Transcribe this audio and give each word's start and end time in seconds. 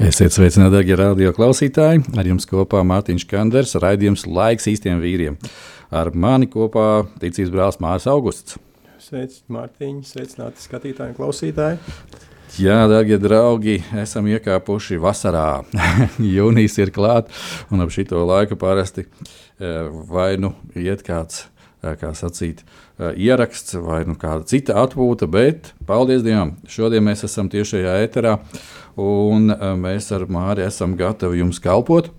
Esiet 0.00 0.32
sveicināti, 0.32 0.72
darbie 0.72 0.96
radio 0.96 1.30
klausītāji. 1.36 2.00
Ar 2.16 2.24
jums 2.24 2.46
kopā 2.48 2.80
Mārtiņš 2.88 3.26
Kanders, 3.28 3.74
raidījums 3.82 4.22
Laiks 4.24 4.64
īstiem 4.70 4.96
vīriem. 5.02 5.36
Ar 5.92 6.08
mani 6.16 6.48
kopā 6.48 7.02
ticības 7.20 7.52
brālis 7.52 7.76
Mārcis 7.84 8.08
Augusts. 8.08 8.56
Sveiks, 9.04 9.42
Mārtiņ, 9.52 9.98
sveicināti 10.08 10.64
skatītāji 10.64 11.12
un 11.12 11.18
klausītāji. 11.18 11.76
Jā, 12.56 12.78
darbie 12.88 13.20
draugi, 13.20 13.76
esam 14.00 14.30
iekāpuši 14.32 14.96
vasarā. 15.04 15.66
Jūnijas 16.38 16.80
ir 16.80 16.96
klāts, 16.96 17.52
un 17.68 17.84
ap 17.84 17.92
šito 17.92 18.24
laiku 18.24 18.56
parasti 18.56 19.04
eh, 19.04 19.84
vai 20.08 20.30
nu 20.40 20.54
iet 20.72 21.04
kāds, 21.04 21.44
eh, 21.84 21.92
kā 22.00 22.16
sacīt, 22.16 22.64
eh, 22.64 22.89
ieraksts, 23.16 23.78
vai 23.80 24.02
nu 24.08 24.16
kāda 24.20 24.44
cita 24.50 24.76
atpūta, 24.82 25.28
bet 25.30 25.72
paldies 25.88 26.24
Dievam, 26.26 26.56
šodien 26.68 27.04
mēs 27.06 27.24
esam 27.24 27.48
tiešajā 27.52 27.96
eterā, 28.04 28.36
un 29.00 29.52
eh, 29.54 29.64
mēs 29.80 30.10
ar 30.16 30.26
Māri 30.28 30.66
esam 30.66 30.96
gatavi 30.98 31.40
jums 31.40 31.62
kalpot 31.62 32.10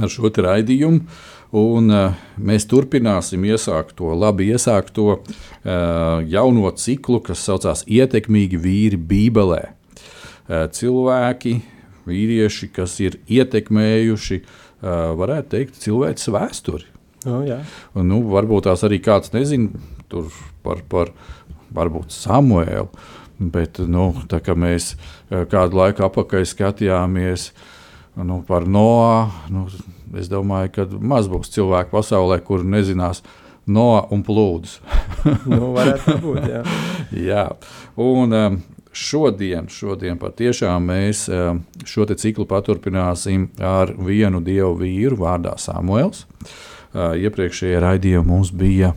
ar 0.00 0.08
šo 0.12 0.32
raidījumu. 0.32 1.04
Un, 1.52 1.90
uh, 1.92 2.14
mēs 2.40 2.64
turpināsim 2.64 3.42
iesākt 3.44 3.92
to 3.98 4.14
labi 4.16 4.46
iesākto 4.54 5.18
uh, 5.18 5.26
jauno 6.24 6.70
ciklu, 6.80 7.18
kas 7.20 7.42
saucās 7.44 7.82
Ietekmīgi 7.84 8.56
vīri 8.56 8.96
Bībelē. 8.96 9.60
Uh, 9.68 10.64
cilvēki, 10.72 11.58
vīrieši, 12.08 12.70
kas 12.72 12.96
ir 13.04 13.18
ietekmējuši, 13.28 14.40
uh, 14.40 15.12
varētu 15.20 15.52
teikt, 15.52 15.76
cilvēces 15.84 16.32
vēsturi. 16.32 16.88
Nu, 17.28 17.42
jā. 17.46 17.60
Un, 17.94 18.08
nu, 18.10 18.20
varbūt 18.32 18.66
tās 18.68 18.82
arī 18.86 18.98
kāds 19.02 19.32
nezina 19.34 19.70
par, 20.62 20.82
par 20.90 21.12
varbūt 21.74 22.14
Samuēlu. 22.14 22.88
Bet 23.42 23.80
nu, 23.90 24.12
tā 24.30 24.38
kā 24.44 24.54
mēs 24.58 24.92
eh, 24.94 25.44
kādu 25.50 25.80
laiku 25.80 26.04
atpakaļ 26.06 26.44
skatījāmies 26.46 27.48
nu, 28.22 28.42
par 28.46 28.68
Noā, 28.70 29.24
nu, 29.50 29.64
es 30.18 30.28
domāju, 30.30 30.70
ka 30.76 30.86
maz 31.00 31.30
būs 31.32 31.50
cilvēku 31.54 31.94
pasaulē, 31.96 32.38
kuri 32.44 32.68
nezinās 32.76 33.22
Noā 33.66 34.04
un 34.14 34.22
plūdus. 34.26 34.80
Nu, 35.46 35.72
varētu 35.74 36.18
būt, 36.22 36.46
jā. 36.50 36.60
Jā, 37.30 37.44
un 38.02 38.34
um, 38.34 38.56
šodien, 38.90 39.68
šodien 39.70 40.18
patiešām 40.18 40.90
mēs 40.90 41.28
um, 41.30 41.62
šo 41.86 42.08
ciklu 42.10 42.46
paturpināsim 42.50 43.46
ar 43.62 43.94
vienu 43.94 44.42
dievu 44.42 44.74
vīru 44.82 45.20
vārdā 45.22 45.54
Samuēls. 45.62 46.24
Uh, 46.26 46.71
iepriekšējie 46.94 47.80
raidījumi 47.82 48.28
mums 48.28 48.52
bija 48.54 48.92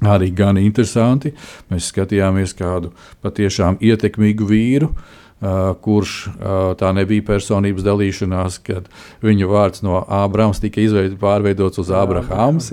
arī 0.00 0.30
gan 0.32 0.58
interesanti. 0.60 1.34
Mēs 1.70 1.90
skatījāmies 1.92 2.54
kādu 2.56 2.94
patiešām 3.24 3.80
ietekmīgu 3.84 4.48
vīru. 4.48 4.92
Uh, 5.40 5.72
kurš 5.80 6.26
uh, 6.28 6.34
tā 6.76 6.90
nebija 6.92 7.24
personības 7.24 7.84
dalīšanās, 7.86 8.58
kad 8.60 8.90
viņa 9.24 9.46
vārds 9.48 9.80
no 9.80 10.02
Ābrams 10.04 10.60
tika 10.60 10.82
izveid, 10.84 11.14
pārveidots 11.20 11.80
uz 11.80 11.88
Ābrahāms, 11.96 12.68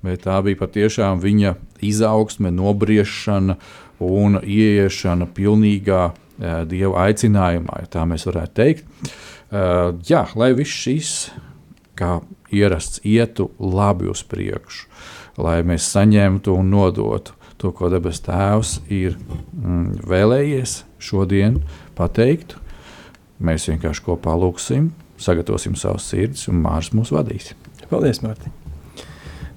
bet 0.00 0.24
tā 0.24 0.38
bija 0.40 0.62
patiešām 0.62 1.20
viņa 1.20 1.52
izaugsme, 1.84 2.48
nobriešana 2.56 3.58
un 4.00 4.40
ieiešana 4.40 5.28
pilnīgā 5.36 6.00
uh, 6.08 6.64
dieva 6.70 7.04
aicinājumā, 7.04 7.82
ja 7.84 7.92
tā 7.92 8.08
mēs 8.08 8.24
varētu 8.30 8.56
teikt. 8.56 9.12
Jā, 9.50 10.20
lai 10.38 10.52
viss 10.54 10.70
šis, 10.86 11.08
kā 11.98 12.20
ierasts, 12.52 13.02
ietu 13.04 13.50
labi 13.58 14.10
uz 14.10 14.22
priekšu, 14.26 14.88
lai 15.40 15.60
mēs 15.66 15.88
saņemtu 15.94 16.54
un 16.56 16.72
nodotu 16.74 17.36
to, 17.60 17.72
ko 17.76 17.90
debes 17.92 18.22
Tēvs 18.24 18.78
ir 18.92 19.18
mm, 19.18 20.06
vēlējies 20.08 20.80
šodien 21.02 21.60
pateikt. 21.98 22.56
Mēs 23.40 23.68
vienkārši 23.70 24.04
kopā 24.04 24.36
lūgsim, 24.36 24.90
sagatavosim 25.20 25.76
savus 25.80 26.08
sirdis, 26.12 26.48
un 26.52 26.60
Mārcis 26.64 26.96
mūs 26.96 27.12
vadīs. 27.16 27.52
Paldies, 27.90 28.22
Mārtiņ. 28.24 28.59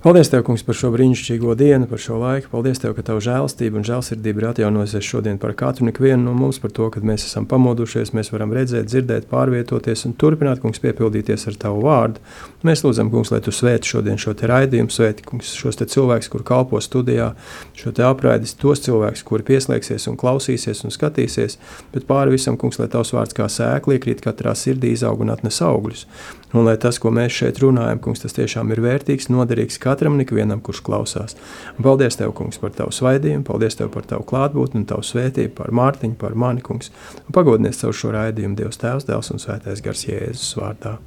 Paldies, 0.03 0.27
Tev, 0.27 0.41
kungs, 0.43 0.65
par 0.67 0.75
šo 0.75 0.89
brīnišķīgo 0.91 1.53
dienu, 1.55 1.85
par 1.87 2.01
šo 2.03 2.17
laiku. 2.19 2.49
Paldies, 2.51 2.81
Tev, 2.83 2.91
ka 2.97 3.05
Tava 3.07 3.21
žēlstība 3.23 3.79
un 3.79 3.85
žēlsirdība 3.87 4.41
ir 4.41 4.45
atjaunojusies 4.49 5.05
šodien 5.07 5.37
par 5.39 5.53
katru 5.55 5.85
un 5.85 5.93
ikvienu 5.93 6.25
no 6.25 6.33
mums, 6.35 6.59
par 6.59 6.73
to, 6.75 6.89
ka 6.91 6.99
mēs 7.07 7.23
esam 7.23 7.47
pamodušies, 7.47 8.11
mēs 8.11 8.33
varam 8.33 8.51
redzēt, 8.51 8.89
dzirdēt, 8.91 9.29
pārvietoties 9.31 10.03
un 10.09 10.17
turpināt, 10.19 10.59
kungs, 10.59 10.83
piepildīties 10.83 11.47
ar 11.47 11.55
Tavu 11.61 11.85
vārdu. 11.85 12.19
Mēs 12.67 12.83
lūdzam, 12.83 13.13
kungs, 13.15 13.31
lai 13.31 13.39
Tu 13.47 13.55
svēti 13.55 13.93
šodien 13.93 14.19
šo 14.19 14.35
te 14.35 14.51
raidījumu, 14.51 14.91
svēti, 14.91 15.23
kungs, 15.23 15.55
šos 15.55 15.79
te 15.79 15.87
cilvēkus, 15.87 16.27
kur 16.35 16.43
kalpo 16.51 16.83
studijā, 16.83 17.31
šo 17.71 17.95
te 17.95 18.03
apraidis, 18.03 18.57
tos 18.59 18.83
cilvēkus, 18.83 19.23
kuri 19.23 19.47
pieslēgsies 19.53 20.11
un 20.11 20.19
klausīsies 20.19 20.83
un 20.83 20.91
skatīsies, 20.91 21.55
bet 21.95 22.11
pāri 22.11 22.35
visam, 22.35 22.59
kungs, 22.59 22.83
lai 22.83 22.91
Tavs 22.91 23.15
vārds 23.15 23.39
kā 23.39 23.47
sēkli 23.47 24.01
iekrīt 24.01 24.27
katrā 24.27 24.51
sirdī, 24.51 24.91
izaug 24.97 25.23
un 25.23 25.31
atnes 25.31 25.63
augļus. 25.63 26.09
Un 26.53 26.67
lai 26.67 26.75
tas, 26.77 26.99
ko 27.01 27.09
mēs 27.09 27.33
šeit 27.33 27.57
runājam, 27.63 27.97
kungs, 28.03 28.21
tas 28.21 28.35
tiešām 28.37 28.69
ir 28.75 28.81
vērtīgs, 28.83 29.31
noderīgs 29.33 29.79
katram 29.81 30.13
un 30.17 30.21
ikvienam, 30.21 30.61
kurš 30.61 30.83
klausās. 30.85 31.33
Un 31.73 31.87
paldies 31.87 32.19
Tev, 32.19 32.35
kungs, 32.37 32.59
par 32.61 32.75
Tavu 32.77 32.93
svaidījumu, 32.93 33.41
paldies 33.47 33.79
Tev 33.79 33.89
par 33.95 34.05
Tavu 34.05 34.25
klātbūtni 34.29 34.83
un 34.83 34.87
Tavu 34.91 35.01
svētību, 35.07 35.55
par 35.57 35.73
Mārtiņu, 35.73 36.13
par 36.21 36.37
mani, 36.37 36.61
kungs. 36.61 36.93
Un 37.25 37.33
pagodinies 37.33 37.81
caur 37.81 37.97
šo 37.97 38.13
raidījumu 38.13 38.59
Dievs 38.59 38.77
Tēvs, 38.83 39.09
Dēls 39.09 39.33
un 39.33 39.41
Svētais 39.41 39.81
Gars 39.81 40.05
Jēzus 40.05 40.53
vārdā. 40.61 40.99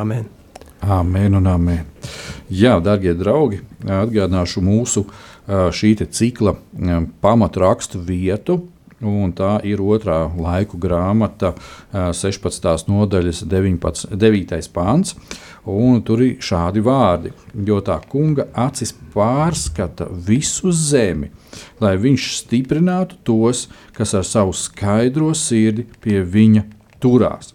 Amen. 0.00 0.30
Amen 0.80 1.36
un 1.36 1.46
amen. 1.50 1.84
Jā, 2.48 2.78
darbie 2.80 3.12
draugi, 3.12 3.60
atgādināšu 3.84 4.64
mūsu 4.64 5.04
šī 5.76 5.92
cikla 6.08 6.56
pamatrakstu 7.20 8.00
vietu. 8.00 8.62
Un 9.00 9.32
tā 9.32 9.54
ir 9.64 9.80
otrā 9.80 10.26
laiku 10.36 10.76
grāmata, 10.80 11.54
ā, 11.88 12.10
16. 12.12 12.90
nodaļas, 12.90 13.44
19, 13.48 14.10
9. 14.12 14.58
pāns. 14.74 15.14
Tur 16.04 16.22
ir 16.24 16.40
šādi 16.40 16.82
vārdi, 16.84 17.32
jo 17.68 17.78
tā 17.84 17.98
kunga 18.08 18.46
acis 18.56 18.92
pārskata 19.14 20.08
visu 20.08 20.72
zemi, 20.72 21.30
lai 21.80 21.94
viņš 22.00 22.28
stiprinātu 22.40 23.16
tos, 23.24 23.68
kas 23.96 24.14
ar 24.16 24.24
savu 24.24 24.52
skaidro 24.56 25.32
sirdi 25.36 25.86
pie 26.00 26.20
viņa 26.24 26.64
turās. 27.00 27.54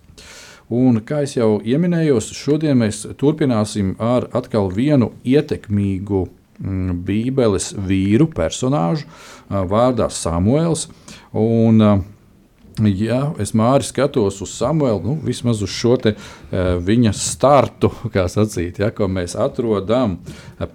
Un, 0.70 0.98
kā 1.06 1.22
jau 1.30 1.60
minēju, 1.62 2.22
šodien 2.34 2.80
mēs 2.82 3.04
turpināsim 3.22 3.94
ar 4.02 4.26
atkal 4.34 4.72
vienu 4.74 5.12
ietekmīgu 5.22 6.26
mm, 6.26 6.45
Bībeles 6.60 7.74
vīru 7.76 8.30
personāžu 8.32 9.08
vārdā 9.50 10.10
Samuēls. 10.12 10.90
Un, 11.36 11.82
Ja 12.84 13.30
es 13.40 13.54
māri 13.56 13.86
skatos 13.88 14.42
uz 14.44 14.52
Samuelu, 14.52 15.00
nu, 15.00 15.14
vismaz 15.24 15.62
uz 15.64 15.72
šo 15.72 15.94
te, 15.96 16.12
viņa 16.52 17.14
startu, 17.16 17.88
kā 18.14 18.26
sacīt, 18.28 18.82
ja, 18.84 18.90
ko 18.92 19.08
mēs 19.08 19.38
atrodam 19.40 20.18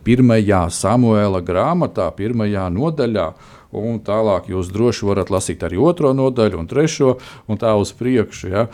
pirmajā 0.06 0.62
Samuela 0.72 1.42
grāmatā, 1.44 2.08
pirmajā 2.16 2.70
nodaļā. 2.72 3.26
Un 3.70 4.00
tālāk 4.02 4.49
jūs 4.50 4.72
droši 4.75 5.06
varat 5.06 5.31
lasīt 5.31 5.62
arī 5.62 5.78
otro 5.78 6.11
nodaļu, 6.17 6.58
un 6.58 6.69
trešo, 6.70 7.12
un 7.46 7.61
tā 7.61 7.70
uz 7.78 7.93
priekšu. 7.94 8.50
Ja. 8.50 8.64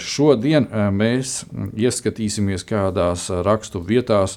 Šodien 0.00 0.68
mēs 0.92 1.44
ieskatīsimies 1.72 2.66
kādās 2.68 3.30
rakstu 3.46 3.80
vietās, 3.80 4.36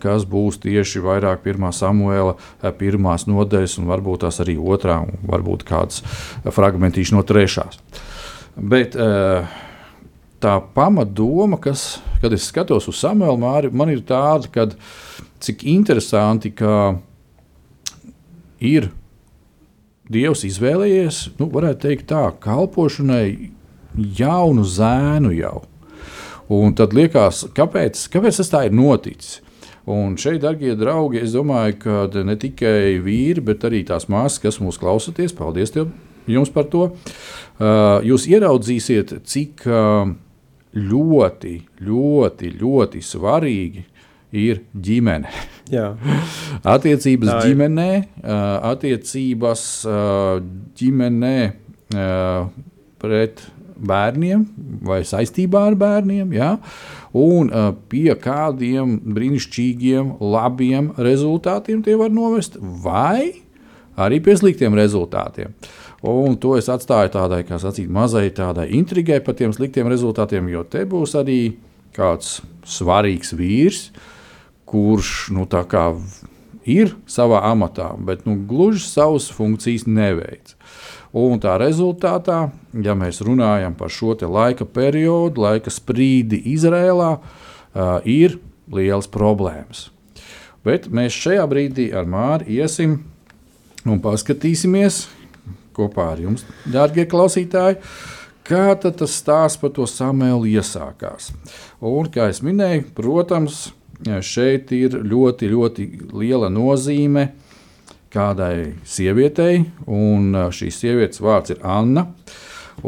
kas 0.00 0.24
būs 0.28 0.62
tieši 0.62 1.02
vairāk 1.04 1.44
pirmā 1.44 1.72
Samuela, 1.76 2.38
eh, 2.62 2.72
pirmās 2.72 3.26
nodaļas, 3.28 3.76
un 3.78 3.90
varbūt 3.92 4.24
tās 4.24 4.40
arī 4.40 4.56
otrā, 4.56 5.02
un 5.04 5.20
varbūt 5.28 5.66
kāds 5.68 6.00
fragmentīši 6.48 7.18
no 7.18 7.22
trešās. 7.22 7.80
Bet, 8.56 8.96
tā 10.42 10.56
pamatdoma, 10.74 11.60
kas, 11.62 12.00
kad 12.20 12.32
es 12.34 12.48
skatos 12.50 12.88
uz 12.90 12.98
Samuelu 13.00 13.38
Māri, 13.40 13.70
man 13.72 13.92
ir 13.92 14.02
tāda, 14.06 14.50
ka 14.52 14.66
cik 15.42 15.64
interesanti, 15.70 16.52
ka 16.54 16.98
ir 18.62 18.90
Dievs 20.12 20.44
izvēlējies, 20.48 21.22
nu, 21.38 21.48
varētu 21.52 21.86
teikt, 21.86 22.08
tā 22.10 22.26
kalpošanai 22.42 23.52
jaunu 24.18 24.64
zēnu 24.68 25.32
jau. 25.36 25.62
Un 26.52 26.74
tad 26.76 26.92
liekas, 26.96 27.46
kāpēc, 27.56 28.08
kāpēc 28.12 28.40
tas 28.42 28.52
tā 28.52 28.66
ir 28.68 28.76
noticis? 28.76 29.40
Un 29.88 30.14
šeit, 30.20 30.42
darbie 30.44 30.76
draugi, 30.78 31.22
es 31.24 31.32
domāju, 31.34 31.78
ka 31.82 32.24
ne 32.26 32.36
tikai 32.38 33.00
vīri, 33.02 33.42
bet 33.42 33.64
arī 33.66 33.82
tās 33.88 34.06
māsas, 34.12 34.38
kas 34.42 34.60
mūs 34.62 34.78
klausāties, 34.78 35.34
paldies 35.34 35.74
tev, 35.74 35.88
jums 36.30 36.52
par 36.54 36.68
to. 36.70 36.90
Uh, 36.92 37.98
jūs 38.06 38.28
ieraudzīsiet, 38.30 39.16
cik 39.26 39.64
uh, 39.66 40.12
ļoti, 40.76 41.54
ļoti, 41.82 42.52
ļoti 42.60 43.02
svarīgi 43.06 43.86
ir 44.32 44.62
ģimene. 44.72 45.30
Attiecības 46.74 47.46
ģimenē, 47.46 47.90
uh, 48.20 48.36
attiecības 48.72 49.64
ģimenē 50.78 51.36
pret 53.02 53.44
bērniem 53.82 54.44
vai 54.86 55.02
saistībā 55.06 55.66
ar 55.70 55.76
bērniem. 55.78 56.34
Ja? 56.36 56.56
Un 57.18 57.50
uh, 57.50 57.70
pie 57.90 58.12
kādiem 58.20 58.98
brīnišķīgiem, 59.16 60.16
labiem 60.22 60.92
rezultātiem 61.00 61.82
tie 61.84 61.96
var 62.00 62.12
novest, 62.14 62.58
vai 62.60 63.42
arī 64.00 64.22
pie 64.24 64.36
sliktiem 64.38 64.76
rezultātiem. 64.78 65.52
Un 66.08 66.34
to 66.42 66.56
es 66.58 66.70
atstāju 66.72 67.12
tādai, 67.14 67.42
kā 67.46 67.60
sacīt, 67.62 67.90
mazai 67.92 68.28
tādai 68.34 68.70
intrigai 68.78 69.20
par 69.22 69.36
tiem 69.38 69.52
sliktiem 69.54 69.90
rezultātiem, 69.92 70.48
jo 70.50 70.64
te 70.66 70.82
būs 70.88 71.14
arī 71.20 71.42
kāds 71.94 72.40
svarīgs 72.66 73.34
vīrs, 73.38 73.84
kurš 74.72 75.30
nu, 75.36 75.46
ir 76.64 76.94
savā 77.10 77.42
amatā, 77.50 77.92
bet 77.98 78.24
nu, 78.26 78.36
gluži 78.48 78.84
savas 78.86 79.28
funkcijas 79.34 79.86
neveic. 79.86 80.54
Un 81.12 81.40
tā 81.42 81.58
rezultātā, 81.60 82.46
ja 82.72 82.94
mēs 82.96 83.20
runājam 83.20 83.74
par 83.76 83.92
šo 83.92 84.16
laika 84.16 84.64
periodu, 84.64 85.44
laika 85.44 85.70
sprīdi 85.70 86.40
Izrēlā, 86.54 87.10
uh, 87.18 87.98
ir 88.08 88.38
liels 88.72 89.10
problēmas. 89.12 89.90
Bet 90.64 90.88
mēs 90.88 91.12
šajā 91.18 91.44
brīdī 91.50 91.90
ar 91.92 92.06
Māri 92.08 92.56
iesim 92.56 93.02
un 93.84 94.00
paskatīsimies 94.00 95.08
kopā 95.76 96.12
ar 96.14 96.20
jums, 96.22 96.46
dārgie 96.68 97.04
klausītāji, 97.08 97.80
kā 98.46 98.72
tas 98.78 99.16
stāsts 99.16 99.60
par 99.60 99.72
to 99.74 99.86
samēlu 99.88 100.48
iesākās. 100.52 101.30
Un, 101.80 102.08
kā 102.12 102.28
jau 102.30 102.48
minēju, 102.48 102.90
protams, 102.96 103.70
šeit 104.24 104.72
ir 104.74 104.98
ļoti, 105.06 105.50
ļoti 105.52 105.88
liela 106.18 106.50
nozīme 106.52 107.28
kādai 108.12 108.74
sievietei, 108.84 109.62
un 109.88 110.34
šīs 110.52 110.80
sievietes 110.82 111.22
vārds 111.22 111.54
ir 111.54 111.62
Anna. 111.64 112.08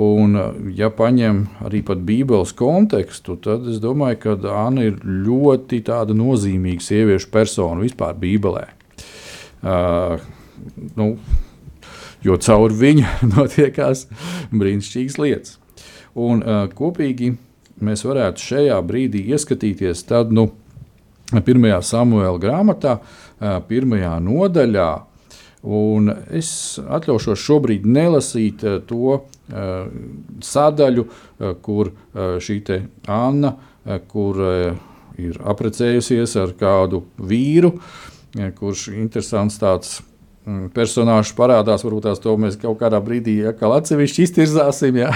Un, 0.00 0.34
ja 0.74 0.88
paņem 0.90 1.44
arī 1.62 1.82
Bībeles 1.84 2.54
kontekstu, 2.56 3.36
tad 3.36 3.68
es 3.70 3.78
domāju, 3.82 4.18
ka 4.22 4.34
Anna 4.50 4.88
ir 4.88 4.96
ļoti 5.04 5.82
nozīmīga 5.84 6.82
sieviešu 6.82 7.30
persona 7.30 7.84
vispār 7.84 8.16
Bībelē. 8.18 8.64
Uh, 9.64 10.18
nu, 10.98 11.14
jo 12.24 12.36
caur 12.36 12.72
viņu 12.72 13.06
notiekās 13.36 14.08
brīnišķīgas 14.52 15.20
lietas. 15.20 15.58
Un, 16.14 16.42
uh, 16.42 16.66
kopīgi 16.74 17.34
mēs 17.84 18.04
varētu 18.06 18.42
šajā 18.42 18.80
brīdī 18.86 19.24
ieskatīties 19.34 20.04
tad, 20.08 20.34
nu, 20.34 20.50
pirmajā 21.32 21.80
Samuēlā 21.84 22.36
grāmatā, 22.42 22.98
pirmajā 23.68 24.18
nodaļā, 24.24 24.88
Un 25.64 26.10
es 26.28 26.76
atļaušos 26.76 27.40
šobrīd 27.40 27.86
nelasīt 27.88 28.60
to 28.84 29.14
sadaļu, 30.44 31.04
kur 31.64 31.90
šī 32.44 32.58
Anna, 33.08 33.54
kur 34.10 34.42
ir 35.16 35.38
apprecējusies 35.40 36.36
ar 36.42 36.52
kādu 36.60 37.04
vīru, 37.16 37.78
kurš 38.58 38.88
ir 38.90 39.00
interesants 39.06 39.56
tāds 39.62 40.02
um, 40.46 40.64
personāžs 40.74 41.34
parādās. 41.36 41.84
Varbūt 41.86 42.08
tās 42.08 42.22
to 42.22 42.36
mēs 42.40 42.58
kaut 42.60 42.78
kādā 42.82 43.00
brīdī 43.04 43.40
atkal 43.50 43.76
atsevišķi 43.78 44.26
iztirzāsim. 44.28 45.00
Ja? 45.02 45.12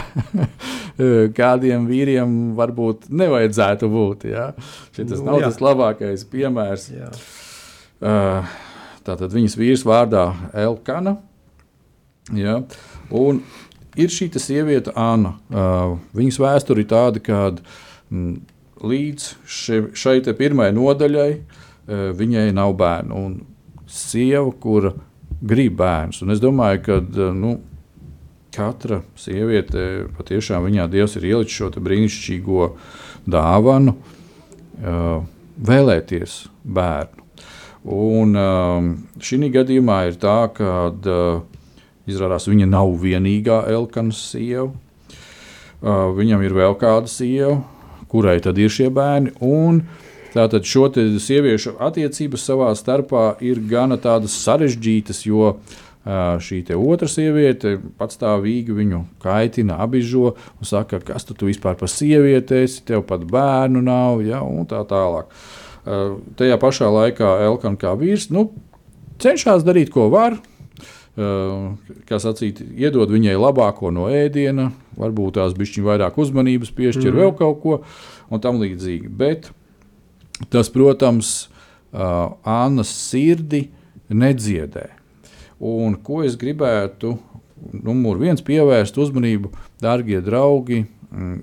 Kādiem 1.38 1.86
vīriem 1.90 2.38
varbūt 2.58 3.06
nevajadzētu 3.14 3.90
būt. 3.92 4.28
Ja? 4.32 4.50
Šis 4.96 5.18
nu, 5.18 5.24
nav 5.30 5.42
jā. 5.42 5.50
tas 5.50 5.60
labākais 5.62 6.26
piemērs. 6.32 6.88
Jā. 6.94 7.12
Uh, 7.98 8.56
Tātad 9.08 9.32
viņas 9.32 9.56
vīrs 9.56 9.86
vārdā 9.88 10.26
Elkana. 10.52 11.16
Ja, 12.36 12.58
un 13.14 13.40
ir 13.96 14.12
šī 14.12 14.28
sieviete, 14.36 14.92
Anna. 14.92 15.38
Uh, 15.48 15.96
viņas 16.16 16.40
vēsture 16.42 16.84
ir 16.84 16.90
tāda, 16.90 17.22
ka 17.24 17.38
mm, 18.12 18.34
līdz 18.84 19.28
še, 19.48 19.80
šai 19.96 20.20
pirmajai 20.28 20.74
nodaļai 20.76 21.30
uh, 21.38 22.10
viņai 22.18 22.50
nav 22.56 22.74
bērnu. 22.76 23.22
Un 23.24 23.88
sieva, 23.88 24.52
kura 24.60 24.92
grib 25.40 25.78
bērnus. 25.78 26.22
Un 26.24 26.34
es 26.34 26.42
domāju, 26.42 26.82
ka 26.86 26.98
uh, 27.00 27.30
nu, 27.36 27.58
katra 28.54 29.02
sieviete 29.18 30.08
patiešām 30.16 30.64
viņā 30.66 30.88
Dievs 30.90 31.18
ir 31.18 31.28
ielicis 31.30 31.60
šo 31.60 31.70
brīnišķīgo 31.76 32.72
dāvanu, 33.30 33.94
uh, 33.94 35.22
vēlēties 35.58 36.40
bērnu. 36.64 37.26
Un 37.88 38.34
um, 38.36 38.88
šī 39.22 39.48
gadījumā 39.54 40.02
ir 40.10 40.18
tā, 40.20 40.50
ka 40.52 40.90
uh, 40.90 41.40
izrādās 42.10 42.48
viņa 42.50 42.66
nav 42.68 42.90
vienīgā 43.00 43.62
Elkanas 43.70 44.20
sieva. 44.32 44.68
Uh, 45.78 46.10
viņam 46.16 46.42
ir 46.42 46.56
vēl 46.56 46.74
kāda 46.80 47.08
sieva, 47.08 47.60
kurai 48.10 48.40
tad 48.42 48.58
ir 48.58 48.72
šie 48.72 48.90
bērni. 48.90 49.36
Un 49.40 49.84
tātad 50.38 50.66
šo 50.68 50.88
sieviešu 50.94 51.76
attiecības 51.82 52.46
savā 52.46 52.70
starpā 52.78 53.32
ir 53.44 53.60
gana 53.66 53.98
sarežģītas, 53.98 55.26
jo 55.26 55.56
šī 56.40 56.62
otra 56.78 57.08
sieviete 57.10 57.74
patstāvīgi 57.98 58.72
viņu 58.72 59.02
kaitina, 59.20 59.76
apbižo 59.84 60.34
un 60.34 60.68
saka, 60.68 61.00
kas 61.04 61.26
tu 61.28 61.48
vispār 61.48 61.76
par 61.76 61.90
sievieti 61.92 62.62
esi, 62.62 62.84
tev 62.86 63.04
pat 63.08 63.26
bērnu 63.28 63.82
nav, 63.84 64.22
ja, 64.24 64.40
un 64.42 64.64
tā 64.68 64.80
tālāk. 64.88 65.28
Tajā 66.38 66.56
pašā 66.60 66.88
laikā 66.92 67.34
Elkana 67.48 67.80
kā 67.80 67.92
vīrs 67.98 68.30
nu, 68.32 68.48
cenšas 69.20 69.66
darīt, 69.66 69.92
ko 69.92 70.08
var. 70.12 70.38
Kā 72.08 72.20
sacīt, 72.22 72.60
iedod 72.78 73.10
viņai 73.10 73.34
labāko 73.34 73.90
no 73.90 74.06
ēdiena, 74.06 74.70
varbūt 74.96 75.40
tās 75.40 75.56
bišķiņa 75.58 75.88
vairāk 75.88 76.18
uzmanības 76.22 76.70
piešķir 76.76 77.10
mm. 77.10 77.18
vēl 77.18 77.32
kaut 77.40 77.58
ko 77.64 77.78
un 78.30 78.42
tam 78.44 78.60
līdzīgi. 78.62 79.10
Bet 79.10 79.50
tas, 80.50 80.70
protams, 80.70 81.48
Annas 82.44 82.90
sirdi 82.92 83.68
nedziedē. 84.08 84.88
Un 85.58 85.96
ko 86.04 86.22
es 86.26 86.36
gribētu, 86.38 87.16
numur 87.72 88.20
viens, 88.20 88.42
pievērst 88.44 88.98
uzmanību, 89.00 89.50
darbie 89.82 90.20
draugi, 90.22 90.84
mm, 91.10 91.38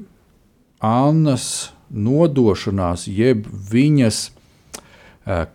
Annas 0.86 1.72
nodošanās, 1.90 3.08
jeb 3.08 3.48
viņas 3.72 4.30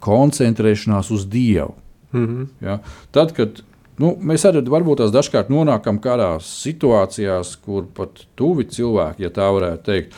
koncentrēšanās 0.02 1.10
uz 1.14 1.26
Dievu. 1.30 1.74
Mm 2.12 2.26
-hmm. 2.26 2.46
ja? 2.60 2.78
Tad, 3.10 3.32
kad 3.32 3.62
nu, 4.00 4.12
mēs 4.26 4.46
arī 4.48 4.62
varbūt 4.70 5.02
tās 5.02 5.12
dažkārt 5.14 5.50
nonākam 5.52 6.00
kādās 6.02 6.48
situācijās, 6.64 7.52
kur 7.64 7.86
pat 7.96 8.24
tuvi 8.38 8.66
cilvēki, 8.70 9.26
ja 9.26 9.32
tā 9.34 9.50
varētu 9.54 9.84
teikt, 9.86 10.16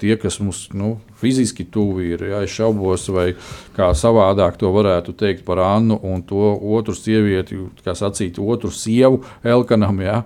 tie, 0.00 0.14
kas 0.20 0.38
mums 0.42 0.68
nu, 0.76 0.94
fiziski 1.20 1.66
tuvi 1.72 2.12
ir, 2.14 2.24
ja 2.30 2.42
es 2.44 2.54
šaubos, 2.54 3.08
vai 3.14 3.26
kā 3.76 3.90
savādāk 3.96 4.58
to 4.60 4.70
varētu 4.74 5.16
teikt 5.18 5.44
par 5.46 5.62
Annu 5.64 5.98
un 6.04 6.22
to 6.26 6.52
otru 6.76 6.94
sievieti, 6.98 7.58
kā 7.84 7.96
sacīt, 7.98 8.38
otru 8.38 8.72
sievu 8.74 9.22
Elkanam, 9.42 10.00
ja? 10.04 10.22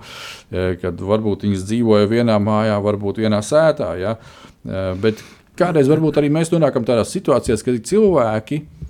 kad 0.83 1.01
varbūt 1.01 1.49
viņas 1.49 1.67
dzīvoja 1.69 2.11
vienā 2.11 2.39
mājā, 2.43 2.79
varbūt 2.85 3.23
vienā 3.25 3.43
sētā. 3.45 3.95
Ja? 4.01 4.17
Bet 5.03 5.23
kādreiz 5.59 5.91
varbūt 5.91 6.21
arī 6.21 6.31
mēs 6.33 6.53
nonākam 6.53 6.87
tādās 6.87 7.13
situācijās, 7.15 7.65
kad 7.67 7.79
cilvēki, 7.91 8.61
eh, 8.63 8.88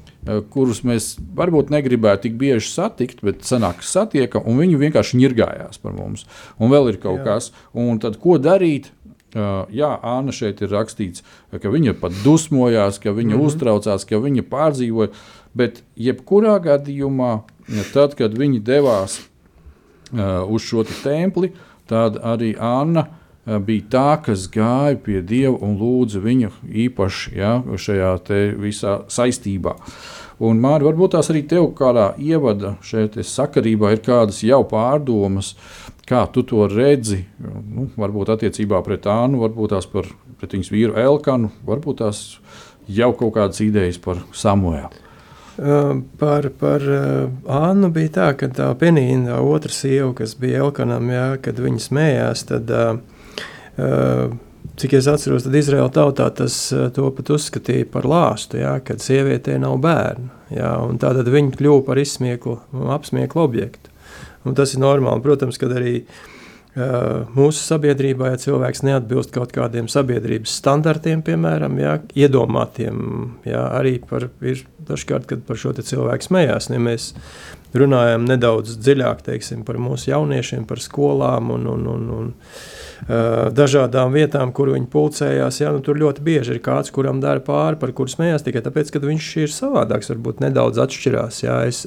kurus 0.53 0.83
mēs 0.87 1.15
varbūt 1.39 1.73
negribētu 1.73 2.27
tik 2.27 2.37
bieži 2.41 2.69
satikt, 2.71 3.23
bet 3.25 3.47
sanāk, 3.49 3.83
satiekam, 3.87 4.45
un 4.49 4.61
viņi 4.61 4.81
vienkārši 4.83 5.21
ņirgājās 5.23 5.81
par 5.83 5.97
mums. 5.97 6.27
Un 6.59 6.73
vēl 6.73 6.93
ir 6.93 7.01
kaut 7.03 7.23
Jā. 7.23 7.25
kas, 7.25 7.51
un 7.73 8.01
tad 8.03 8.21
ko 8.23 8.39
darīt? 8.43 8.93
Uh, 9.37 9.69
jā, 9.69 9.91
Anna 10.09 10.33
šeit 10.33 10.63
ir 10.65 10.71
rakstīts, 10.73 11.21
ka 11.53 11.69
viņa 11.69 11.93
pat 12.01 12.15
dusmojās, 12.25 12.97
ka 12.97 13.13
viņa 13.13 13.35
mm 13.35 13.41
-hmm. 13.41 13.47
uztraucās, 13.47 14.07
ka 14.09 14.17
viņa 14.25 14.45
pārdzīvoja. 14.49 15.13
Bet 15.55 15.83
jebkurā 15.97 16.57
gadījumā, 16.65 17.43
tad, 17.93 18.15
kad 18.17 18.33
viņi 18.33 18.63
devās 18.65 19.21
uh, 20.13 20.49
uz 20.49 20.63
šo 20.63 20.85
templi, 21.05 21.53
tad 21.87 22.17
arī 22.17 22.55
Anna 22.57 23.05
uh, 23.05 23.09
Eh, 23.09 23.28
bija 23.65 23.89
tā, 23.91 24.07
kas 24.25 24.47
gāja 24.53 24.99
pie 25.01 25.23
Dieva 25.25 25.57
un 25.65 25.77
lūdza 25.81 26.21
viņu 26.25 26.53
īpaši 26.87 27.37
ja, 27.39 27.59
šajā 27.65 28.15
visā 28.61 29.01
saistībā. 29.09 29.77
Un, 30.39 30.61
Māri, 30.63 30.87
varbūt 30.87 31.17
tās 31.17 31.33
arī 31.33 31.43
tev 31.51 31.73
kādā 31.79 32.13
ievada 32.23 32.77
šeit 32.87 33.17
sakarībā 33.27 33.91
ir 33.97 34.05
kādas 34.07 34.45
jau 34.47 34.61
pārdomas, 34.71 35.57
kā 36.07 36.23
tu 36.31 36.45
to 36.47 36.69
redzi. 36.71 37.25
Nu, 37.43 37.89
varbūt 37.99 38.31
attiecībā 38.37 38.79
pret 38.87 39.09
Ānu, 39.11 39.43
varbūt 39.43 39.75
tās 39.75 39.91
par, 39.91 40.07
pret 40.39 40.55
viņas 40.55 40.71
vīru 40.71 40.95
Elkanu, 41.01 41.51
varbūt 41.67 42.01
tās 42.05 42.23
jau 42.87 43.11
kaut 43.19 43.35
kādas 43.35 43.61
idejas 43.65 43.99
par 44.03 44.23
Samuelu. 44.33 45.05
Uh, 45.59 46.05
par, 46.21 46.47
par 46.55 46.85
uh, 46.87 47.31
Annu 47.51 47.89
bija 47.91 48.13
tā, 48.15 48.27
ka 48.39 48.47
tā 48.55 48.69
penīna, 48.79 49.33
tā 49.33 49.39
otra 49.43 49.75
sieva, 49.75 50.13
kas 50.15 50.37
bija 50.39 50.63
Elkanam, 50.63 51.11
jā, 51.11 51.33
kad 51.43 51.59
viņa 51.59 51.83
smējās, 51.83 52.45
tad, 52.47 52.71
uh, 52.71 53.18
cik 54.79 54.95
es 54.99 55.09
atceros, 55.11 55.45
tad 55.47 55.57
Izraēla 55.59 55.91
tautā 55.95 56.29
tas 56.35 56.57
to 56.95 57.11
pat 57.15 57.31
uzskatīja 57.35 57.89
par 57.93 58.07
lāstu, 58.09 58.61
jā, 58.63 58.77
kad 58.85 59.03
sievietē 59.03 59.59
nav 59.63 59.79
bērnu. 59.83 60.31
Jā, 60.55 60.73
un 60.87 61.01
tātad 61.01 61.29
viņa 61.29 61.59
kļuva 61.59 61.85
par 61.91 62.01
izsmieklu, 62.01 62.57
apsmieklu 62.95 63.45
objektu. 63.45 63.93
Un 64.49 64.57
tas 64.57 64.73
ir 64.73 64.81
normāli. 64.81 65.21
Protams, 65.25 65.59
kad 65.61 65.75
arī 65.77 65.93
uh, 66.05 67.27
mūsu 67.37 67.61
sabiedrībā, 67.61 68.33
ja 68.33 68.41
cilvēks 68.41 68.85
neatbilst 68.87 69.35
kaut 69.35 69.53
kādiem 69.53 69.91
sabiedrības 69.93 70.57
standartiem, 70.63 71.23
piemēram, 71.27 71.77
jā, 71.83 71.99
iedomātiem, 72.25 73.03
jā, 73.49 73.67
arī 73.77 73.99
par, 74.09 74.31
ir 74.41 74.65
dažkārt, 74.89 75.29
kad 75.29 75.45
par 75.49 75.61
šo 75.61 75.75
cilvēku 75.77 76.31
smējās. 76.31 76.71
Ja 76.73 76.81
mēs 76.81 77.13
runājam 77.77 78.25
nedaudz 78.31 78.79
dziļāk 78.81 79.27
teiksim, 79.27 79.67
par 79.69 79.77
mūsu 79.83 80.15
jauniešiem, 80.15 80.65
par 80.71 80.81
skolām 80.81 81.53
un, 81.53 81.69
un, 81.75 81.89
un, 81.93 82.13
un 82.23 82.31
uh, 82.33 82.69
dažādām 83.07 84.13
vietām, 84.17 84.51
kur 84.53 84.73
viņi 84.75 84.91
pulcējās. 84.91 85.61
Jā, 85.63 85.71
nu, 85.75 85.85
tur 85.85 86.01
ļoti 86.01 86.25
bieži 86.27 86.57
ir 86.57 86.63
kāds, 86.65 86.91
kuram 86.95 87.23
dara 87.23 87.45
pāri, 87.45 87.79
par 87.79 87.95
kuru 87.97 88.11
smējās 88.11 88.47
tikai 88.47 88.65
tāpēc, 88.65 88.91
ka 88.95 89.05
viņš 89.05 89.31
ir 89.45 89.55
savādāks, 89.55 90.11
varbūt 90.15 90.43
nedaudz 90.45 90.83
atšķirās. 90.87 91.45
Jā, 91.47 91.63
es, 91.71 91.87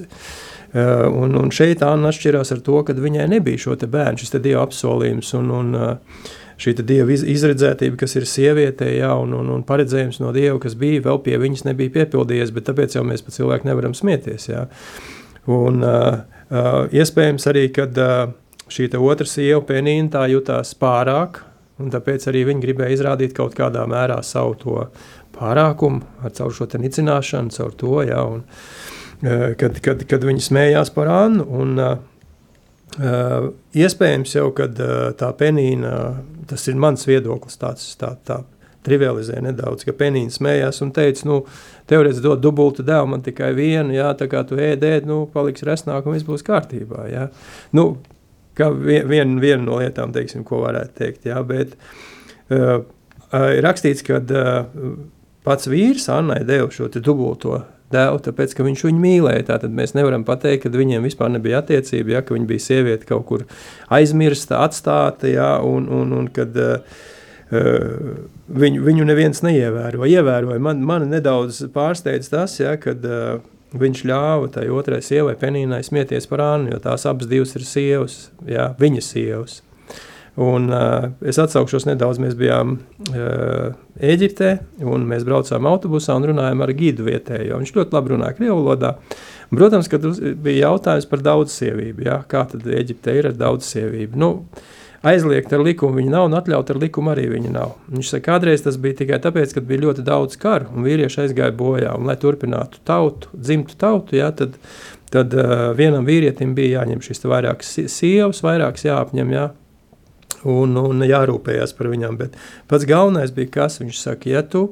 Uh, 0.72 1.10
un, 1.12 1.34
un 1.36 1.50
šeit 1.52 1.82
Anna 1.84 2.14
atšķirās 2.14 2.54
ar 2.56 2.62
to, 2.64 2.78
ka 2.88 2.94
viņai 2.96 3.26
nebija 3.28 3.60
šo 3.60 3.74
bērnu, 3.76 4.22
šis 4.22 4.38
dieva 4.38 4.62
apsolījums 4.64 5.34
un, 5.36 5.50
un 5.52 5.74
uh, 5.76 6.30
šī 6.62 6.74
dieva 6.80 7.12
iz, 7.12 7.26
izredzētība, 7.28 7.98
kas 8.00 8.16
ir 8.16 8.28
sievietē, 8.30 8.88
jā, 8.96 9.10
un, 9.20 9.34
un, 9.36 9.50
un 9.56 9.66
paredzējums 9.68 10.22
no 10.22 10.32
dieva, 10.36 10.60
kas 10.64 10.78
bija 10.80 11.04
vēl 11.10 11.22
pie 11.26 11.40
viņas, 11.42 11.66
nebija 11.68 11.96
piepildījies, 11.98 12.54
bet 12.56 12.70
tāpēc 12.70 12.96
jau 12.96 13.04
mēs 13.08 13.26
par 13.26 13.36
cilvēku 13.36 13.68
nevaram 13.68 13.96
smieties. 13.98 14.48
Jā. 14.52 14.68
Un, 15.52 15.82
uh, 15.84 16.22
uh, 16.48 16.86
iespējams 16.94 17.50
arī, 17.52 17.66
kad 17.76 17.98
uh, 18.00 18.30
šī 18.72 18.90
otra 18.98 19.28
sieva, 19.28 19.62
Penīna, 19.68 20.10
tā 20.16 20.28
jutās 20.32 20.74
pārāk, 20.80 21.44
un 21.82 21.92
tāpēc 21.92 22.30
arī 22.32 22.46
viņa 22.50 22.64
gribēja 22.64 22.96
izrādīt 22.98 23.36
kaut 23.38 23.58
kādā 23.58 23.84
mērā 23.90 24.22
savu 24.24 24.56
to 24.62 24.88
pārākumu, 25.36 26.02
ar 26.24 26.34
caur 26.38 26.56
šo 26.56 26.70
nicināšanu, 26.80 27.54
caur 27.56 27.76
to. 27.76 28.00
Jā, 28.08 28.24
un, 28.24 28.44
Eh, 29.22 29.52
kad, 29.58 29.78
kad, 29.86 30.02
kad 30.10 30.24
viņi 30.26 30.42
smējās 30.48 30.90
par 30.96 31.10
Annu. 31.14 31.46
Un, 31.62 31.76
uh, 31.78 33.44
iespējams, 33.78 34.34
jau 34.34 34.48
kad 34.58 34.80
uh, 34.82 35.12
tā 35.18 35.30
penīna, 35.38 35.92
tas 36.50 36.66
ir 36.72 36.80
mans 36.82 37.06
viedoklis, 37.06 37.60
tāds 37.62 37.86
tā, 38.02 38.16
tā 38.26 38.40
trivializē 38.82 39.38
nedaudz, 39.46 39.86
ka 39.86 39.94
penīna 39.94 40.34
smējās 40.34 40.82
un 40.82 40.90
teica, 40.96 41.28
nu, 41.30 41.38
tev 41.90 42.08
redz 42.08 42.24
dot 42.24 42.42
dubultu 42.42 42.82
devu, 42.84 43.12
man 43.14 43.22
tikai 43.22 43.52
vienu, 43.54 43.94
jā, 43.94 44.10
tā 44.18 44.26
kā 44.32 44.42
tu 44.50 44.58
ēdēd, 44.58 45.06
nu, 45.06 45.22
paliks 45.30 45.68
resnāk 45.70 46.10
un 46.10 46.18
viss 46.18 46.26
būs 46.26 46.46
kārtībā, 46.48 47.06
jā. 47.14 47.28
Nu, 47.78 47.92
kā 48.62 48.72
vien, 48.78 49.10
vien, 49.10 49.36
viena 49.44 49.66
no 49.66 49.82
lietām, 49.82 50.14
teiksim, 50.16 50.46
ko 50.48 50.64
varētu 50.64 50.98
teikt, 51.02 51.28
jā, 51.30 51.42
bet 51.48 51.76
uh, 52.54 52.80
ir 53.58 53.66
rakstīts, 53.66 54.06
ka 54.08 54.22
uh, 54.22 54.96
pats 55.48 55.70
vīrs 55.72 56.08
Annai 56.14 56.42
deva 56.48 56.70
šo 56.74 56.90
dubulto 57.02 57.62
dēlu, 57.92 58.22
tāpēc 58.24 58.56
ka 58.56 58.66
viņš 58.66 58.86
viņu 58.88 59.02
mīlēja. 59.04 59.48
Tātad 59.52 59.74
mēs 59.76 59.96
nevaram 59.98 60.26
pateikt, 60.28 60.66
ka 60.66 60.74
viņiem 60.74 61.06
vispār 61.06 61.32
nebija 61.34 61.62
attiecība, 61.62 62.16
ja, 62.16 62.26
ka 62.26 62.36
viņa 62.36 62.50
bija 62.50 62.66
sieviete 62.66 63.10
kaut 63.10 63.26
kur 63.30 63.46
aizmirsta, 63.92 64.62
atstāta, 64.66 65.30
ja, 65.32 65.54
un, 65.66 65.90
un, 65.92 66.14
un 66.16 66.30
kad 66.34 66.56
uh, 66.62 67.02
viņu, 67.52 68.84
viņu 68.88 69.08
neviens 69.08 69.44
neievēroja. 69.46 70.22
Ievēroja. 70.22 70.64
Man, 70.64 70.86
man 70.88 71.10
nedaudz 71.12 71.64
pārsteidz 71.76 72.32
tas, 72.32 72.58
ja, 72.62 72.78
kad 72.82 73.04
uh, 73.08 73.42
viņš 73.74 74.06
ļāva 74.10 74.52
tai 74.52 74.68
otrai 74.74 75.02
sievai, 75.06 75.38
Penīnai, 75.40 75.84
smieties 75.86 76.28
par 76.32 76.44
Annu, 76.44 76.74
jo 76.74 76.80
tās 76.84 77.08
abas 77.10 77.30
divas 77.32 77.56
ir 77.56 77.68
sievas, 77.68 78.18
ja, 78.48 78.72
viņas 78.80 79.12
sievas. 79.16 79.62
Un, 80.40 80.70
uh, 80.72 81.10
es 81.28 81.36
atsaukšos 81.42 81.84
nedaudz. 81.90 82.22
Mēs 82.24 82.38
bijām 82.40 82.78
uh, 83.12 83.74
Eģiptē, 84.00 84.54
un 84.88 85.04
mēs 85.10 85.26
braucām 85.28 85.68
autobusā 85.68 86.16
un 86.16 86.30
runājām 86.30 86.64
ar 86.64 86.72
gidu 86.78 87.06
vietējo. 87.10 87.60
Viņš 87.60 87.74
ļoti 87.76 87.98
labi 87.98 88.14
runāja 88.14 88.38
krievu 88.38 88.62
valodā. 88.62 88.94
Protams, 89.52 89.90
ka 89.92 90.00
bija 90.00 90.70
jautājums 90.70 91.10
par 91.12 91.26
daudzsievību. 91.28 92.06
Ja? 92.08 92.22
Kā 92.32 92.46
tad 92.48 92.64
Eģiptē 92.64 93.18
ir 93.20 93.28
ar 93.34 93.36
daudzsievību? 93.42 94.22
Nu, 94.24 94.32
aizliegt 95.08 95.54
ar 95.54 95.64
likumu 95.66 95.98
viņa 96.00 96.14
nav, 96.14 96.28
un 96.30 96.38
atļaut 96.38 96.74
ar 96.74 96.80
likumu 96.82 97.14
arī 97.14 97.28
viņa 97.32 97.54
nav. 97.54 97.76
Viņš 97.92 98.14
saka, 98.14 98.26
kādreiz 98.30 98.66
tas 98.66 98.78
bija 98.82 99.02
tikai 99.02 99.22
tāpēc, 99.24 99.56
ka 99.56 99.64
bija 99.66 99.86
ļoti 99.88 100.06
daudz 100.08 100.38
karu, 100.42 100.70
un 100.76 100.86
vīrieši 100.88 101.24
aizgāja 101.26 101.56
bojā. 101.58 101.96
Un, 101.98 102.10
lai 102.10 102.18
turpinātu 102.22 102.84
tautu, 102.88 103.32
dzimtu 103.34 103.78
tautu, 103.82 104.20
ja, 104.20 104.30
tad, 104.36 104.60
tad 105.14 105.34
uh, 105.38 105.72
vienam 105.78 106.06
vīrietim 106.08 106.54
bija 106.58 106.82
jāņem 106.82 107.02
šis 107.06 107.26
vairākas 107.26 107.74
sievas, 107.92 108.44
vairākas 108.46 108.86
jāapņem. 108.88 109.36
Ja, 109.36 109.50
un, 110.48 110.78
un 110.78 111.06
jārūpējas 111.06 111.76
par 111.78 111.90
viņām. 111.92 112.18
Bet 112.22 112.38
pats 112.70 112.88
galvenais 112.90 113.34
bija, 113.36 113.52
kas 113.60 113.82
viņš 113.82 114.02
saka, 114.02 114.32
ja 114.32 114.46
tu 114.46 114.70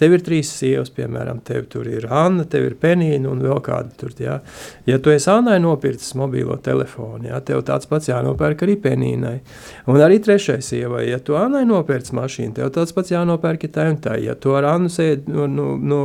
Tev 0.00 0.14
ir 0.16 0.22
trīs 0.24 0.48
sievas, 0.56 0.88
piemēram, 0.96 1.42
tev 1.44 1.66
tur 1.68 1.88
ir 1.90 2.06
Anna, 2.08 2.46
tev 2.48 2.70
ir 2.70 2.76
Penīna 2.80 3.28
un 3.28 3.42
vēl 3.44 3.58
kāda 3.64 3.92
tur. 4.00 4.14
Jā. 4.16 4.38
Ja 4.88 4.96
tu 5.02 5.12
esi 5.12 5.28
Annai 5.28 5.58
nopircis 5.60 6.14
mobilo 6.16 6.56
telefonu, 6.64 7.28
jā, 7.28 7.40
tev 7.44 7.60
tāds 7.68 7.88
pats 7.90 8.08
jānopērk 8.08 8.64
arī 8.64 8.78
Penīnai. 8.80 9.34
Un 9.92 10.00
arī 10.00 10.16
trešai 10.24 10.58
sievai, 10.64 11.04
ja 11.10 11.20
tu 11.20 11.36
Annai 11.36 11.66
nopircis 11.68 12.14
mašīnu, 12.16 12.54
tev 12.56 12.72
tāds 12.76 12.96
pats 12.96 13.12
jānopērk 13.12 13.68
tai 13.74 13.90
un 13.92 13.98
tai. 14.00 14.16
Ja 14.24 14.36
tu 14.40 14.54
ar 14.56 14.70
Annu 14.70 14.88
sēdi 14.92 15.28
no, 15.34 15.44
no, 15.50 15.74
no 15.76 16.00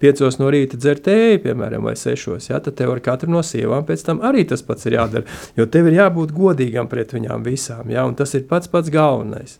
piecos 0.00 0.40
no 0.40 0.48
rīta 0.52 0.80
dzer 0.80 1.02
tēju, 1.04 1.42
piemēram, 1.44 1.84
vai 1.84 1.96
sešos, 2.00 2.48
jā, 2.48 2.62
tad 2.64 2.78
tev 2.80 2.94
ar 2.94 3.02
katru 3.04 3.32
no 3.34 3.44
sievām 3.44 3.84
pēc 3.84 4.06
tam 4.08 4.24
arī 4.24 4.46
tas 4.48 4.64
pats 4.64 4.88
ir 4.88 4.96
jādara. 4.96 5.28
Jo 5.58 5.68
tev 5.68 5.92
ir 5.92 6.00
jābūt 6.00 6.32
godīgam 6.32 6.88
pret 6.88 7.12
viņām 7.12 7.44
visām, 7.44 7.92
jā, 7.92 8.08
un 8.08 8.16
tas 8.16 8.32
ir 8.38 8.48
pats 8.48 8.72
pats 8.72 8.92
galvenais. 8.94 9.58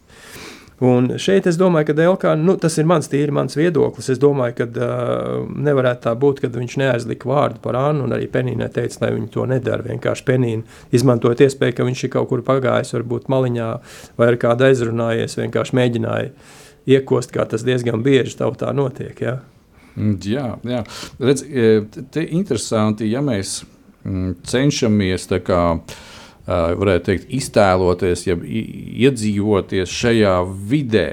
Un 0.82 1.06
šeit 1.22 1.46
es 1.46 1.54
domāju, 1.54 1.92
ka 1.92 2.02
Elkā, 2.02 2.32
nu, 2.34 2.56
tas 2.58 2.74
ir 2.82 2.88
mans 2.90 3.06
tīri 3.10 3.30
mans 3.34 3.54
viedoklis. 3.54 4.08
Es 4.10 4.18
domāju, 4.18 4.56
ka 4.58 4.66
uh, 4.66 5.44
nevarētu 5.46 6.02
tā 6.08 6.14
būt, 6.18 6.42
ka 6.42 6.50
viņš 6.50 6.76
neaizlika 6.82 7.30
vārdu 7.30 7.62
par 7.62 7.78
Annu, 7.78 8.08
un 8.08 8.16
arī 8.16 8.26
Penīnai 8.32 8.68
teica, 8.74 9.04
lai 9.04 9.12
viņi 9.14 9.30
to 9.36 9.46
nedara. 9.50 9.86
Vienkārši 9.86 10.26
Penīna 10.26 10.90
izmantojot 10.94 11.44
iespēju, 11.46 11.76
ka 11.78 11.86
viņš 11.86 12.04
ir 12.04 12.12
kaut 12.16 12.28
kur 12.32 12.42
pagājis, 12.46 12.90
varbūt 12.96 13.30
maliņā 13.30 13.70
vai 14.18 14.30
ar 14.32 14.38
kādu 14.42 14.66
aizrunājies, 14.66 15.38
vienkārši 15.38 15.78
mēģināja 15.78 16.32
iekost, 16.90 17.30
kā 17.32 17.46
tas 17.48 17.62
diezgan 17.64 18.02
bieži 18.04 18.34
tautā 18.42 18.74
notiek. 18.74 19.14
Ja? 19.22 19.38
Mm, 19.94 20.18
jā, 20.26 20.48
jā. 20.66 20.82
Redz, 21.22 21.46
te 22.10 22.26
interesanti, 22.34 23.06
ja 23.14 23.22
mēs 23.22 23.60
mm, 24.02 24.40
cenšamies 24.50 25.30
tā 25.30 25.38
kā 25.46 25.60
varētu 26.46 27.10
teikt, 27.10 27.30
iztēloties, 27.32 28.26
ja 28.28 28.36
iedzīvoties 28.40 30.00
šajā 30.02 30.40
vidē. 30.70 31.08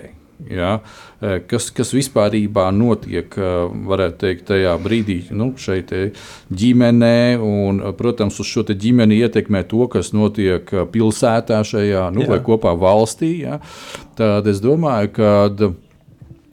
Ja, 0.50 0.80
kas, 1.22 1.68
kas 1.70 1.92
vispār 1.94 2.34
notiek 2.74 3.36
teikt, 4.18 4.48
tajā 4.48 4.72
brīdī, 4.82 5.20
nu, 5.38 5.52
šeit 5.54 5.94
ģimenē, 6.50 7.38
un, 7.46 7.84
protams, 8.00 8.40
uz 8.42 8.50
šo 8.50 8.64
ģimeni 8.66 9.20
ietekmē 9.22 9.62
to, 9.70 9.86
kas 9.94 10.10
notiek 10.18 10.66
pilsētā, 10.66 11.62
šajā, 11.62 12.08
nu, 12.16 12.26
vai 12.26 12.42
kopā 12.42 12.74
valstī. 12.74 13.36
Ja. 13.44 13.60
Tad 14.18 14.50
es 14.50 14.64
domāju, 14.66 15.14
ka 15.20 15.30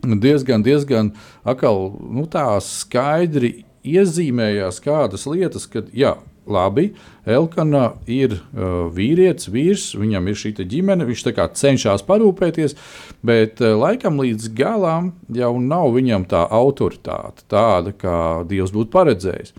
diezgan, 0.04 0.68
diezgan 0.68 1.14
akal, 1.49 1.88
nu, 2.12 2.28
skaidri 2.61 3.62
iezīmējās 3.88 4.85
kādas 4.85 5.25
lietas, 5.30 5.64
kad 5.70 5.88
jā, 5.97 6.18
labi, 6.49 6.93
Elkana 7.28 7.93
ir 8.09 8.38
uh, 8.38 8.88
vīrietis, 8.95 9.50
vīrs, 9.52 9.90
viņam 10.00 10.31
ir 10.31 10.38
šī 10.40 10.55
ģimene, 10.64 11.07
viņš 11.09 11.25
cenšas 11.61 12.05
parūpēties, 12.09 12.76
bet 13.23 13.61
uh, 13.61 13.76
laikam 13.76 14.21
līdz 14.23 14.50
galam 14.57 15.12
jau 15.28 15.52
nav 15.61 15.93
viņam 15.97 16.25
tā 16.31 16.47
autoritāte, 16.49 17.45
tāda, 17.52 17.93
kā 17.93 18.19
Dievs 18.49 18.73
būtu 18.73 18.93
paredzējis. 18.95 19.55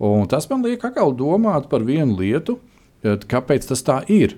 Un 0.00 0.24
tas 0.30 0.46
man 0.48 0.62
liek 0.64 0.84
atkal 0.86 1.12
domāt 1.12 1.68
par 1.68 1.84
vienu 1.84 2.16
lietu, 2.22 2.60
kāpēc 3.02 3.68
tas 3.70 3.84
tā 3.86 4.00
ir. 4.12 4.36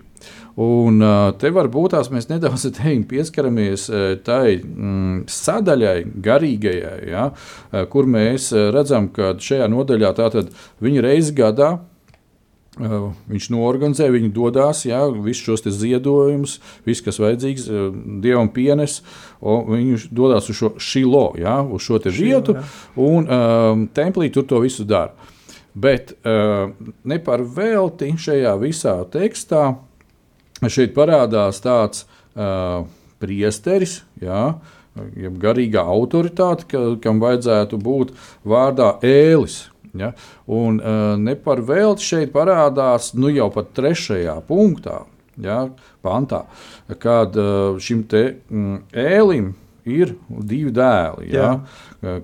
Un 0.62 1.00
te 1.40 1.50
varbūt 1.50 1.95
tās 1.95 2.11
mēs 2.12 2.28
nedaudz 2.28 2.69
pieskaramies 3.11 3.87
tai 4.26 4.59
mm, 4.61 5.23
sadaļai, 5.33 5.97
garīgajai, 6.25 6.99
ja, 7.11 7.31
kur 7.92 8.11
mēs 8.11 8.50
redzam, 8.75 9.09
ka 9.14 9.33
šajā 9.40 9.71
nodaļā 9.73 10.12
tātad 10.21 10.52
viņi 10.85 11.07
reizi 11.09 11.35
gadā 11.38 11.78
viņš 12.81 13.50
norganizē, 13.52 14.07
viņi 14.09 14.31
dodas, 14.33 14.87
jā, 14.87 15.02
visus 15.21 15.45
šos 15.45 15.66
ziedojumus, 15.76 16.59
viss, 16.87 17.04
kas 17.04 17.21
vajadzīgs, 17.21 17.66
dievam 18.25 18.49
pienes. 18.49 19.02
Viņš 19.42 20.09
dodas 20.11 20.49
uz 20.49 20.57
šo 20.57 20.73
šilo, 20.81 21.35
jā, 21.37 21.61
uz 21.62 21.83
šo 21.85 22.00
vietu, 22.07 22.57
un 22.97 23.28
um, 23.28 23.85
templī 23.92 24.31
tur 24.33 24.47
to 24.49 24.62
visu 24.64 24.85
dara. 24.85 25.12
Bet 25.75 26.12
uh, 26.12 26.69
ne 27.09 27.19
par 27.25 27.43
velti 27.43 28.11
šajā 28.21 28.52
visā 28.61 28.99
tekstā 29.12 29.71
šeit 30.69 30.93
parādās 30.95 31.62
tāds 31.64 32.05
uh, 32.37 32.85
priesteris, 33.23 34.02
jā, 34.21 34.52
jeb 35.17 35.38
garīgā 35.41 35.85
autoritāte, 35.95 36.69
ka, 36.69 36.83
kam 37.02 37.23
vajadzētu 37.23 37.81
būt 37.81 38.12
vārdā 38.45 38.97
ēlis. 39.07 39.62
Ja? 39.97 40.12
Un 40.49 40.79
uh, 40.81 41.14
ne 41.21 41.37
par 41.41 41.64
velti 41.64 42.05
šeit 42.05 42.35
parādās 42.37 43.12
nu, 43.17 43.33
jau 43.33 43.49
pat 43.55 43.73
trešajā 43.76 44.37
punktā, 44.49 45.02
ja? 45.41 45.64
pantā, 46.05 46.45
kad 47.00 47.37
šim 47.81 48.05
te 48.11 48.25
mm, 48.52 48.79
ēlim 48.93 49.52
ir 49.88 50.14
divi 50.29 50.71
dēli. 50.75 51.29
Ja? 51.33 51.55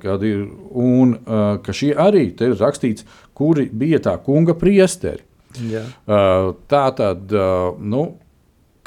Kad 0.02 0.24
ir, 0.26 0.44
un 0.78 1.16
ka 1.62 1.74
šie 1.74 1.92
arī 1.98 2.28
ir 2.32 2.54
rakstīts, 2.58 3.06
kuri 3.38 3.68
bija 3.70 4.02
tā 4.08 4.16
kunga 4.24 4.56
priesteri. 4.58 5.24
Jā. 5.70 5.84
Uh, 6.04 6.52
tā 6.70 6.86
tad, 6.96 7.30
uh, 7.32 7.78
nu, 7.80 8.08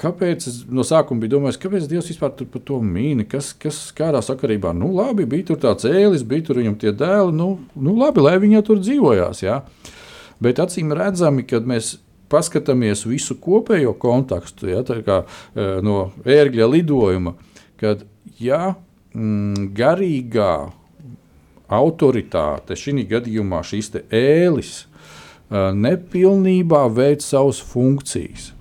Kāpēc 0.02 0.46
es 0.50 0.56
no 0.72 0.82
sākuma 0.88 1.22
biju 1.22 1.36
domājis, 1.36 1.60
kāpēc 1.62 1.84
Dievs 1.90 2.08
vispār 2.10 2.32
par 2.34 2.62
to 2.66 2.80
mīna? 2.82 3.22
Kas, 3.30 3.52
kas 3.54 3.78
kādā 3.94 4.24
sakarībā, 4.26 4.72
nu, 4.74 4.90
labi, 4.98 5.28
bija 5.30 5.52
tur 5.52 5.60
tāds 5.62 5.86
ēlis, 5.86 6.24
bija 6.26 6.48
tur 6.48 6.58
viņam 6.58 6.78
tie 6.82 6.94
dēli, 6.98 7.36
nu, 7.38 7.52
nu 7.78 7.94
labi, 8.00 8.24
lai 8.26 8.40
viņi 8.42 8.64
tur 8.66 8.82
dzīvojās. 8.82 9.44
Jā. 9.46 9.60
Bet 10.42 10.62
acīm 10.64 10.96
redzami, 10.98 11.46
kad 11.46 11.70
mēs 11.70 12.00
paskatāmies 12.34 13.06
visu 13.06 13.38
kopējo 13.44 13.94
kontekstu, 14.02 14.72
ja, 14.72 14.82
kā, 15.06 15.22
e, 15.54 15.68
no 15.86 16.00
ērgļa 16.26 16.70
lidojuma, 16.72 17.36
kad 17.82 18.02
ja, 18.42 18.74
mm, 19.14 19.70
garīgā 19.78 20.54
autoritāte, 21.72 22.76
šī 22.76 23.06
gadījumā 23.10 23.62
šīs 23.64 23.94
ēlis, 24.12 24.74
e, 24.84 25.68
nepilnībā 25.86 26.88
veic 26.92 27.24
savas 27.24 27.62
funkcijas. 27.64 28.52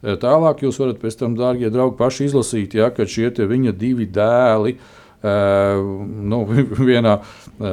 Eh, 0.00 0.16
tālāk 0.16 0.64
jūs 0.64 0.80
varat 0.80 1.02
tam, 1.20 1.36
dārgie 1.36 1.68
draugi, 1.72 1.98
paši 1.98 2.30
izlasīt, 2.30 2.78
ja, 2.78 2.88
ka 2.94 3.04
šie 3.04 3.30
viņa 3.36 3.76
divi 3.76 4.08
dēli. 4.08 4.78
Uh, 5.20 5.82
nu, 6.32 6.38
vienā 6.88 7.18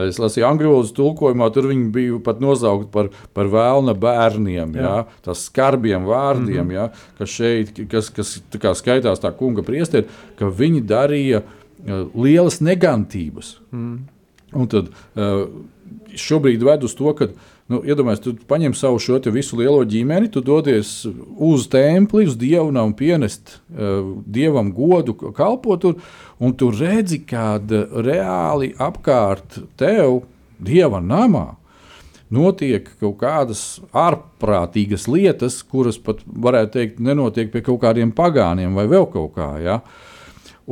es 0.04 0.18
lasīju 0.20 0.44
angļu 0.44 0.68
valodas 0.68 0.89
tulkojumā, 0.98 1.46
tur 1.56 1.70
viņi 1.70 1.86
bija 1.96 2.18
pat 2.25 2.42
nosaukti 2.44 2.89
par, 2.92 3.08
par 3.32 3.48
vēlna 3.54 3.94
bērniem, 3.96 4.74
jā. 4.75 4.84
Jā, 4.84 5.22
tās 5.24 5.46
skarbiem 5.48 6.04
vārdiem, 6.04 6.66
mm 6.66 6.68
-hmm. 6.68 6.75
jā, 6.75 7.13
kas 7.22 7.38
šeit, 7.38 7.80
kas, 7.88 8.10
kas 8.12 8.34
tā 8.51 8.74
skaitās 8.75 9.24
tā 9.24 9.32
kunga 9.32 9.63
priesteri, 9.63 10.12
ka 10.36 10.51
viņi 10.51 10.84
darīja 10.84 11.42
lielas 12.12 12.60
negantības. 12.60 13.62
Mm. 13.72 14.04
Un 14.58 14.72
tad 14.72 14.90
uh, 14.90 15.46
šobrīd 16.18 16.66
ved 16.66 16.86
uz 16.88 16.98
to, 16.98 17.14
ka 17.18 17.30
Nu, 17.68 17.82
Iedomājieties, 17.84 18.24
tu 18.24 18.48
paņem 18.48 18.72
savu 18.80 19.00
šo 19.04 19.18
visu 19.36 19.58
lielo 19.60 19.82
ģimeni, 19.84 20.30
tu 20.32 20.40
dodies 20.40 21.02
uz 21.36 21.66
templi, 21.68 22.24
uz 22.30 22.38
dievu 22.40 22.72
un 22.72 22.94
pienest 22.96 23.58
uh, 23.58 24.16
dievam 24.24 24.72
godu, 24.72 25.12
kalpot 25.36 25.82
tur, 25.84 25.98
un 26.40 26.56
tu 26.56 26.72
redzi, 26.72 27.20
kāda 27.28 27.84
reāli 27.92 28.72
apkārt 28.80 29.60
tev, 29.76 30.22
dieva 30.64 31.04
namā, 31.04 31.58
notiek 32.32 32.88
kaut 33.02 33.20
kādas 33.20 33.82
ārprātīgas 33.92 35.10
lietas, 35.12 35.60
kuras 35.68 36.00
pat 36.00 36.24
varētu 36.24 36.72
teikt, 36.80 37.04
nenotiek 37.04 37.52
pie 37.52 37.66
kaut 37.68 37.82
kādiem 37.84 38.16
pagāniem 38.16 38.80
vai 38.80 38.88
vēl 38.88 39.12
kaut 39.12 39.36
kā. 39.36 39.58
Ja? 39.60 39.82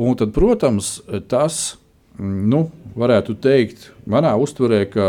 Un 0.00 0.16
tad, 0.16 0.32
protams, 0.32 1.02
tas 1.28 1.74
ir 1.74 1.85
nu, 2.18 2.66
varētu 2.96 3.36
teikt, 3.44 3.90
manā 4.08 4.32
uztverē, 4.40 4.80
ka 4.88 5.06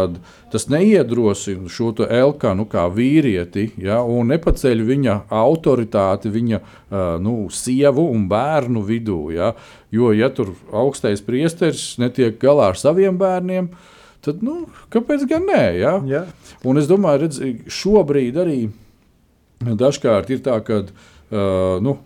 tas 0.52 0.68
neiedrosina 0.72 1.70
šo 1.72 1.94
Elkanu 2.04 2.68
kā 2.70 2.86
vīrieti, 2.92 3.70
ja, 3.82 4.02
un 4.04 4.32
nepaceļ 4.34 4.84
viņa 4.88 5.17
autoritāti 5.32 6.32
viņa 6.34 6.60
nu, 7.24 7.36
sievu 7.54 8.10
un 8.12 8.28
bērnu 8.32 8.84
vidū. 8.88 9.22
Ja, 9.36 9.54
jo, 9.91 10.12
ja 10.15 10.30
tur 10.30 10.54
augstais 10.72 11.24
priesteris 11.24 11.96
netiek 12.02 12.39
galā 12.41 12.74
ar 12.74 12.80
saviem 12.80 13.20
bērniem, 13.20 13.72
tad 14.26 14.43
nu, 14.43 14.65
kāpēc 14.93 15.24
gan 15.30 15.48
nē? 15.48 15.63
Ja? 15.80 15.96
Ja. 16.08 16.26
Un 16.67 16.82
es 16.82 16.91
domāju, 16.91 17.24
redz, 17.26 17.39
šobrīd 17.72 18.43
arī 18.43 18.60
dažkārt 19.63 20.30
ir 20.34 20.43
tā, 20.46 20.60
ka 20.65 20.84
uh, 20.84 21.80
nu, 21.84 21.98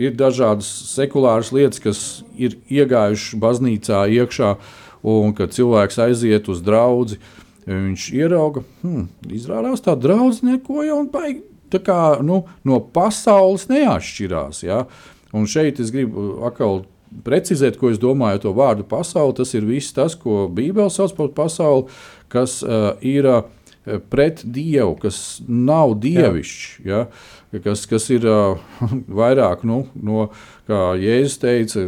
ir 0.00 0.14
dažādas 0.16 0.68
sekulāras 0.92 1.52
lietas, 1.52 1.80
kas 1.82 2.00
ir 2.38 2.56
iegājušas 2.72 3.38
baznīcā 3.42 4.04
iekšā, 4.18 4.56
un 5.02 5.34
kad 5.36 5.54
cilvēks 5.54 6.00
aiziet 6.06 6.48
uz 6.52 6.62
draugu, 6.64 7.18
viņš 7.66 8.06
ierauga, 8.16 8.64
hmm, 8.82 9.08
izrādās 9.34 9.84
tā 9.84 9.94
draudzene 9.98 10.56
neko 10.56 10.86
jau 10.86 11.02
baigi. 11.12 11.42
Tā 11.72 11.80
kā 11.80 11.98
nu, 12.20 12.42
no 12.68 12.78
pasaules 12.92 13.68
neatšķirās. 13.70 14.64
Ja? 14.66 14.82
Un 15.32 15.46
šeit 15.48 15.80
es 15.80 15.92
gribu 15.94 16.42
atkal 16.44 16.82
precizēt, 17.24 17.78
ko 17.80 17.88
es 17.92 18.00
domāju 18.00 18.36
ar 18.36 18.42
to 18.42 18.52
vārdu 18.56 18.84
pasaule. 18.88 19.36
Tas 19.38 19.54
ir 19.56 19.64
viss 19.68 19.94
tas, 19.96 20.16
ko 20.18 20.50
Bībele 20.52 20.92
sauc 20.92 21.14
par 21.16 21.30
pasauli, 21.36 21.86
kas 22.32 22.58
uh, 22.66 22.92
ir 23.00 23.28
uh, 23.28 23.40
pret 23.84 24.42
Dievu, 24.44 24.94
kas 25.02 25.40
nav 25.46 25.96
dievišķs. 26.02 26.82
Ja? 26.86 27.06
kas, 27.60 27.84
kas 27.86 28.08
ir 28.14 28.24
uh, 28.28 28.60
vairāk 29.20 29.66
nu, 29.68 29.84
no, 29.94 30.30
kā 30.68 30.94
Jēzus 31.00 31.38
teica, 31.42 31.86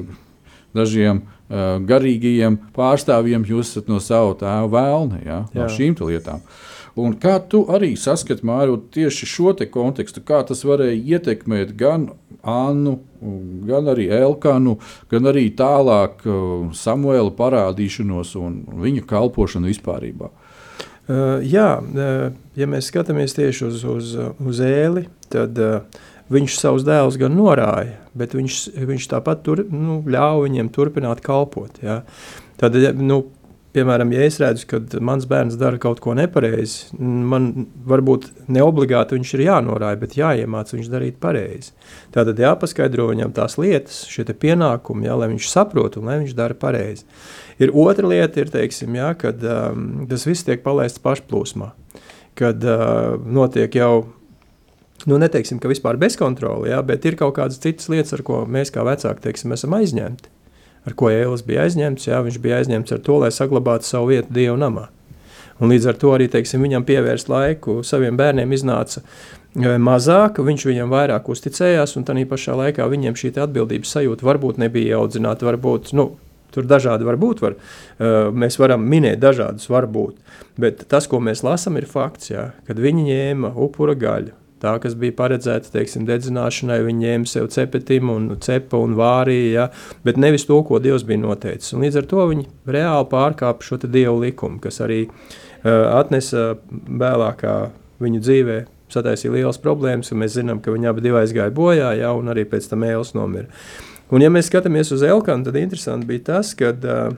dažiem 0.77 1.23
uh, 1.25 1.81
garīgajiem 1.87 2.59
pārstāvjiem, 2.77 3.47
jūs 3.49 3.73
esat 3.73 3.89
no 3.89 4.01
sava 4.03 4.35
tēva 4.41 4.69
vēlne, 4.75 5.23
ja, 5.25 5.43
no 5.55 5.71
šīm 5.71 5.97
lietām. 6.03 6.45
Un 6.95 7.17
kā 7.19 7.41
tu 7.51 7.65
arī 7.75 7.97
saskati, 7.99 8.45
Māriju, 8.47 8.77
tieši 8.95 9.27
šo 9.27 9.55
kontekstu, 9.73 10.23
kā 10.23 10.45
tas 10.47 10.63
varēja 10.63 11.17
ietekmēt 11.17 11.73
gan 11.75 12.13
Annu, 12.45 13.01
gan 13.67 13.89
arī 13.91 14.07
Elkanu, 14.13 14.77
gan 15.11 15.27
arī 15.27 15.49
tālāk 15.57 16.23
uh, 16.29 16.71
Samuēla 16.77 17.33
parādīšanos 17.35 18.37
un 18.39 18.63
viņa 18.85 19.07
kalpošanu 19.11 19.73
vispārībā? 19.73 20.31
Uh, 21.05 21.43
jā, 21.45 21.69
uh, 21.83 22.33
ja 22.57 22.69
mēs 22.71 22.88
skatāmies 22.88 23.37
tieši 23.37 23.67
uz, 23.69 23.85
uz, 23.85 24.17
uz 24.40 24.61
ēli, 24.64 25.05
tad 25.33 25.59
uh, 25.61 26.03
viņš 26.33 26.57
savus 26.57 26.85
dēlus 26.87 27.19
gan 27.21 27.37
norāja, 27.37 27.99
bet 28.17 28.35
viņš, 28.37 28.61
viņš 28.88 29.09
tāpat 29.12 29.45
tur, 29.45 29.64
nu, 29.69 30.01
ļāva 30.09 30.47
viņiem 30.47 30.73
turpināt 30.73 31.21
kalpot. 31.25 31.77
Ja? 31.85 32.01
Tad, 32.61 32.79
nu, 32.97 33.21
piemēram, 33.75 34.12
ja 34.14 34.25
es 34.25 34.38
redzu, 34.40 34.67
ka 34.71 34.81
mans 35.05 35.27
bērns 35.29 35.59
dara 35.61 35.81
kaut 35.83 36.01
ko 36.05 36.14
nepareizi, 36.17 36.95
man 36.99 37.69
varbūt 37.88 38.31
ne 38.55 38.62
obligāti 38.64 39.19
viņš 39.19 39.35
ir 39.37 39.47
jānorāda, 39.49 40.01
bet 40.01 40.17
jāiemācās 40.19 40.79
viņš 40.79 40.90
darīt 40.93 41.21
pareizi. 41.23 41.75
Tātad 42.14 42.40
jāpaskaidro 42.40 43.11
viņam 43.11 43.35
tās 43.37 43.59
lietas, 43.61 44.05
šie 44.11 44.27
pienākumi, 44.31 45.09
jā, 45.09 45.19
lai 45.19 45.33
viņš 45.35 45.51
saprotu 45.51 46.01
un 46.01 46.12
lai 46.12 46.21
viņš 46.23 46.37
dara 46.38 46.57
pareizi. 46.59 47.05
Ir 47.62 47.71
otra 47.71 48.11
lieta, 48.11 48.43
ir, 48.43 48.51
teiksim, 48.51 48.97
jā, 48.99 49.12
kad 49.19 49.43
um, 49.47 50.05
tas 50.11 50.27
viss 50.27 50.47
tiek 50.47 50.64
palaists 50.64 51.03
pašplūsmā, 51.05 51.71
kad 52.38 52.64
uh, 52.67 53.14
notiek 53.31 53.77
jau 53.79 54.07
nu, 55.07 55.19
neteiksim, 55.21 55.61
ka 55.62 55.71
vispār 55.71 55.99
bez 56.01 56.17
kontroli, 56.19 56.73
jā, 56.73 56.81
bet 56.87 57.05
ir 57.07 57.19
kaut 57.21 57.37
kādas 57.38 57.61
citas 57.62 57.90
lietas, 57.93 58.14
ar 58.17 58.25
ko 58.27 58.43
mēs 58.49 58.73
kā 58.75 58.85
vecāki 58.87 59.29
teiksim, 59.29 59.55
esam 59.57 59.77
aizņemti. 59.79 60.33
Ar 60.85 60.97
ko 60.99 61.09
Ēlis 61.09 61.45
bija 61.47 61.64
aizņemts? 61.64 62.11
Jā, 62.11 62.19
viņš 62.25 62.40
bija 62.45 62.59
aizņemts 62.61 62.93
ar 62.93 63.01
to, 63.05 63.17
lai 63.23 63.31
saglabātu 63.33 63.88
savu 63.88 64.11
vietu 64.12 64.35
Dieva 64.37 64.57
namā. 64.61 64.90
Un 65.62 65.71
līdz 65.71 65.93
ar 65.93 65.99
to 66.01 66.11
arī 66.12 66.27
teiksim, 66.31 66.64
viņam 66.64 66.85
pievērst 66.85 67.31
laiku 67.31 67.79
saviem 67.87 68.19
bērniem 68.19 68.53
iznāca 68.53 69.01
e, 69.01 69.77
mazāk, 69.81 70.40
viņš 70.43 70.67
viņam 70.67 70.90
vairāk 70.93 71.31
uzticējās, 71.31 71.95
un 71.97 72.05
tā 72.05 72.17
pašā 72.29 72.57
laikā 72.59 72.88
viņiem 72.90 73.17
šī 73.17 73.33
atbildības 73.47 73.95
sajūta 73.97 74.27
varbūt 74.27 74.59
nebija 74.61 74.99
audzināta, 74.99 75.47
varbūt 75.47 75.95
nu, 75.95 76.11
Tur 76.55 76.69
dažādi 76.71 77.07
var 77.07 77.19
būt. 77.21 77.43
Var, 77.45 77.59
uh, 77.59 78.31
mēs 78.35 78.59
varam 78.62 78.87
minēt 78.90 79.21
dažādus 79.23 79.69
varbūt. 79.73 80.17
Bet 80.61 80.87
tas, 80.90 81.09
ko 81.11 81.21
mēs 81.23 81.45
lasām, 81.47 81.79
ir 81.81 81.88
fakts, 81.90 82.31
jā, 82.31 82.49
kad 82.69 82.81
viņi 82.81 83.09
ņēma 83.11 83.55
upura 83.67 83.97
gaļu. 83.99 84.35
Tā, 84.64 84.79
kas 84.81 84.95
bija 84.97 85.12
paredzēta 85.19 85.69
teiksim, 85.75 86.07
dedzināšanai, 86.09 86.79
viņi 86.87 87.05
ņēma 87.05 87.29
sev 87.29 87.51
cepetimu 87.53 88.14
un 88.17 88.29
cepa 88.40 88.79
un 88.81 88.95
vārīja, 88.97 89.49
ja, 89.53 89.64
bet 90.07 90.17
nevis 90.17 90.47
to, 90.49 90.57
ko 90.64 90.79
Dievs 90.81 91.05
bija 91.05 91.21
noteicis. 91.21 91.75
Un 91.77 91.85
līdz 91.85 92.01
ar 92.01 92.07
to 92.09 92.29
viņi 92.31 92.47
reāli 92.73 93.11
pārkāpa 93.11 93.67
šo 93.67 93.83
Dieva 93.85 94.14
likumu, 94.23 94.62
kas 94.64 94.81
arī 94.81 95.03
uh, 95.11 95.99
atnesa 95.99 96.55
vēlākā 96.71 97.59
viņu 98.05 98.23
dzīvē 98.25 98.62
sataisīja 98.95 99.35
lielas 99.35 99.61
problēmas, 99.61 100.12
un 100.12 100.23
mēs 100.23 100.38
zinām, 100.38 100.62
ka 100.64 100.73
viņi 100.75 100.90
abi 100.90 101.12
aizgāja 101.12 101.53
bojā, 101.55 101.93
ja, 101.99 102.14
un 102.17 102.31
arī 102.33 102.47
pēc 102.49 102.71
tam 102.71 102.87
ēlas 102.87 103.14
nomira. 103.17 103.51
Un, 104.12 104.21
ja 104.21 104.29
mēs 104.33 104.51
skatāmies 104.51 104.93
uz 104.95 105.05
Elkanu, 105.07 105.47
tad 105.47 105.57
interesanti 105.57 106.09
bija 106.11 106.27
tas, 106.33 106.53
ka 106.59 106.75
uh, 106.75 107.14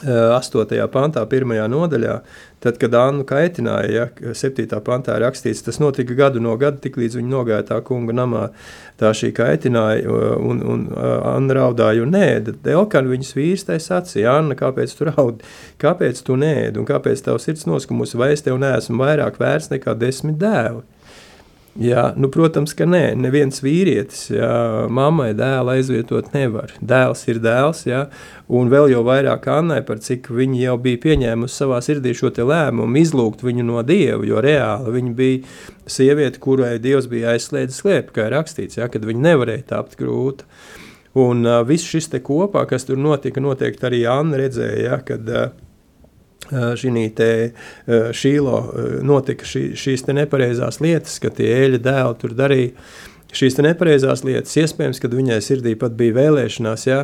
8. 0.00 0.88
pantā, 0.92 1.22
1. 1.28 1.52
nodaļā, 1.68 2.14
tad, 2.60 2.78
kad 2.80 2.94
Annu 2.96 3.24
kaitināja, 3.28 4.06
ja 4.08 4.34
7. 4.36 4.64
pantā 4.84 5.18
rakstīts, 5.20 5.62
tas 5.66 5.80
notika 5.80 6.16
gadu 6.16 6.40
no 6.40 6.56
gada, 6.60 6.80
tik 6.80 6.96
līdz 7.00 7.18
viņa 7.18 7.28
nogāja 7.28 7.66
tā 7.72 7.80
kunga 7.84 8.14
namā. 8.16 8.46
Tā 9.00 9.12
šī 9.16 9.32
kaitināja, 9.36 10.08
un, 10.40 10.62
un 10.64 10.86
Anna 10.96 11.56
raudāja 11.56 12.04
un 12.04 12.14
nēda. 12.16 12.56
Elkan 12.72 13.08
viņas 13.10 13.34
vīrs 13.36 13.66
tai 13.68 13.80
sacīja, 13.80 14.38
Anna, 14.40 14.56
kāpēc 14.56 14.96
tu 14.96 15.08
raudi, 15.08 15.44
kāpēc 15.80 16.22
tu 16.24 16.36
nēdi, 16.40 16.80
un 16.80 16.88
kāpēc 16.88 17.24
tavs 17.26 17.48
sirds 17.48 17.68
noskumusi, 17.68 18.20
vai 18.20 18.32
es 18.36 18.44
tev 18.46 18.60
neesmu 18.60 19.00
vairāk 19.00 19.40
vērts 19.40 19.72
nekā 19.74 19.96
desmit 20.00 20.40
dēli. 20.40 20.84
Jā, 21.78 22.08
nu, 22.18 22.26
protams, 22.34 22.72
ka 22.74 22.82
nē, 22.82 23.12
neviens 23.14 23.60
vīrietis 23.62 24.24
jā, 24.32 24.48
mammai 24.90 25.28
dēlu 25.38 25.70
aizvietot 25.76 26.32
nevar. 26.34 26.72
Dēls 26.82 27.22
ir 27.30 27.38
dēls, 27.44 27.84
jā, 27.86 28.00
un 28.50 28.72
vēl 28.72 28.90
jau 28.90 29.04
vairāk 29.06 29.46
Annai, 29.54 29.78
par 29.86 30.02
cik 30.02 30.32
viņa 30.34 30.58
jau 30.64 30.74
bija 30.82 30.98
pieņēmusi 31.04 31.60
savā 31.62 31.78
sirdī 31.86 32.10
šo 32.18 32.32
lēmumu, 32.34 32.98
izlūgt 32.98 33.46
viņu 33.46 33.68
no 33.68 33.84
dieva, 33.86 34.26
jo 34.26 34.42
reāli 34.42 34.96
viņa 34.98 35.14
bija 35.14 35.86
sieviete, 35.86 36.42
kurai 36.42 36.74
dievs 36.82 37.06
bija 37.06 37.36
aizslēdzis 37.36 37.84
slēpti, 37.84 38.16
kā 38.18 38.26
ir 38.26 38.34
rakstīts, 38.34 38.82
jā, 38.82 38.90
kad 38.90 39.06
viņa 39.06 39.26
nevarēja 39.30 39.68
tapt 39.70 39.94
grūta. 40.00 40.50
Un 41.22 41.46
uh, 41.46 41.62
viss 41.66 41.86
šis 41.86 42.10
te 42.10 42.18
kopā, 42.22 42.66
kas 42.70 42.86
tur 42.86 42.98
notika, 42.98 43.42
noteikti 43.42 43.86
arī 43.86 44.04
Anna 44.10 44.42
redzēja, 44.42 44.88
jā, 44.90 44.98
kad 45.06 45.30
uh, 45.30 45.50
šī 46.50 46.90
šīlo 48.20 48.56
notika 49.06 49.46
šī, 49.46 49.70
šīs 49.78 50.08
nepareizās 50.10 50.80
lietas, 50.82 51.20
ka 51.22 51.30
tie 51.34 51.52
eļļa 51.62 51.84
dēli 51.86 52.20
tur 52.20 52.36
darīja. 52.38 52.74
Šīs 53.30 53.54
nepareizās 53.62 54.24
lietas, 54.26 54.56
iespējams, 54.58 54.98
kad 55.02 55.12
viņai 55.14 55.36
sirdī 55.44 55.76
pat 55.78 55.94
bija 55.94 56.16
vēlēšanās, 56.16 56.86
ja, 56.88 56.96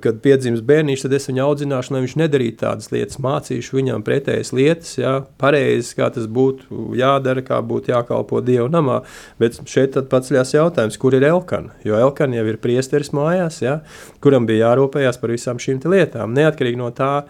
kad 0.00 0.20
piedzims 0.24 0.62
bērniņš, 0.64 1.02
tad 1.04 1.16
es 1.18 1.28
viņu 1.28 1.42
audzināšu, 1.44 1.92
lai 1.92 2.00
viņš 2.06 2.14
nedarītu 2.22 2.60
tādas 2.62 2.88
lietas, 2.88 3.18
mācīšu 3.20 3.76
viņam 3.76 4.04
pretējas 4.06 4.54
lietas, 4.56 4.94
ja, 4.96 5.18
pareizes, 5.40 5.92
kā 5.98 6.08
tas 6.14 6.24
būtu 6.24 6.94
jādara, 6.96 7.44
kā 7.44 7.58
būtu 7.60 7.92
jākalpo 7.92 8.40
Dievu 8.46 8.70
namā. 8.72 9.02
Bet 9.42 9.60
šeit 9.68 9.92
tad 9.98 10.08
pats 10.12 10.32
ļās 10.32 10.54
jautājums, 10.56 10.96
kur 11.02 11.18
ir 11.18 11.26
Elkana? 11.28 11.76
Jo 11.84 12.00
Elkana 12.00 12.40
jau 12.40 12.46
ir 12.54 12.60
priesteris 12.62 13.12
mājās, 13.16 13.60
ja, 13.60 13.82
kuram 14.24 14.48
bija 14.48 14.70
jārūpējās 14.70 15.20
par 15.20 15.36
visām 15.36 15.60
šīm 15.60 15.84
lietām. 15.84 16.32
Neatkarīgi 16.32 16.80
no 16.80 16.88
tā, 16.96 17.26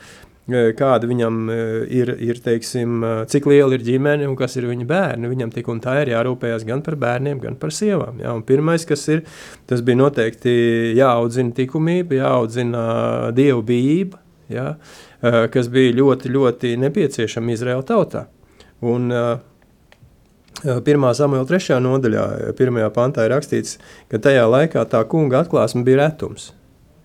kāda 0.47 1.09
viņam 1.11 1.39
ir, 1.91 2.13
ir 2.23 2.39
teiksim, 2.43 3.01
cik 3.31 3.49
liela 3.51 3.75
ir 3.75 3.83
ģimene 3.83 4.29
un 4.31 4.37
kas 4.39 4.55
ir 4.57 4.69
viņa 4.69 4.87
bērni. 4.87 5.31
Viņam 5.33 5.51
tik 5.55 5.67
un 5.73 5.81
tā 5.83 5.99
ir 6.05 6.13
jārūpējas 6.13 6.67
gan 6.69 6.85
par 6.87 6.95
bērniem, 7.03 7.41
gan 7.43 7.59
par 7.59 7.75
sievām. 7.75 8.21
Ja? 8.23 8.35
Un 8.37 8.45
pirmais, 8.47 8.87
kas 8.87 9.03
ir, 9.11 9.25
tas 9.67 9.83
bija 9.83 9.99
noteikti 10.05 10.55
jāaudzina 10.99 11.55
likumība, 11.57 12.21
jāaudzina 12.21 12.87
dievu 13.35 13.67
bijība, 13.67 14.23
ja? 14.53 14.77
kas 15.51 15.69
bija 15.73 15.97
ļoti, 15.99 16.31
ļoti 16.31 16.73
nepieciešama 16.85 17.55
Izraēla 17.57 17.87
tautā. 17.89 18.27
Un, 18.87 19.11
Pirmā 20.57 21.11
samuēlā 21.13 21.45
trešajā 21.45 21.77
nodaļā, 21.85 22.23
pirmajā 22.57 22.87
pantā 22.95 23.27
ir 23.27 23.35
rakstīts, 23.35 23.75
ka 24.09 24.17
tajā 24.25 24.47
laikā 24.49 24.87
tā 24.89 25.03
kunga 25.05 25.43
atklāsme 25.43 25.83
bija 25.85 26.07
retums. 26.07 26.47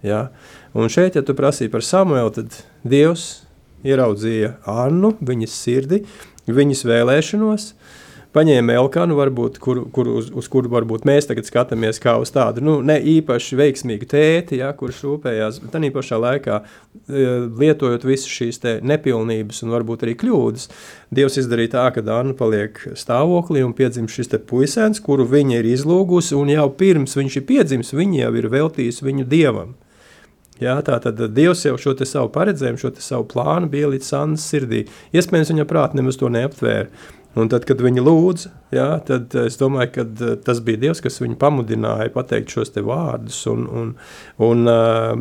Ja? 0.07 0.29
Un 0.71 0.87
šeit, 0.87 1.17
ja 1.19 1.23
tu 1.27 1.35
prasīji 1.35 1.71
par 1.71 1.83
Samuelu, 1.83 2.31
tad 2.31 2.61
Dievs 2.87 3.41
ieraudzīja 3.83 4.53
Annu, 4.69 5.09
viņas 5.19 5.55
sirdi, 5.65 6.05
viņas 6.47 6.85
vēlēšanos, 6.87 7.65
paņēma 8.31 8.77
Elkanu, 8.79 9.17
varbūt, 9.19 9.57
kur, 9.59 9.81
kur, 9.91 10.07
uz, 10.21 10.29
uz 10.31 10.47
kuru 10.51 10.71
varbūt 10.71 11.03
mēs 11.09 11.27
tagad 11.27 11.49
skatāmies 11.49 11.99
kā 11.99 12.13
uz 12.21 12.31
tādu 12.31 12.63
nu, 12.63 12.77
ne 12.87 12.95
īpaši 13.17 13.59
veiksmīgu 13.59 14.07
tēti, 14.13 14.61
ja, 14.61 14.71
kurš 14.77 15.03
rūpējās, 15.09 15.59
bet 15.65 15.75
tā 15.75 15.91
pašā 15.91 16.21
laikā 16.23 16.61
e, 16.61 17.27
lietojot 17.59 18.07
visas 18.07 18.31
šīs 18.31 18.63
nepilnības 18.87 19.65
un 19.65 19.75
varbūt 19.75 20.07
arī 20.07 20.15
kļūdas, 20.23 20.69
Dievs 21.11 21.35
izdarīja 21.43 21.75
tā, 21.75 21.85
ka 21.97 22.07
Anna 22.15 22.31
paliek 22.37 22.79
stāvoklī 22.95 23.65
un 23.67 23.75
piedzimst 23.75 24.15
šis 24.15 24.37
puisēns, 24.47 25.03
kuru 25.03 25.27
viņa 25.27 25.59
ir 25.59 25.73
izlūgusi, 25.75 26.37
un 26.39 26.55
jau 26.55 26.69
pirms 26.71 27.19
viņš 27.19 27.41
ir 27.41 27.49
piedzimis, 27.51 27.91
viņa 27.91 28.23
jau 28.23 28.35
ir 28.39 28.53
veltījis 28.55 29.03
viņu 29.03 29.27
Dievam. 29.27 29.75
Jā, 30.61 30.75
tā 30.85 30.99
tad 31.01 31.17
Dievs 31.33 31.63
jau 31.65 31.73
šo 31.81 31.95
savu 32.05 32.29
paredzējumu, 32.35 32.77
šo 32.77 32.91
savu 33.01 33.25
plānu 33.31 33.69
bija 33.71 33.89
līdz 33.89 34.11
Annas 34.19 34.45
sirdī. 34.45 34.83
Iespējams, 35.09 35.49
viņa 35.55 35.65
prātā 35.69 35.97
nemaz 35.97 36.19
to 36.21 36.29
neaptvēra. 36.29 36.85
Un 37.39 37.47
tad, 37.47 37.63
kad 37.63 37.79
viņi 37.79 38.01
lūdza, 38.03 38.49
jā, 38.75 38.89
tad 39.07 39.31
es 39.39 39.55
domāju, 39.59 39.91
ka 39.95 40.03
eh, 40.03 40.33
tas 40.43 40.59
bija 40.67 40.81
Dievs, 40.81 40.99
kas 41.03 41.21
viņu 41.21 41.37
pamudināja 41.39 42.11
pateikt 42.11 42.51
šos 42.51 42.75
vārdus 42.75 43.39
un, 43.47 43.63
un, 43.71 43.93
un 44.43 44.67
uh, 44.67 45.13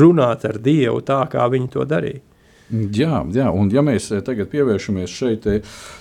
runāt 0.00 0.46
ar 0.48 0.56
Dievu 0.64 1.02
tā, 1.04 1.20
kā 1.28 1.44
viņi 1.52 1.68
to 1.76 1.84
darīja. 1.84 2.24
Jā, 2.72 3.20
jā, 3.36 3.50
un 3.52 3.68
ja 3.72 3.84
mēs 3.84 4.08
eh, 4.16 4.24
tagad 4.24 4.48
pievēršamies 4.54 5.12
šeit 5.12 5.46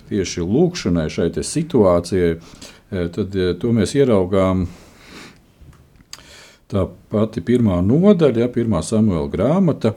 tieši 0.07 0.47
lūkšanai, 0.47 1.09
šai 1.11 1.29
situācijai, 1.35 2.33
tad 3.11 3.35
to 3.59 3.75
mēs 3.75 3.97
ieraugām 3.99 4.63
tā 6.71 6.87
pati 7.11 7.43
pirmā 7.45 7.79
nodaļa, 7.85 8.45
ja, 8.45 8.49
pirmā 8.51 8.83
samuēlā 8.85 9.27
grāmata. 9.31 9.93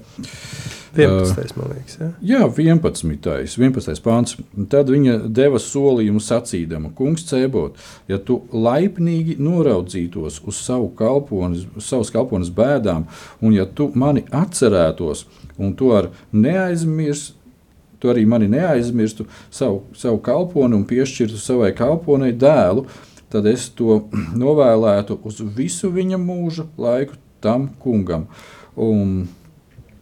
11. 0.96 1.54
man 1.54 1.70
liekas, 1.70 1.96
ja? 2.00 2.08
Jā, 2.26 2.40
11. 2.50 3.04
11. 3.22 4.00
pāns. 4.02 4.34
Tad 4.70 4.90
viņa 4.90 5.16
deva 5.30 5.60
solījumu 5.62 6.22
sacīdama, 6.22 6.90
kungs 6.98 7.26
cēbot, 7.28 7.78
ja 8.10 8.18
tu 8.18 8.40
laipnīgi 8.50 9.38
noraudzītos 9.42 10.40
uz 10.50 10.62
savu 10.62 10.90
kalponis, 10.98 11.68
savas 11.78 12.10
kalpones 12.14 12.50
bēdām, 12.54 13.06
un 13.40 13.54
ja 13.54 13.66
tu 13.66 13.90
mani 13.94 14.24
atcerētos, 14.34 15.26
un 15.58 15.76
to 15.78 15.92
ar 15.94 16.10
neaizmirst, 16.32 17.36
tu 18.00 18.08
arī 18.08 18.24
mani 18.26 18.48
neaizmirstu 18.48 19.26
savu, 19.52 19.84
savu 19.94 20.18
kalponi 20.24 20.74
un 20.78 20.86
piešķirtu 20.88 21.38
savai 21.38 21.70
kalponai 21.76 22.32
dēlu, 22.32 22.86
tad 23.30 23.46
es 23.46 23.68
to 23.78 24.04
novēlētu 24.42 25.20
uz 25.24 25.40
visu 25.56 25.90
viņa 25.94 26.18
mūža 26.20 26.66
laiku 26.80 27.18
tam 27.40 27.70
kungam. 27.80 28.26
Un 28.76 29.28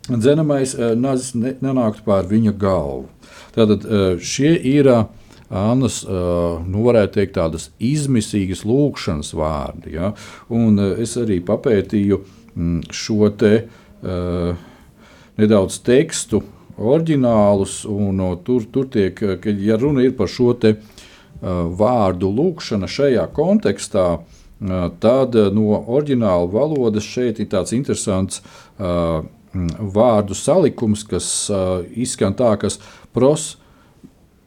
dzenamais 0.08 0.74
eh, 0.74 0.94
nazis 0.96 1.34
nenāktu 1.36 2.04
pār 2.06 2.28
viņa 2.28 2.54
galvu. 2.58 3.08
Tātad 3.54 3.84
eh, 3.84 4.10
šie 4.20 4.54
ir 4.72 4.92
eh, 4.94 5.06
Annas, 5.48 6.02
nu, 6.04 6.82
varētu 6.84 7.14
teikt, 7.14 7.30
tādas 7.38 7.70
izmisīgas 7.80 8.66
lūkšanas 8.68 9.30
vārdi. 9.32 9.94
Ja? 9.94 10.10
Un 10.52 10.76
es 10.76 11.14
arī 11.16 11.38
papētīju 11.40 12.18
mm, 12.20 12.82
šo 12.92 13.30
te 13.40 13.54
nedaudz 15.40 15.78
tekstu 15.88 16.42
oriģinālus, 16.76 17.78
un 17.88 18.20
tur, 18.44 18.68
tur 18.68 18.92
tiek, 18.92 19.16
ka, 19.16 19.56
ja 19.56 19.80
runa 19.80 20.04
ir 20.04 20.12
par 20.20 20.28
šo 20.28 20.52
te 20.60 20.74
uh, 20.76 20.97
vārdu 21.40 22.30
lūkšana 22.34 22.88
šajā 22.90 23.28
kontekstā, 23.34 24.06
uh, 24.18 24.34
tad 25.00 25.36
uh, 25.38 25.52
no 25.54 25.78
oriģināla 25.86 26.50
valodas 26.50 27.06
šeit 27.06 27.38
ir 27.38 27.50
tāds 27.52 27.74
interesants 27.76 28.42
vārdu 28.78 30.36
salikums, 30.36 31.02
kas 31.08 31.26
izskan 31.96 32.34
tā, 32.36 32.52
kas 32.60 32.76
pros 33.16 33.56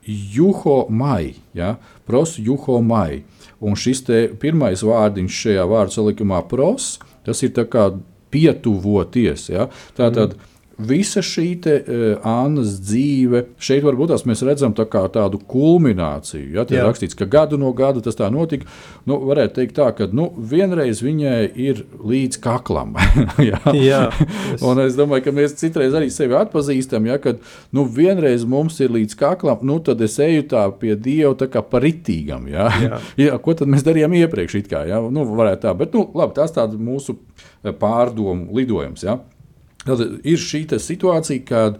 juho 0.06 0.86
mai, 0.90 1.34
ja, 1.58 1.74
pros 2.08 2.38
juho 2.40 2.78
mai. 2.86 3.24
Un 3.60 3.76
šis 3.76 4.06
pirmais 4.40 4.86
vārdiņš 4.86 5.42
šajā 5.46 5.66
vārdu 5.68 5.98
salikumā 5.98 6.44
pros, 6.48 6.94
tas 7.26 7.42
ir 7.44 7.52
tā 7.58 7.66
kā 7.68 7.90
pietuvoties. 8.32 9.50
Ja. 9.52 9.68
Tātad, 9.98 10.38
mm 10.38 10.51
visa 10.88 11.22
šī 11.26 11.48
te, 11.64 11.76
uh, 11.82 12.28
Annas 12.28 12.78
dzīve, 12.84 13.44
šeit 13.62 13.84
varbūt 13.86 14.12
tās 14.14 14.26
mēs 14.30 14.44
redzam 14.48 14.76
tā 14.78 14.86
tādu 14.90 15.40
kulmināciju. 15.52 16.50
Ja, 16.56 16.66
ir 16.70 16.86
rakstīts, 16.86 17.18
ka 17.18 17.28
gadu 17.30 17.60
no 17.62 17.72
gada 17.78 18.04
tas 18.04 18.18
tā 18.20 18.30
notika. 18.34 18.70
Nu, 19.10 19.18
varētu 19.30 19.58
teikt, 19.60 19.76
tā, 19.80 19.90
ka 19.98 20.08
nu, 20.14 20.30
vienreiz 20.36 21.02
viņai 21.04 21.40
ir 21.60 21.84
līdz 21.98 22.42
kaklam. 22.44 22.96
ja? 23.50 23.62
Jā, 23.76 24.02
es... 24.54 24.64
Un 24.66 24.82
es 24.84 24.98
domāju, 24.98 25.26
ka 25.28 25.36
mēs 25.36 25.58
citreiz 25.60 25.96
arī 25.98 26.12
sevi 26.14 26.38
atpazīstam, 26.38 27.10
ja, 27.10 27.18
kad 27.22 27.42
nu, 27.76 27.86
vienreiz 27.86 28.46
mums 28.48 28.80
ir 28.84 28.94
līdz 28.94 29.18
kaklam, 29.20 29.64
nu, 29.68 29.80
tad 29.86 30.02
es 30.06 30.20
eju 30.22 30.46
tā 30.52 30.68
pie 30.82 30.96
Dieva 31.00 31.34
tā 31.40 31.50
kā 31.52 31.64
paritīgam. 31.66 32.48
Ja? 32.52 32.70
Jā. 32.82 33.02
ja, 33.26 33.42
ko 33.42 33.56
tad 33.58 33.72
mēs 33.72 33.86
darījām 33.88 34.16
iepriekš? 34.22 34.60
Kā, 34.70 34.86
ja? 34.90 35.02
nu, 35.14 35.26
tā, 35.62 35.74
bet 35.78 35.96
nu, 35.98 36.06
labi, 36.18 36.36
tas 36.38 36.54
tāds 36.56 36.78
mūsu 36.80 37.18
pārdomu 37.82 38.52
lidojums. 38.58 39.06
Ja? 39.06 39.20
Tad 39.86 40.02
ir 40.28 40.42
šī 40.42 40.66
situācija, 40.78 41.44
kad 41.48 41.80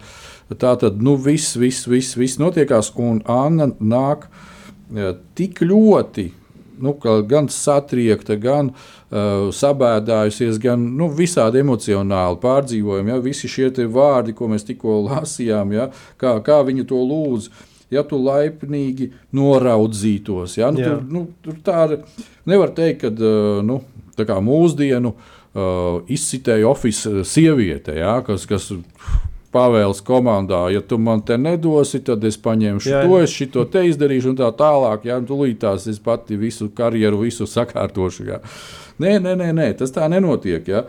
tā 0.58 0.74
tad 0.82 1.02
nu, 1.04 1.16
viss, 1.22 1.56
viss, 1.60 1.88
viss, 1.88 2.18
viss 2.18 2.40
notiekās, 2.42 2.92
un 2.98 3.22
Anna 3.30 3.70
nāk 3.80 4.28
ja, 4.96 5.16
tik 5.38 5.62
ļoti. 5.66 6.32
Nu, 6.82 6.96
gan 7.30 7.46
satriekta, 7.54 8.34
gan 8.42 8.72
uh, 8.74 9.52
sabēdājusies, 9.54 10.58
gan 10.64 10.82
nu, 10.98 11.12
visādi 11.14 11.62
emocionāli 11.62 12.40
pārdzīvojumi. 12.42 13.14
Ja, 13.14 13.20
visi 13.22 13.50
šie 13.52 13.70
vārdi, 13.86 14.34
ko 14.34 14.50
mēs 14.50 14.66
tikko 14.66 15.04
lasījām, 15.06 15.76
ja, 15.78 15.92
kā, 16.18 16.40
kā 16.42 16.58
viņi 16.66 16.88
to 16.90 17.04
lūdz, 17.06 17.52
ja 17.94 18.02
tu 18.08 18.18
laipnīgi 18.26 19.12
noraudzītos. 19.38 20.58
Ja, 20.58 20.72
nu, 20.74 20.82
tur, 20.82 20.98
nu, 21.06 21.24
tur 21.46 21.62
tā 21.62 21.86
nevar 22.50 22.74
teikt, 22.74 23.06
ka 23.06 23.14
uh, 23.14 23.62
nu, 23.62 23.84
mūsdienu 24.18 25.14
uh, 25.14 25.38
uh, 25.56 26.02
izcitēja 26.08 26.68
oficiāla 26.70 27.24
sieviete, 27.28 27.96
ja, 28.00 28.18
kas, 28.26 28.46
kas 28.50 28.72
pavēles 29.52 30.00
komandā, 30.08 30.62
ja 30.72 30.80
tu 30.82 30.96
man 30.98 31.20
te 31.28 31.36
nedosi, 31.38 32.00
tad 32.08 32.24
es 32.24 32.38
paņemšu 32.40 32.88
Jā, 32.90 33.02
jā. 33.04 33.08
to, 33.10 33.18
es 33.20 33.34
šito 33.36 33.66
te 33.68 33.82
izdarīšu, 33.90 34.32
un 34.32 34.38
tā 34.40 34.48
tālāk. 34.56 35.04
Jā, 35.10 35.18
un 35.20 35.26
tūlītās 35.28 35.90
es 35.92 36.00
pati 36.00 36.38
visu 36.40 36.70
karjeru, 36.76 37.20
visu 37.26 37.44
sakārtošu. 37.52 38.28
Jā. 38.32 38.40
Nē, 39.04 39.18
nē, 39.20 39.34
nē, 39.42 39.50
nē, 39.58 39.66
tas 39.82 39.92
tā 39.92 40.08
nenotiek. 40.12 40.64
Jā. 40.72 40.86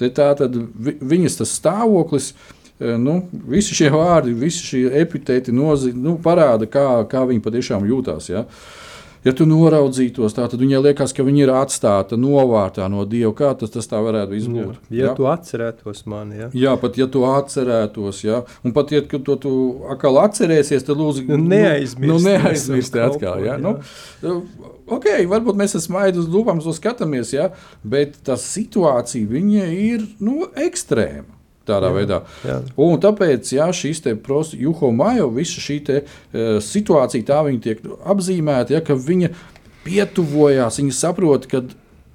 Te 0.00 0.08
tā 0.16 0.30
tad 0.36 0.56
vi- 0.56 0.96
viņas 1.00 1.36
tas 1.42 1.52
stāvoklis. 1.60 2.32
eh, 2.80 2.96
Nu, 2.96 3.22
visi 3.48 3.74
šie 3.74 3.90
vārdi, 3.90 4.32
visi 4.34 4.64
šie 4.64 4.90
epitēti 5.00 5.52
nozi, 5.52 5.92
nu, 5.92 6.16
parāda, 6.16 6.66
kā, 6.66 7.04
kā 7.08 7.26
viņi 7.28 7.40
patiešām 7.40 7.84
jūtas. 7.88 8.28
Ja? 8.28 8.44
Ja 9.26 9.32
tu 9.34 9.46
noraudzītos, 9.48 10.36
tā, 10.36 10.44
tad 10.46 10.60
viņai 10.62 10.80
liekas, 10.84 11.12
ka 11.16 11.24
viņi 11.26 11.42
ir 11.42 11.52
atstāti 11.56 12.18
novārtā 12.20 12.86
no 12.92 13.02
Dieva. 13.08 13.32
Kā 13.36 13.50
tas, 13.58 13.72
tas 13.74 13.90
tā 13.90 13.98
varētu 14.04 14.36
izbūt? 14.38 14.78
Ja 14.94 15.12
tu 15.18 15.26
atcerētos 15.30 16.04
mani, 16.06 16.38
ja? 16.44 16.50
Jā, 16.54 16.76
pat 16.80 16.98
ja 17.00 17.08
tu 17.10 17.24
atcerētos, 17.26 18.22
jā, 18.22 18.42
un 18.62 18.74
pat 18.76 18.94
ja 18.94 19.02
tu 19.02 19.20
to 19.26 19.38
tu 19.42 19.54
atkal 19.90 20.22
atcerēsies, 20.22 20.86
tad 20.86 21.02
lūdzu, 21.02 21.26
Nu, 21.26 21.40
neaizmirsti 21.42 22.12
Nu, 22.12 22.20
neaizmirsti 22.22 23.02
atkal. 23.02 23.42
Jā. 23.42 23.58
kalpošanu, 23.58 23.76
Nu, 24.22 24.72
ok, 24.96 25.08
varbūt 25.30 25.58
mēs 25.58 25.74
esam 25.74 25.90
smaidu 25.90 26.22
uz 26.22 26.30
lūpām, 26.30 26.62
to 26.62 26.74
skatāmies, 26.76 27.34
jā, 27.34 27.50
bet 27.82 28.20
tā 28.26 28.38
situācija 28.40 29.26
viņa 29.30 29.70
ir 29.74 30.06
nu, 30.22 30.46
ekstrēma. 30.66 31.35
Tādā 31.66 31.90
jā, 31.90 31.96
veidā. 31.96 32.20
jā. 32.46 32.60
Un 32.78 33.00
tāpēc 33.02 33.52
jā, 33.56 33.66
šīs 33.74 34.04
Juho 34.54 34.92
Majo, 34.94 35.28
visa 35.34 35.60
šī 35.60 35.80
te, 35.84 36.02
uh, 36.04 36.56
situācija, 36.62 37.26
tā 37.26 37.42
viņa 37.46 37.60
tiek 37.64 37.82
apzīmēta, 38.06 38.76
ja, 38.76 38.80
ka 38.80 38.94
viņa 38.94 39.32
pietuvojās, 39.86 40.80
viņa 40.80 40.94
saprot, 40.94 41.46
ka 41.50 41.62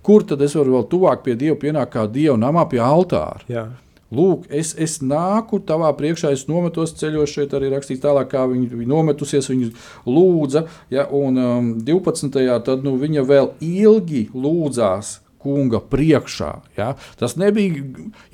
kur 0.02 0.26
tad 0.28 0.42
es 0.42 0.56
varu 0.58 0.78
vēl 0.78 0.90
tuvāk 0.92 1.24
pie 1.26 1.38
Dieva, 1.38 1.58
pienākt 1.60 1.94
kā 1.94 2.08
Dieva 2.10 2.38
namā 2.40 2.66
pie 2.72 2.82
altāra. 2.84 3.44
Jā. 3.52 3.70
Lūk, 4.12 4.50
es, 4.52 4.74
es 4.76 4.98
nāku 5.00 5.62
tavā 5.64 5.88
priekšā, 5.96 6.34
es 6.36 6.44
nometos 6.50 6.92
ceļos, 7.00 7.32
šeit 7.32 7.54
arī 7.56 7.70
rakstīts 7.72 8.04
tālāk, 8.04 8.28
kā 8.34 8.44
viņa, 8.50 8.68
viņa 8.76 8.92
nometusies, 8.92 9.48
viņa 9.48 9.70
lūdza. 10.04 10.66
Ja, 10.92 11.06
un 11.16 11.40
um, 11.40 11.70
12. 11.88 12.42
tad 12.66 12.84
nu, 12.84 12.98
viņa 13.00 13.24
vēl 13.30 13.54
ilgi 13.64 14.26
lūdzās 14.36 15.22
kunga 15.42 15.82
priekšā. 15.92 16.52
Ja. 16.78 16.94
Tas 17.20 17.38
nebija 17.40 17.86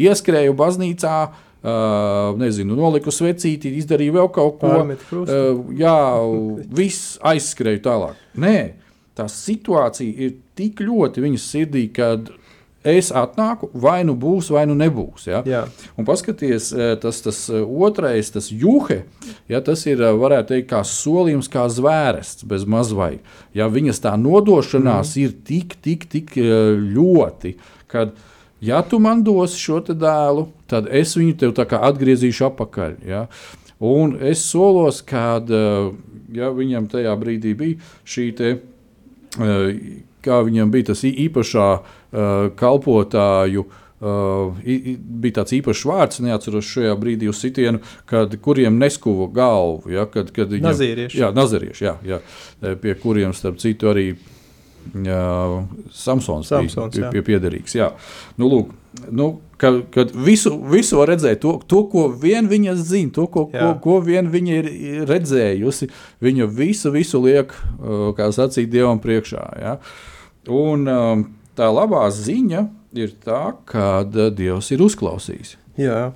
ieskrēju 0.10 0.58
baznīcā. 0.58 1.18
Uh, 1.68 2.38
nezinu, 2.38 2.76
noliku 2.78 3.10
svecīti, 3.12 3.72
izdarīju 3.82 4.14
vēl 4.14 4.28
kaut 4.32 4.60
ko. 4.62 4.70
Krustu. 5.10 5.34
Uh, 5.34 5.72
jā, 5.76 5.96
viss 6.78 7.16
aizskrēja 7.26 7.82
tālāk. 7.90 8.20
Nē, 8.40 8.60
tā 9.18 9.26
situācija 9.32 10.28
ir 10.28 10.36
tik 10.56 10.84
ļoti 10.86 11.26
viņas 11.26 11.48
sirdī, 11.50 11.88
kad 11.92 12.30
es 12.88 13.10
atnāku, 13.12 13.70
vai 13.76 14.02
nu 14.08 14.16
būs, 14.18 14.50
vai 14.54 14.64
nu 14.70 14.76
nebūs. 14.78 15.28
Ja? 15.28 15.42
Jā. 15.48 15.64
Un 16.00 16.08
paskaties, 16.08 16.70
eh, 16.74 16.94
tas, 17.02 17.20
tas 17.26 17.42
eh, 17.52 17.62
otrais, 17.62 18.32
tas 18.34 18.50
juhe, 18.52 19.02
ja, 19.52 19.62
tas 19.62 19.86
ir, 19.90 20.02
eh, 20.02 20.16
varētu 20.22 20.54
teikt, 20.54 20.70
kā 20.72 20.82
solījums, 20.88 21.50
kā 21.52 21.68
zvērests 21.72 22.48
bez 22.48 22.66
mazvai. 22.70 23.18
Ja 23.58 23.70
viņas 23.72 24.02
tā 24.06 24.16
nodošanās 24.20 25.16
mm. 25.16 25.26
ir 25.26 25.36
tik, 25.48 25.78
tik, 25.84 26.08
tik 26.12 26.34
ļoti, 26.38 27.56
kad, 27.92 28.16
ja 28.64 28.82
tu 28.88 29.02
man 29.04 29.24
dosi 29.26 29.60
šo 29.60 29.82
dēlu, 29.88 30.48
tad 30.68 30.90
es 30.92 31.16
viņu 31.18 31.38
tev 31.44 31.56
atgriezīšu 31.58 32.50
atpakaļ. 32.52 32.98
Ja? 33.08 33.28
Un 33.84 34.18
es 34.26 34.42
solos, 34.48 35.04
kad 35.06 35.52
ja, 35.52 36.50
viņam 36.50 36.88
tajā 36.90 37.14
brīdī 37.20 37.54
bija 37.58 37.94
šī 38.08 38.32
te 38.38 38.56
kā 40.26 40.42
viņam 40.44 40.72
bija 40.74 40.90
tas 40.90 41.04
īpašā 41.06 41.68
uh, 41.78 41.97
kalpotāju. 42.12 43.66
Uh, 43.98 44.54
i- 44.62 44.92
i- 44.92 44.98
bija 44.98 45.40
tāds 45.40 45.56
īpašs 45.58 45.80
vārds, 45.90 46.20
neatceros 46.22 46.68
šajā 46.70 46.92
brīdī 47.02 47.30
uz 47.32 47.40
sitienu, 47.42 47.80
kad, 48.06 48.36
kuriem 48.46 48.78
neskuva 48.78 49.26
galvu. 49.34 49.90
Ja, 49.90 50.06
kad, 50.06 50.30
kad 50.32 50.52
viņam, 50.54 50.70
Nazirieši. 50.70 51.18
Jā, 51.18 51.32
nazirieši, 51.34 51.82
jā, 51.82 51.96
jā, 52.06 52.20
eh, 52.62 52.76
pie 52.76 52.94
kuriem, 52.94 53.34
starp 53.34 53.58
citu, 53.58 53.90
arī 53.90 54.16
jā, 54.94 55.68
Samsons, 55.92 56.46
Samsons, 56.48 56.94
bija 56.94 57.08
jā. 57.08 57.12
pie, 57.12 57.22
pie 57.24 57.40
piederīgs. 57.40 57.74
Jā. 57.74 57.92
Nu, 58.38 58.48
lūk, 58.52 58.70
nu, 59.10 59.40
kad, 59.58 59.82
kad 59.90 60.12
visu, 60.14 60.54
visu 60.70 60.98
var 61.02 61.08
redzēt, 61.16 61.42
to, 61.42 61.56
to, 61.68 61.82
ko 61.90 62.08
vien 62.10 62.48
viņa 62.48 62.76
zina, 62.76 63.10
to, 63.18 63.26
ko, 63.26 63.48
ko, 63.50 63.58
Jā. 63.58 63.82
ko 63.82 63.98
vien 64.06 64.30
viņa 64.30 64.60
ir 64.60 64.70
redzējusi, 65.10 65.90
viņa 66.22 66.48
visu, 66.54 66.92
visu 66.94 67.24
liek, 67.26 67.50
uh, 67.80 68.14
kā 68.14 68.30
sacīt, 68.30 68.70
Dievam 68.70 69.02
priekšā. 69.02 69.44
Ja? 69.62 69.80
Un 70.54 70.88
um, 70.88 71.26
tā 71.58 71.68
labā 71.74 72.06
ziņa 72.14 72.64
ir 72.98 73.14
tā, 73.24 73.42
ka 73.68 74.06
Dievs 74.08 74.72
ir 74.74 74.84
uzklausījis. 74.86 75.58
Jā. 75.82 76.12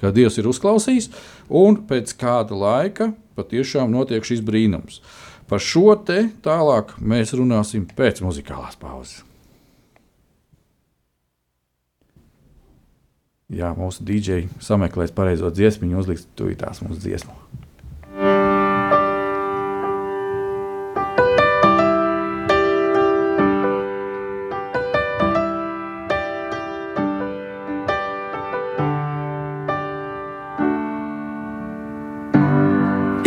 Ka 0.00 0.12
Dievs 0.14 0.38
ir 0.40 0.48
uzklausījis, 0.50 1.10
un 1.48 1.80
pēc 1.88 2.14
kāda 2.18 2.56
laika 2.58 3.12
patiešām 3.38 3.90
notiek 3.94 4.24
šis 4.26 4.42
brīnums. 4.44 5.00
Par 5.48 5.62
šo 5.64 5.94
te 6.04 6.28
tālāk 6.44 6.96
mēs 7.00 7.32
runāsim 7.36 7.86
pēc 7.96 8.20
muzikālās 8.24 8.76
pauzes. 8.80 9.22
Jā, 13.48 13.70
mūsu 13.72 14.04
dīdžeji 14.04 14.50
sameklēs 14.60 15.14
pareizo 15.16 15.48
dziesmu, 15.48 15.88
uzliks 15.96 16.26
tuvītās 16.36 16.82
mūsu 16.84 17.00
dziesmu. 17.00 17.32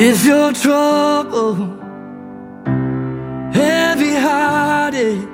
If 0.03 0.25
you're 0.25 0.51
troubled, 0.51 1.79
heavy 3.53 4.15
hearted, 4.15 5.27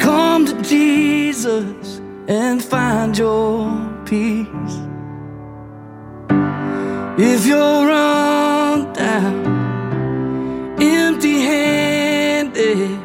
come 0.00 0.44
to 0.46 0.60
Jesus 0.60 2.00
and 2.26 2.60
find 2.60 3.16
your 3.16 3.70
peace. 4.04 4.76
If 7.16 7.46
you're 7.46 7.86
run 7.86 8.92
down, 8.92 10.82
empty 10.82 11.42
handed, 11.42 12.98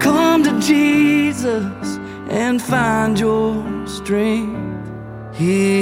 come 0.00 0.42
to 0.44 0.58
Jesus 0.60 1.98
and 2.30 2.62
find 2.62 3.20
your 3.20 3.86
strength. 3.86 4.88
He 5.34 5.75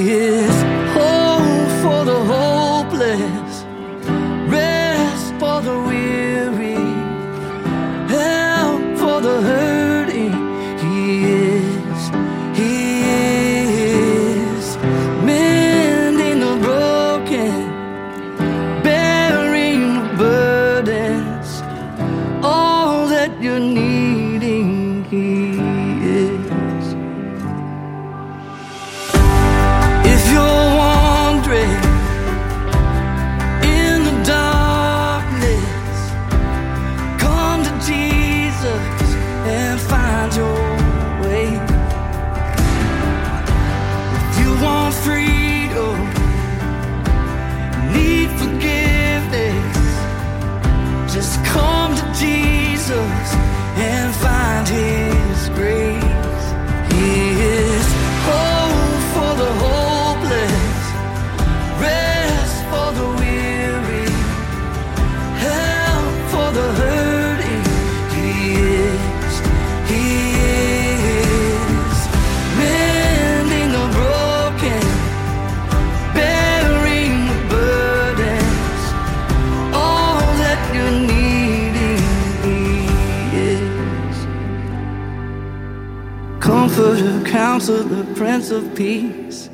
counselor, 87.55 88.03
prince 88.15 88.51
of 88.51 88.75
peace. 88.75 89.49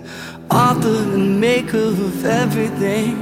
author 0.50 1.04
and 1.14 1.40
maker 1.40 1.90
of 2.08 2.26
everything, 2.26 3.14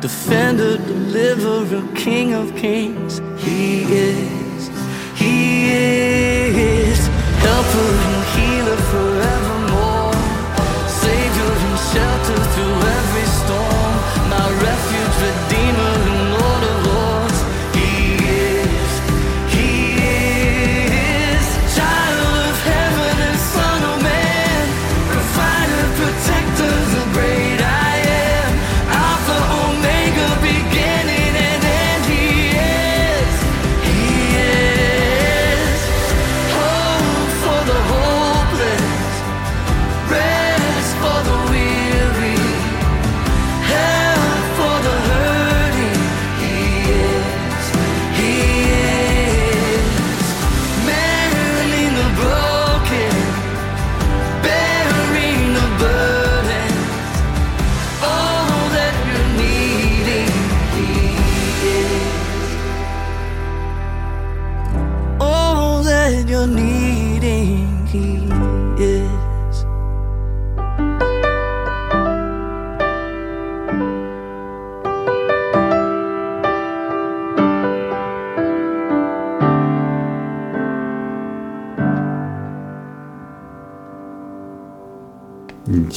defender, 0.00 0.76
deliverer, 0.76 1.84
king 1.94 2.34
of 2.34 2.46
kings. 2.56 3.20
He 3.38 3.84
is, 3.84 4.70
he 5.14 5.70
is, 5.70 7.00
helper 7.44 7.90
and 8.10 8.24
healer 8.34 8.80
forevermore, 8.90 9.07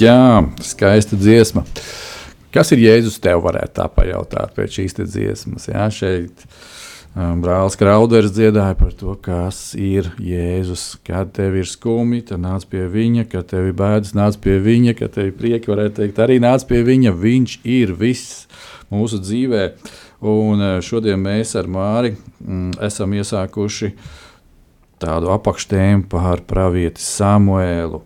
Jā, 0.02 0.42
skaista 0.66 1.14
dziesma. 1.14 1.62
Kas 2.50 2.72
ir 2.74 2.80
Jēzus 2.82 3.20
tev, 3.22 3.44
varētu 3.46 3.76
tā 3.78 3.84
pajautāt 3.94 4.56
pēc 4.56 4.80
šīs 4.80 4.96
dziesmas? 4.98 5.68
Jā, 5.70 5.84
šeit 5.94 6.42
um, 7.14 7.38
brālis 7.44 7.78
Krauders 7.78 8.34
dziedāja 8.34 8.74
par 8.80 8.96
to, 8.98 9.14
kas 9.22 9.60
ir 9.78 10.10
Jēzus. 10.18 10.96
Kad 11.06 11.36
tev 11.38 11.60
ir 11.60 11.70
skumji, 11.70 12.24
tad 12.32 12.42
nāc 12.42 12.66
pie 12.72 12.88
viņa, 12.90 13.28
kad 13.30 13.52
tev 13.52 13.68
ir 13.70 13.76
bēdas, 13.78 14.16
nāc 14.18 14.40
pie 14.42 14.56
viņa, 14.64 14.96
kad 14.98 15.14
tev 15.20 15.30
ir 15.30 15.38
prieki, 15.38 15.70
varētu 15.70 16.00
teikt, 16.00 16.24
arī 16.26 16.40
nāc 16.42 16.66
pie 16.72 16.82
viņa. 16.88 17.14
Viņš 17.22 17.56
ir 17.70 17.94
viss 18.02 18.48
mūsu 18.90 19.22
dzīvē. 19.22 19.68
Un 20.34 20.66
uh, 20.66 20.74
šodien 20.82 21.22
mēs 21.22 21.54
ar 21.62 21.70
Māri 21.70 22.16
mm, 22.16 22.82
esam 22.90 23.14
iesākuši 23.22 23.94
tādu 25.02 25.30
apakštēmu 25.38 26.10
par 26.10 26.42
pravieti 26.50 27.06
Samuēlu. 27.06 28.02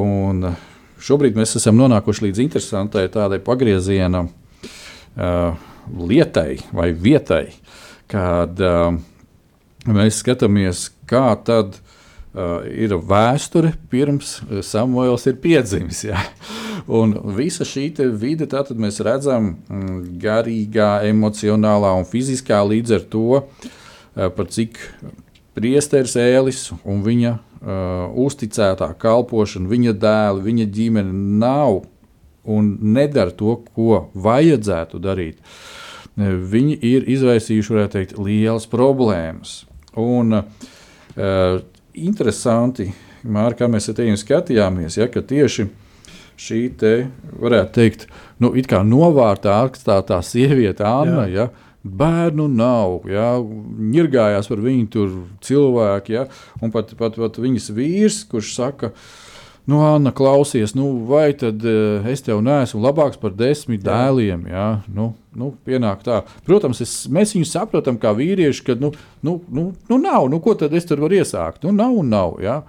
Un 0.00 0.48
uh, 0.54 0.66
šobrīd 1.00 1.38
mēs 1.38 1.56
esam 1.58 1.78
nonākuši 1.80 2.28
līdz 2.28 2.42
interesantai 2.44 3.06
tādai 3.12 3.40
pagrieziena 3.44 4.24
uh, 4.26 5.58
lietai 5.96 6.60
vai 6.76 6.90
vietai, 6.92 7.46
kad 8.10 8.60
uh, 8.62 8.92
mēs 9.88 10.20
skatāmies, 10.22 10.88
kā 11.10 11.32
tad 11.46 11.78
uh, 11.78 12.60
ir 12.68 12.94
vēsture 12.94 13.74
pirms 13.92 14.38
Samuēls 14.66 15.26
ir 15.30 15.40
piedzimis. 15.42 16.04
Ja? 16.10 16.24
Un 17.00 17.14
visa 17.36 17.66
šī 17.66 17.90
vide, 18.18 18.48
tātad 18.50 18.78
mēs 18.80 19.00
redzam 19.04 19.54
mm, 19.68 20.00
garīgā, 20.22 20.92
emocionālā 21.10 21.92
un 21.98 22.08
fiziskā 22.08 22.60
līdz 22.66 22.98
ar 22.98 23.06
to, 23.12 23.42
uh, 23.42 24.30
par 24.36 24.50
cik 24.52 24.80
priesteris 25.56 26.16
Ēlis 26.18 26.68
un 26.84 27.02
viņa 27.04 27.38
uh, 27.60 28.08
uzticētā 28.24 28.92
kalpošana, 29.00 29.70
viņa 29.70 29.96
dēli, 30.00 30.44
viņa 30.46 30.68
ģimene 30.76 31.38
nav 31.42 31.82
un 32.50 32.72
nedara 32.80 33.34
to, 33.36 33.58
ko 33.74 34.06
vajadzētu 34.14 35.00
darīt. 35.02 35.40
Viņi 36.20 36.74
ir 36.84 37.06
izraisījuši, 37.08 37.72
varētu 37.72 37.96
teikt, 37.96 38.16
lielas 38.20 38.66
problēmas. 38.68 39.60
Un 40.00 40.40
uh, 40.40 41.60
interesanti, 41.94 42.90
Mārka, 43.20 43.66
kā 43.66 43.68
mēs 43.68 43.90
tevi 43.92 44.16
skatījāmies, 44.16 44.96
ja, 44.96 45.06
ka 45.12 45.20
tieši 45.20 45.66
šī 46.40 46.60
te, 46.80 46.94
varētu 47.40 47.74
teikt, 47.76 48.06
nu, 48.40 48.54
it 48.56 48.68
kā 48.70 48.80
novārtā 48.86 49.58
atstātā 49.66 50.22
sieviete 50.24 50.86
Anna, 50.88 51.26
ja, 51.28 51.50
bērnu 51.82 52.46
nav, 52.52 53.08
ja, 53.08 53.32
ņirgājās 53.40 54.50
par 54.50 54.60
viņu 54.64 54.86
tur 54.92 55.16
cilvēki, 55.44 56.14
ja, 56.18 56.26
un 56.60 56.72
pat, 56.74 56.92
pat, 56.98 57.16
pat 57.16 57.40
viņas 57.40 57.70
vīrs, 57.76 58.20
kurš 58.28 58.52
saka, 58.58 58.92
nu, 59.70 59.80
Anna, 59.86 60.12
klausies, 60.16 60.74
nu, 60.76 60.90
vai 61.08 61.30
tad 61.38 61.64
uh, 61.64 62.06
es 62.10 62.24
tev 62.26 62.42
neesmu 62.44 62.82
labāks 62.84 63.20
par 63.20 63.32
desmit 63.36 63.84
Jā. 63.84 63.94
dēliem, 63.94 64.44
ja, 64.50 64.66
nu, 64.92 65.12
nu, 65.36 65.52
pienāk 65.64 66.04
tā. 66.04 66.20
Protams, 66.48 66.82
es, 66.84 66.94
mēs 67.12 67.32
viņu 67.36 67.48
saprotam 67.48 68.00
kā 68.00 68.12
vīrieši, 68.18 68.66
ka, 68.66 68.76
nu, 68.80 68.92
nu, 69.24 69.38
nu, 69.48 69.70
nu 69.88 70.00
nav, 70.02 70.28
nu, 70.32 70.42
ko 70.44 70.56
tad 70.58 70.76
es 70.76 70.88
tur 70.88 71.00
varu 71.06 71.20
iesākt, 71.22 71.64
nu, 71.64 71.72
nav 71.76 71.96
nav, 72.04 72.36
ja. 72.44 72.60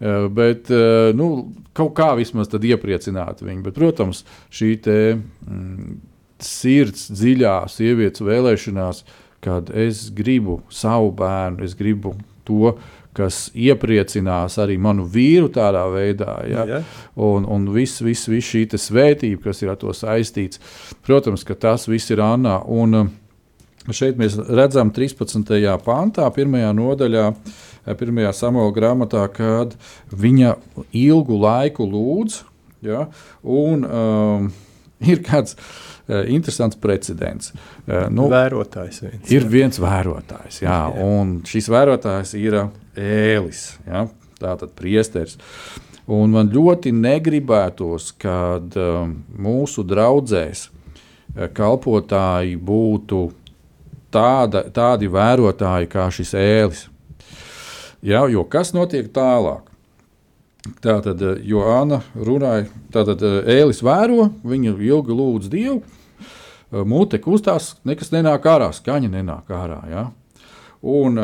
Uh, 0.00 0.30
bet 0.32 0.70
uh, 0.72 1.10
nu, 1.12 1.50
kaut 1.76 1.92
kā 1.98 2.14
vismaz 2.16 2.48
iepriecināt 2.48 3.42
viņu. 3.44 3.64
Bet, 3.66 3.76
protams, 3.76 4.22
šī 4.48 4.70
te, 4.80 4.96
mm, 5.44 5.98
sirds 6.46 7.08
dziļā 7.12 7.56
sievietes 7.70 8.24
vēlēšanās, 8.24 9.04
kad 9.44 9.70
es 9.72 10.08
gribu 10.14 10.60
savu 10.72 11.12
bērnu, 11.16 11.64
es 11.64 11.76
gribu 11.78 12.14
to, 12.44 12.74
kas 13.16 13.48
iepriecinās 13.58 14.56
arī 14.62 14.76
manu 14.78 15.06
vīru 15.10 15.50
tādā 15.52 15.82
veidā. 15.90 16.36
Ja? 16.48 16.66
Ja. 16.68 16.82
Un, 17.20 17.46
un 17.48 17.66
viss 17.74 18.02
vis, 18.04 18.26
vis 18.30 18.46
šī 18.52 18.66
svētība, 18.78 19.48
kas 19.48 19.64
ir 19.64 19.72
ar 19.72 19.80
to 19.80 19.94
saistīts, 19.96 20.62
protams, 21.06 21.44
ka 21.46 21.58
tas 21.58 21.88
viss 21.90 22.12
ir 22.12 22.22
Anna. 22.24 22.60
Un, 22.70 22.94
uh, 22.94 23.10
Šeit 23.96 24.18
mēs 24.20 24.34
redzam 24.36 24.90
13. 24.92 25.48
pantā, 25.82 26.26
pirmajā 26.36 26.68
nodaļā, 26.76 27.22
eh, 27.32 27.94
pirmajā 27.96 28.32
samola 28.36 28.74
grāmatā, 28.76 29.24
kad 29.32 29.72
viņa 30.12 30.52
ilgu 30.92 31.38
laiku 31.40 31.88
lūdz. 31.88 32.42
Ja, 32.84 33.06
un 33.44 33.82
um, 33.84 34.46
ir 35.04 35.18
kāds 35.24 35.56
uh, 35.56 35.64
interesants 36.28 36.76
precedents. 36.80 37.52
Uh, 37.86 38.08
Nu, 38.10 38.28
Vērotājs 38.32 39.02
viens. 39.04 39.30
ir 39.30 39.46
viens 39.50 39.78
vērotājs, 39.78 40.62
jā, 40.64 40.80
un 41.04 41.40
šis 41.46 41.68
vērotājs 41.70 42.34
ir 42.40 42.58
Ēlis, 42.96 43.78
jā, 43.86 44.06
tātad 44.40 44.74
priesteris. 44.76 45.38
Un 46.10 46.32
man 46.34 46.48
ļoti 46.50 46.90
negribētos, 46.90 48.10
kad 48.18 48.74
mūsu 49.38 49.84
draudzēs 49.86 50.64
kalpotāji 51.54 52.56
būtu 52.58 53.20
tāda, 54.10 54.64
tādi 54.74 55.06
vērotāji 55.06 55.90
kā 55.92 56.08
šis 56.10 56.34
ēlis. 56.34 56.88
Jā, 58.02 58.24
jo 58.32 58.42
kas 58.48 58.72
notiek 58.74 59.12
tālāk? 59.14 59.69
Tātad, 60.60 61.22
eh, 61.22 61.40
jo 61.48 61.62
Anna 61.64 62.02
runāja, 62.14 62.66
tātad 62.92 63.22
eh, 63.24 63.38
ēlis 63.60 63.80
vēro, 63.84 64.28
viņa 64.44 64.74
ilgi 64.76 65.16
lūdz 65.16 65.48
Dievu, 65.52 65.80
eh, 65.80 66.82
mute 66.84 67.20
kustās, 67.22 67.74
nekas 67.88 68.12
nenāk 68.12 68.44
ārā, 68.44 68.68
skaņa 68.76 69.08
nenāk 69.08 69.48
ārā. 69.56 69.80
Ja? 69.88 70.04
Un 70.80 71.16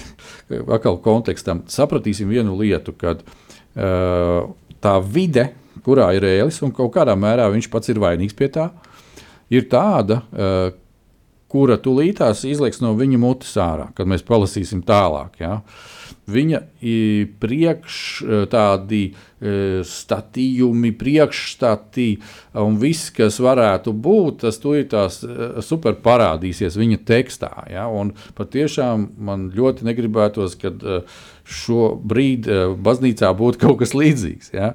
atkal 0.76 1.00
kontekstam 1.04 1.64
sapratīsim 1.68 2.30
vienu 2.32 2.54
lietu, 2.56 2.94
kad 2.96 3.20
uh, 3.20 4.46
tā 4.80 4.94
vide, 5.04 5.50
kurā 5.84 6.06
ir 6.16 6.24
ēlis, 6.24 6.62
un 6.64 6.72
kaut 6.72 6.94
kādā 6.94 7.12
mērā 7.12 7.50
viņš 7.52 7.68
pats 7.68 7.92
ir 7.92 8.00
vainīgs 8.00 8.32
pie 8.38 8.48
tā, 8.54 8.70
ir 9.52 9.68
tāda, 9.68 10.22
uh, 10.32 10.72
kura 11.52 11.76
tūlītās 11.76 12.46
izliks 12.48 12.80
no 12.80 12.94
viņa 12.96 13.20
mutes 13.20 13.52
ārā, 13.60 13.90
kad 13.92 14.08
mēs 14.08 14.24
palasīsim 14.24 14.80
tālāk. 14.88 15.36
Ja? 15.44 15.58
Viņa 16.24 16.60
ir 16.80 17.32
priekš 17.36 17.96
eh, 18.24 18.44
tādi 18.48 19.02
e, 19.12 19.82
statījumi, 19.84 20.94
priekšstati 20.96 22.06
un 22.62 22.78
viss, 22.80 23.10
kas 23.12 23.36
varētu 23.44 23.92
būt, 23.92 24.38
tas 24.46 24.56
tur 24.62 24.78
ir 24.78 24.86
tās 24.88 25.20
e, 25.20 25.50
super 25.64 25.98
parādīsies 26.00 26.78
viņa 26.80 27.02
tekstā. 27.04 27.50
Ja? 27.68 27.84
Un 27.92 28.14
patiešām 28.38 29.10
man 29.20 29.50
ļoti 29.52 29.84
negribētos, 29.84 30.56
kad 30.62 30.80
e, 30.80 31.02
šobrīd 31.44 32.48
e, 32.48 32.62
baznīcā 32.88 33.34
būtu 33.36 33.60
kaut 33.66 33.82
kas 33.82 33.92
līdzīgs. 33.92 34.54
Ja? 34.56 34.72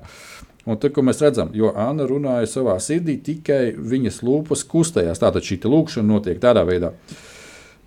Un 0.69 0.77
ko 0.77 1.01
mēs 1.01 1.23
redzam, 1.25 1.49
jo 1.57 1.71
Anna 1.73 2.05
runāja 2.05 2.45
savā 2.51 2.75
sirdī, 2.83 3.17
tikai 3.25 3.73
viņas 3.73 4.21
lūpas 4.21 4.61
kustējās. 4.69 5.21
Tātad 5.23 5.41
šī 5.41 5.63
lūkšana 5.65 6.05
notiek 6.05 6.37
tādā 6.43 6.61
veidā. 6.67 6.93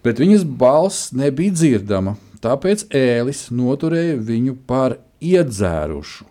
Bet 0.02 0.18
viņas 0.18 0.42
balss 0.58 1.12
nebija 1.14 1.54
dzirdama, 1.54 2.16
tāpēc 2.43 2.86
ēlis 2.97 3.47
noturēja 3.55 4.18
viņu 4.20 4.57
par 4.68 4.99
iedzērušu. 5.22 6.26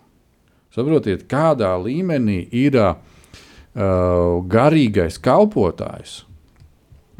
Saprotiet, 0.72 1.26
kādā 1.28 1.72
līmenī 1.80 2.38
ir 2.48 2.78
uh, 2.80 2.94
garīgais 4.48 5.18
kalpotājs. 5.20 6.22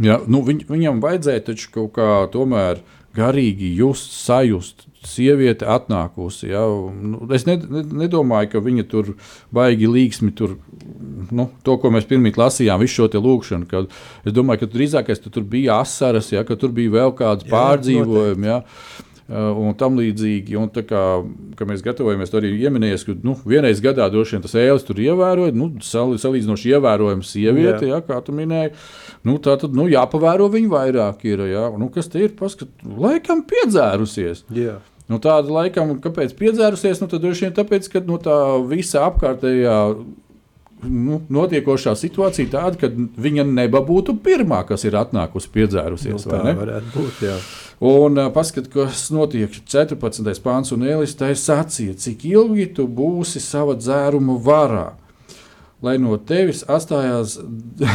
Ja, 0.03 0.19
nu, 0.25 0.41
viņ, 0.47 0.65
viņam 0.71 1.03
vajadzēja 1.05 1.45
taču 1.51 1.69
kaut 1.75 1.93
kā 1.99 2.09
tomēr 2.33 2.81
garīgi 3.17 3.75
just, 3.77 4.15
sajust. 4.25 4.87
Sieviete 5.03 5.67
atnākusi. 5.67 6.49
Ja? 6.53 6.63
Nu, 6.67 7.25
es 7.35 7.47
ne, 7.49 7.57
ne, 7.59 7.83
nedomāju, 8.05 8.53
ka 8.55 8.63
viņa 8.63 8.87
tur 8.91 9.15
baigi 9.55 9.91
līksmi. 9.91 10.31
Tur, 10.39 10.57
nu, 11.35 11.49
to, 11.67 11.77
ko 11.83 11.91
mēs 11.95 12.07
pirmie 12.11 12.35
lasījām, 12.39 12.83
visu 12.83 13.03
šo 13.03 13.23
lūkšanu. 13.23 13.69
Kad, 13.71 13.91
es 14.23 14.37
domāju, 14.37 14.63
ka 14.63 14.73
drīzākais 14.75 15.25
tu 15.25 15.33
tur 15.35 15.47
bija 15.49 15.81
asaras, 15.83 16.31
ja? 16.35 16.45
ka 16.47 16.59
tur 16.59 16.75
bija 16.77 16.95
vēl 17.01 17.17
kādi 17.19 17.51
pārdzīvojumi. 17.51 18.53
Ja? 18.53 18.63
Un 19.33 19.73
tam 19.79 19.97
līdzīgi. 19.97 20.57
Un 20.61 20.69
tā 20.75 20.83
kā, 20.85 21.01
mēs 21.69 21.85
gatavojamies, 21.85 22.33
arī 22.37 22.53
ieminējies, 22.67 23.05
ka 23.07 23.15
nu, 23.25 23.37
vienreiz 23.49 23.81
gadā 23.85 24.09
droši 24.13 24.37
vien 24.37 24.45
tas 24.45 24.57
ēlis 24.59 24.85
tur 24.85 25.01
ievēroja, 25.01 25.55
nu, 25.57 25.71
salīdzinoši 25.83 26.75
ievērojama 26.75 27.27
sieviete, 27.27 27.87
jā. 27.89 27.97
Jā, 27.97 28.03
kā 28.07 28.19
tu 28.27 28.35
minēji. 28.37 28.75
Nu, 29.29 29.39
tā 29.43 29.57
tad 29.61 29.77
nu, 29.79 29.87
jāpavēro 29.91 30.51
viņu 30.53 30.73
vairāk. 30.75 31.25
Ir, 31.31 31.47
jā. 31.53 31.69
nu, 31.81 31.89
kas 31.95 32.11
te 32.13 32.27
ir? 32.27 32.35
Paskat, 32.39 32.73
laikam 32.83 33.45
piedzērusies. 33.49 34.45
Jā. 34.53 34.81
Nu, 35.11 35.19
tāda 35.23 35.51
laikam, 35.51 35.97
kāpēc 36.01 36.35
piedzērusies, 36.39 37.01
nu, 37.03 37.09
tad 37.11 37.25
droši 37.25 37.49
vien 37.49 37.57
tāpēc, 37.57 37.89
ka 37.93 38.03
nu, 38.07 38.19
tā 38.23 38.37
visa 38.71 39.03
apkārtējā 39.09 39.79
nu, 40.89 41.19
notiekošā 41.33 41.95
situācija 41.99 42.51
tāda, 42.53 42.79
ka 42.81 42.91
viņa 42.93 43.45
neba 43.49 43.83
būtu 43.85 44.17
pirmā, 44.23 44.63
kas 44.69 44.87
ir 44.89 44.97
atnākusi 44.99 45.51
piedzērusies. 45.55 46.27
Nu, 46.27 46.33
tā 46.33 46.55
varētu 46.59 46.95
būt. 46.95 47.21
Jā. 47.27 47.37
Un 47.93 48.19
uh, 48.19 48.31
paskat, 48.35 48.69
kas 48.71 49.09
notiek 49.15 49.53
14. 49.53 50.33
pāns 50.45 50.71
un 50.75 50.87
Elistai 50.87 51.33
sacīja, 51.39 51.97
cik 51.99 52.27
ilgi 52.31 52.69
tu 52.79 52.87
būsi 52.87 53.43
sava 53.43 53.75
dzēruma 53.79 54.39
varā, 54.43 54.93
lai 55.83 55.97
no 56.03 56.15
tevis 56.19 56.63
atstājās 56.71 57.41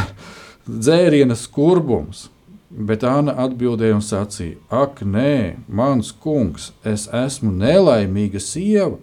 dzēriena 0.88 1.40
skurbums. 1.40 2.28
Bet 2.68 3.06
Anna 3.08 3.32
atbildēja 3.46 3.96
un 3.96 4.04
sacīja: 4.04 4.58
Ak, 4.68 5.00
nē, 5.00 5.64
mans 5.72 6.12
kungs, 6.12 6.74
es 6.84 7.08
esmu 7.16 7.54
nelaimīga 7.56 8.42
sieva, 8.44 8.98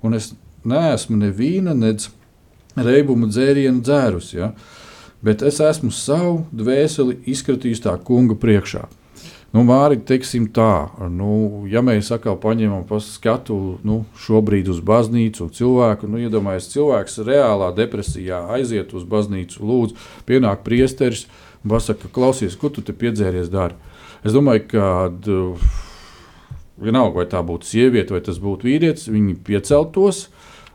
un 0.00 0.16
es 0.16 0.32
neesmu 0.64 1.18
nevīna, 1.20 1.76
nedz 1.76 2.08
reibumu 2.76 3.28
dzērienu 3.28 3.84
dzērus, 3.84 4.32
ja? 4.34 4.54
bet 5.24 5.44
es 5.44 5.60
esmu 5.60 5.92
savu 5.92 6.42
dvēseli 6.52 7.20
izskatījusi 7.32 7.84
tā 7.86 7.94
kunga 8.04 8.36
priekšā. 8.40 8.82
Nu, 9.54 9.62
Mārķis, 9.62 10.02
teiksim 10.08 10.48
tā, 10.50 10.88
nu, 11.14 11.62
ja 11.70 11.78
mēs 11.84 12.08
atkal 12.12 12.34
paņemam 12.42 12.88
skatu 13.04 13.78
nu, 13.86 14.00
šobrīd 14.18 14.66
uz 14.72 14.80
baznīcu, 14.82 15.46
cilvēku, 15.54 16.10
nu, 16.10 16.18
iedomājieties, 16.24 16.72
cilvēks 16.72 17.20
reālā 17.28 17.70
depresijā 17.76 18.40
aiziet 18.56 18.90
uz 18.98 19.06
baznīcu, 19.06 19.62
lūdzu, 19.62 20.00
pienāk 20.26 20.64
priesteris 20.66 21.28
un 21.28 21.53
pasaka, 21.68 22.10
klausies, 22.12 22.56
ko 22.60 22.70
tu 22.72 22.84
te 22.84 22.94
piedzēries 22.96 23.50
dari. 23.52 23.76
Es 24.24 24.32
domāju, 24.36 24.66
ka 24.72 24.86
vienalga, 26.80 27.20
vai 27.20 27.28
tā 27.30 27.42
būtu 27.44 27.68
sieviete 27.68 28.16
vai 28.16 28.22
tas 28.24 28.40
būtu 28.42 28.70
vīrietis, 28.70 29.10
viņi 29.12 29.38
pieceltos, 29.46 30.26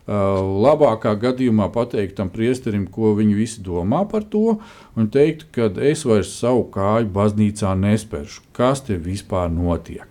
Uh, 0.10 0.40
labākā 0.42 1.12
gadījumā 1.22 1.68
pateikt 1.70 2.16
tam 2.18 2.32
priesterim, 2.34 2.88
ko 2.90 3.12
viņi 3.14 3.36
visi 3.38 3.60
domā 3.62 4.00
par 4.10 4.24
to, 4.26 4.56
un 4.98 5.10
teikt, 5.14 5.44
ka 5.54 5.68
es 5.86 6.02
vairs 6.08 6.32
savu 6.34 6.64
kāju 6.74 7.12
baznīcā 7.14 7.76
nespēršu. 7.78 8.42
Kas 8.58 8.82
te 8.88 8.98
vispār 8.98 9.52
notiek? 9.54 10.08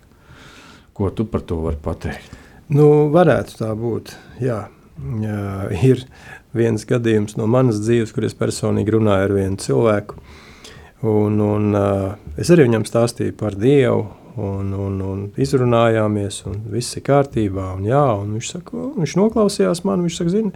Ko 0.95 1.09
tu 1.11 1.25
par 1.27 1.43
to 1.43 1.57
vari 1.65 1.81
pateikt? 1.83 2.37
Nu, 2.71 3.09
varētu 3.11 3.59
tā 3.59 3.73
būt. 3.75 4.13
Jā. 4.39 4.69
Jā, 4.99 5.67
ir 5.83 6.05
viens 6.55 6.87
gadījums 6.87 7.35
no 7.39 7.49
manas 7.51 7.81
dzīves, 7.83 8.15
kur 8.15 8.27
es 8.27 8.37
personīgi 8.39 8.95
runāju 8.95 9.27
ar 9.27 9.35
vienu 9.35 9.59
cilvēku. 9.59 10.21
Un, 10.99 11.39
un, 11.39 11.69
uh, 11.77 12.09
es 12.39 12.49
arī 12.51 12.65
viņam 12.67 12.83
stāstīju 12.87 13.37
par 13.39 13.55
Dievu, 13.55 14.03
un, 14.39 14.73
un, 14.75 14.99
un 15.03 15.21
izrunājāmies, 15.39 16.41
un 16.49 16.59
viss 16.73 16.97
ir 16.99 17.05
kārtībā. 17.07 17.69
Un, 17.77 17.87
jā, 17.87 18.03
un 18.19 18.35
viņš, 18.35 18.51
saka, 18.55 18.83
viņš 18.97 19.15
noklausījās 19.19 19.83
man, 19.87 20.03
viņš 20.05 20.19
saka, 20.19 20.33
zini, 20.33 20.51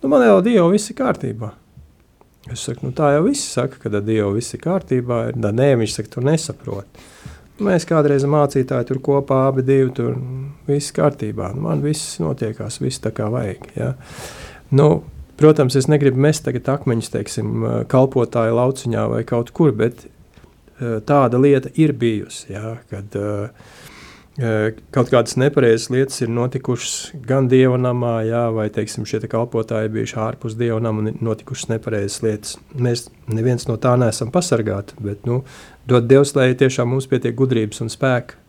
nu, 0.00 0.10
man 0.12 0.24
jau 0.26 0.38
Dievu 0.46 0.70
viss 0.74 0.92
ir 0.92 0.98
kārtībā. 1.00 1.50
Es 2.52 2.66
saku, 2.66 2.84
nu, 2.86 2.92
tā 2.96 3.14
jau 3.14 3.24
viss 3.24 3.54
saka, 3.56 3.80
ka 3.80 4.02
Dievu 4.04 4.34
viss 4.36 4.54
ir 4.54 4.62
kārtībā. 4.62 5.20
Ir, 5.30 5.40
da, 5.40 5.50
nē, 5.54 5.72
viņš 5.80 5.98
saka, 5.98 6.12
tu 6.16 6.24
nesaproti. 6.24 7.10
Mēs 7.64 7.86
kādreiz 7.86 8.24
mācītāji 8.26 8.88
tur 8.88 8.98
kopā 9.04 9.44
abi 9.48 9.62
divi, 9.62 9.92
tur 9.94 10.16
viss 10.66 10.94
kārtībā. 10.94 11.52
Nu, 11.54 11.68
man 11.68 11.84
viss 11.84 12.18
notiekās, 12.22 12.80
viss 12.82 13.02
tā 13.02 13.14
kā 13.14 13.28
vajag. 13.30 13.68
Ja? 13.78 13.92
Nu, 14.74 14.88
protams, 15.40 15.76
es 15.78 15.88
negribu 15.90 16.20
mest 16.24 16.44
tagad 16.46 16.68
akmeņus, 16.76 17.12
teiksim, 17.14 17.68
kalpotāju 17.90 18.58
lauciņā 18.58 19.06
vai 19.12 19.22
kaut 19.28 19.52
kur, 19.56 19.72
bet 19.76 20.06
tāda 20.78 21.40
lieta 21.40 21.72
ir 21.78 21.94
bijusi. 21.96 22.52
Jā, 22.52 22.76
kad, 22.90 23.16
kaut 24.94 25.10
kādas 25.12 25.36
nepareizas 25.38 25.92
lietas 25.94 26.18
ir 26.24 26.32
notikušas 26.34 26.94
gan 27.26 27.46
dieva 27.46 27.78
namā, 27.78 28.16
jā, 28.26 28.44
vai 28.54 28.66
teiksim, 28.74 29.04
šie 29.06 29.20
te 29.22 29.30
kalpotāji 29.30 29.92
bijuši 29.94 30.16
ārpus 30.18 30.56
dieva 30.58 30.80
nama 30.82 31.04
un 31.04 31.12
notikušas 31.22 31.70
nepareizas 31.70 32.22
lietas. 32.24 32.56
Mēs 32.74 33.06
neviens 33.30 33.68
no 33.70 33.78
tā 33.78 33.94
neesam 34.00 34.32
pasargāti, 34.34 34.98
bet 34.98 35.28
nu, 35.30 35.44
dod 35.86 36.08
Dievs, 36.10 36.34
lai 36.34 36.50
tiešām 36.58 36.90
mums 36.90 37.06
pietiek 37.10 37.36
gudrības 37.38 37.84
un 37.84 37.92
spēka 37.94 38.40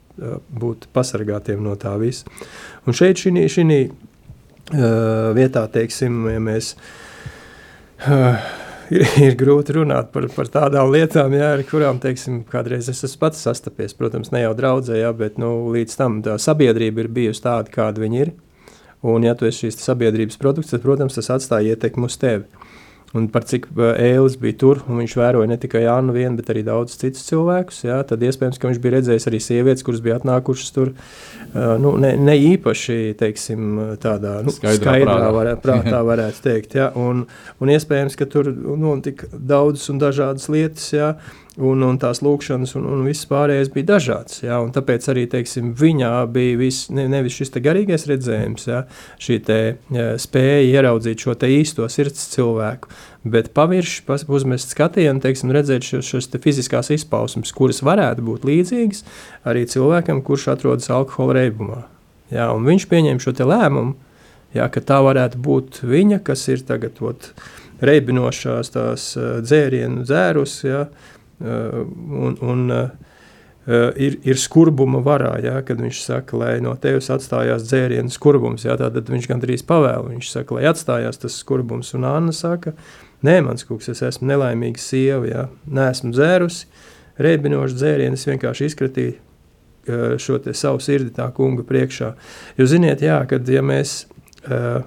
būt 0.49 0.87
pasargātiem 0.95 1.61
no 1.61 1.75
tā 1.77 1.93
visa. 2.01 2.25
Un 2.87 2.95
šeit 2.97 3.21
šī 3.21 3.35
vietā, 4.71 5.67
teiksim, 5.71 6.23
ja 6.31 6.39
mēs 6.41 6.75
ir, 8.89 9.05
ir 9.25 9.35
grūti 9.39 9.75
runāt 9.77 10.11
par, 10.13 10.27
par 10.35 10.49
tādām 10.51 10.91
lietām, 10.93 11.33
jā, 11.35 11.51
ar 11.57 11.63
kurām 11.69 11.99
teiksim, 12.01 12.43
kādreiz 12.49 12.89
es 12.91 13.03
esmu 13.05 13.21
pats 13.25 13.43
sastapies. 13.45 13.95
Protams, 13.97 14.31
ne 14.33 14.45
jau 14.45 14.53
draudzē, 14.57 14.99
jā, 15.01 15.11
bet 15.17 15.39
nu, 15.41 15.51
līdz 15.75 15.99
tam 15.99 16.19
tā 16.25 16.37
sabiedrība 16.41 17.05
ir 17.05 17.11
bijusi 17.13 17.45
tāda, 17.45 17.71
kāda 17.73 18.03
viņa 18.03 18.21
ir. 18.25 18.33
Un, 19.05 19.25
ja 19.25 19.35
tu 19.37 19.45
esi 19.45 19.67
šīs 19.67 19.83
sabiedrības 19.83 20.39
produkts, 20.41 20.73
tad, 20.73 20.81
protams, 20.85 21.17
tas 21.17 21.29
atstāja 21.35 21.75
ietekmi 21.75 22.09
uz 22.09 22.17
tevi. 22.17 22.64
Un 23.15 23.29
par 23.31 23.45
cik 23.47 23.69
ēlis 23.79 24.35
bija 24.41 24.57
tur, 24.59 24.81
un 24.89 24.99
viņš 24.99 25.13
vēroja 25.15 25.47
ne 25.47 25.55
tikai 25.61 25.85
Jānu 25.85 26.11
vienu, 26.15 26.35
bet 26.35 26.49
arī 26.51 26.65
daudzus 26.67 26.99
citus 26.99 27.23
cilvēkus, 27.29 27.77
jā, 27.87 28.01
tad 28.09 28.23
iespējams, 28.27 28.59
ka 28.59 28.67
viņš 28.67 28.81
bija 28.83 28.95
redzējis 28.97 29.27
arī 29.31 29.39
sievietes, 29.43 29.85
kuras 29.87 30.01
bija 30.03 30.17
atnākušas 30.19 30.75
tur, 30.75 30.91
uh, 30.91 31.77
nu, 31.79 31.93
ne, 32.01 32.11
ne 32.19 32.35
īpaši, 32.51 32.97
teiksim, 33.19 33.79
tādā 34.03 34.41
nu, 34.43 34.51
skaidrā, 34.51 34.81
skaidrā 34.81 35.15
prātā. 35.15 35.31
Varē, 35.37 35.55
prātā 35.63 36.01
varētu 36.11 36.43
teikt, 36.49 36.75
jā, 36.81 36.89
un, 36.99 37.23
un 37.63 37.73
iespējams, 37.77 38.19
ka 38.19 38.27
tur 38.35 38.51
notika 38.51 39.31
nu, 39.31 39.43
daudzas 39.53 39.87
un 39.93 40.03
dažādas 40.03 40.51
lietas, 40.51 40.91
jā, 40.91 41.13
un, 41.55 41.83
un 41.87 41.97
tās 42.01 42.21
lūkšanas, 42.25 42.75
un, 42.79 42.85
un 42.91 43.03
viss 43.07 43.27
pārējais 43.29 43.71
bija 43.73 43.89
dažāds. 43.93 44.41
Ja, 44.43 44.59
tāpēc 44.75 45.07
arī 45.11 45.25
teiksim, 45.31 45.71
viņā 45.79 46.11
bija 46.33 46.59
vis, 46.59 46.85
ne, 46.93 47.07
nevis 47.11 47.37
šis 47.39 47.53
garīgais 47.63 48.07
redzējums, 48.11 48.67
ja, 48.69 48.83
šī 49.21 49.39
te, 49.47 49.59
ja, 49.95 50.07
spēja 50.21 50.61
ieraudzīt 50.67 51.25
šo 51.25 51.35
īsto 51.47 51.87
sirds 51.91 52.27
cilvēku, 52.33 52.91
bet 53.25 53.51
pavirši 53.55 54.03
uzmest 54.27 54.75
skatienu, 54.75 55.23
teiksim, 55.23 55.53
redzēt 55.55 55.85
šos 55.85 56.29
fiziskās 56.43 56.91
izpausmes, 56.95 57.53
kuras 57.55 57.83
varētu 57.85 58.25
būt 58.25 58.47
līdzīgas 58.47 59.05
arī 59.47 59.65
cilvēkam, 59.69 60.23
kurš 60.25 60.49
atrodas 60.55 60.91
alkohola 60.93 61.39
reibumā. 61.41 61.83
Ja, 62.33 62.49
viņš 62.57 62.87
pieņēma 62.89 63.21
šo 63.21 63.35
lēmumu, 63.45 63.95
ja, 64.55 64.67
ka 64.73 64.81
tā 64.81 64.99
varētu 65.05 65.39
būt 65.45 65.83
viņa, 65.85 66.23
kas 66.25 66.47
ir 66.49 66.65
tagad 66.65 66.99
ot, 67.05 67.31
reibinošās 67.85 68.71
tās 68.73 69.09
dzērienu 69.17 70.05
dzērus. 70.07 70.53
Ja, 70.65 70.85
un, 71.41 72.37
un 72.41 72.63
uh, 72.71 72.87
ir, 73.67 74.17
ir 74.25 74.39
skurbuma 74.39 75.01
varā, 75.05 75.33
ja, 75.43 75.57
kad 75.65 75.81
viņš 75.81 76.01
saka, 76.05 76.37
lai 76.39 76.53
no 76.63 76.75
tevis 76.81 77.09
atstājās 77.13 77.65
dzērienu 77.65 78.13
skurbums. 78.13 78.65
Ja, 78.67 78.77
tad 78.79 79.09
viņš 79.09 79.29
gandrīz 79.31 79.65
pavēl, 79.67 80.11
viņš 80.13 80.31
saka, 80.31 80.57
lai 80.57 80.67
atstājās 80.69 81.21
tas 81.21 81.37
skurbums. 81.41 81.93
Un 81.97 82.07
Anna 82.09 82.33
saka, 82.35 82.75
nē, 83.25 83.39
mans 83.45 83.65
kungs, 83.67 83.89
es 83.91 84.03
esmu 84.05 84.29
nelaimīga 84.31 84.81
sieva, 84.81 85.25
ja, 85.29 85.45
neesmu 85.65 86.13
dzērusi, 86.13 86.67
reibinošu 87.25 87.79
dzērienu, 87.79 88.19
es 88.19 88.27
vienkārši 88.29 88.69
izkratīju 88.71 89.21
šo 90.17 90.39
savu 90.57 90.79
sirdi 90.81 91.11
tā 91.13 91.27
kunga 91.33 91.61
priekšā. 91.65 92.15
Jūs 92.57 92.71
ziniet, 92.71 93.03
jā, 93.05 93.19
kad 93.29 93.45
ja 93.49 93.61
mēs 93.61 94.07
uh, 94.49 94.79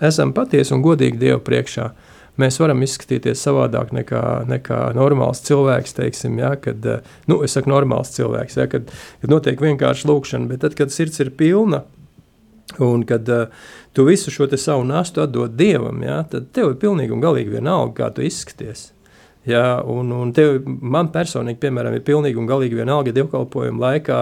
esam 0.00 0.32
patiesi 0.36 0.72
un 0.72 0.84
godīgi 0.84 1.20
Dievu 1.20 1.42
priekšā, 1.44 1.90
uh, 1.90 2.07
mēs 2.40 2.58
varam 2.62 2.82
izskatīties 2.86 3.42
savādāk 3.44 3.92
nekā, 3.96 4.24
nekā 4.48 4.80
normāls 4.96 5.42
cilvēks. 5.46 5.96
Teiksim, 5.98 6.40
ja, 6.40 6.54
kad, 6.62 6.84
nu, 7.30 7.42
es 7.46 7.56
saku, 7.58 7.70
normāls 7.72 8.14
cilvēks, 8.16 8.58
ja, 8.60 8.68
kad, 8.70 8.90
kad 9.22 9.32
notiek 9.32 9.62
vienkārši 9.62 10.10
lūkšana, 10.10 10.50
bet 10.50 10.64
tad, 10.66 10.78
kad 10.78 10.94
sirds 10.94 11.20
ir 11.24 11.34
pilna 11.36 11.84
Un 12.76 13.02
kad 13.08 13.28
uh, 13.28 13.46
tu 13.92 14.04
visu 14.04 14.30
šo 14.30 14.56
savu 14.56 14.84
nastu 14.84 15.20
atdod 15.20 15.50
dievam, 15.56 16.02
ja, 16.02 16.22
tad 16.28 16.50
tev 16.52 16.74
ir 16.74 16.80
pilnīgi 16.82 17.14
un 17.16 17.22
galīgi 17.24 17.56
vienalga, 17.56 17.94
kā 17.96 18.10
tu 18.14 18.22
izskaties. 18.26 18.90
Ja, 19.48 19.80
un, 19.86 20.10
un 20.12 20.32
tev, 20.36 20.58
man 20.66 21.08
personīgi, 21.14 21.56
piemēram, 21.62 21.94
ir 21.96 22.04
pilnīgi 22.04 22.36
un 22.40 22.48
galīgi 22.48 22.76
vienalga 22.76 23.14
dievkalpojuma 23.16 23.80
laikā. 23.86 24.18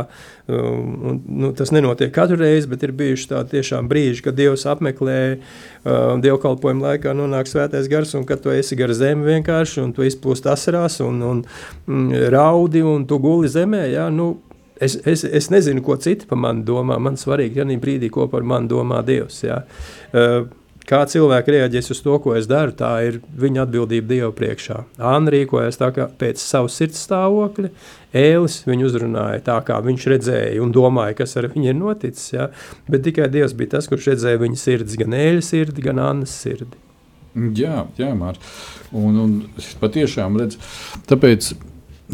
Um, 0.47 0.93
un, 1.11 1.21
nu, 1.43 1.51
tas 1.59 1.73
nenotiek 1.75 2.13
katru 2.15 2.39
reizi, 2.39 2.69
bet 2.71 2.85
ir 2.87 2.95
bijuši 2.95 3.31
tādi 3.33 3.63
brīži, 3.91 4.23
kad 4.23 4.39
Dievs 4.39 4.63
apmeklē 4.71 5.19
um, 5.35 6.23
dievkalpojuma 6.23 6.93
laikā, 6.93 7.15
nonāk 7.19 7.51
svētais 7.51 7.91
gars, 7.91 8.15
un 8.15 8.27
kad 8.29 8.45
tu 8.45 8.55
esi 8.55 8.79
gar 8.79 8.95
zemi 8.95 9.27
vienkārši, 9.27 9.81
un 9.83 9.95
tu 9.97 10.07
izplūst 10.07 10.47
asarās, 10.53 11.01
un, 11.03 11.19
un 11.27 11.43
mm, 11.43 12.29
raudi, 12.31 12.85
un 12.87 13.09
tu 13.11 13.19
guli 13.23 13.51
zemē. 13.51 13.87
Ja, 13.93 14.11
nu, 14.11 14.37
Es, 14.77 14.93
es, 15.09 15.23
es 15.25 15.47
nezinu, 15.49 15.81
ko 15.81 15.95
citi 15.97 16.27
par 16.29 16.37
mani 16.37 16.61
domā. 16.69 16.99
Man 17.01 17.15
svarīgi, 17.17 17.63
ja 17.63 17.65
brīdī, 17.81 18.11
ko 18.13 18.27
par 18.29 18.45
mani 18.45 18.69
domā 18.69 18.99
Dievs. 19.09 19.39
Ja. 19.41 19.63
Uh, 20.13 20.51
Kā 20.87 21.01
cilvēki 21.11 21.51
reaģēs 21.51 21.91
uz 21.91 22.01
to, 22.05 22.15
ko 22.23 22.37
es 22.39 22.47
daru, 22.47 22.71
tā 22.79 22.93
ir 23.09 23.17
viņa 23.35 23.65
atbildība 23.65 24.07
Dieva 24.13 24.29
priekšā. 24.39 24.85
Anna 25.03 25.33
rīkojas 25.35 25.81
tā 25.81 25.89
kā 25.97 26.07
pēc 26.21 26.39
savas 26.39 26.77
sirds 26.79 27.01
stāvokļa, 27.09 27.73
Ēlis 28.17 28.61
viņu 28.69 28.87
uzrunāja 28.87 29.43
tā, 29.49 29.57
kā 29.67 29.81
viņš 29.83 30.07
redzēja 30.13 30.63
un 30.63 30.71
domāja, 30.73 31.17
kas 31.19 31.35
ar 31.41 31.49
viņu 31.51 31.73
ir 31.73 31.77
noticis. 31.77 32.31
Ja? 32.37 32.47
Bet 32.87 33.03
tikai 33.05 33.27
Dievs 33.35 33.57
bija 33.59 33.75
tas, 33.75 33.91
kurš 33.91 34.13
redzēja 34.13 34.41
viņa 34.45 34.61
sirds, 34.63 34.95
gan 35.01 35.17
Ēļa 35.19 35.43
sirdi, 35.45 35.85
gan 35.85 36.01
Annas 36.05 36.37
sirdi. 36.45 36.79
Jā, 37.59 37.83
jā 37.99 38.13
Mārtiņ. 38.17 38.53
Un, 38.97 39.19
un 39.25 39.35
patiešām 39.83 40.39
redz, 40.39 40.57
tāpēc 41.11 41.51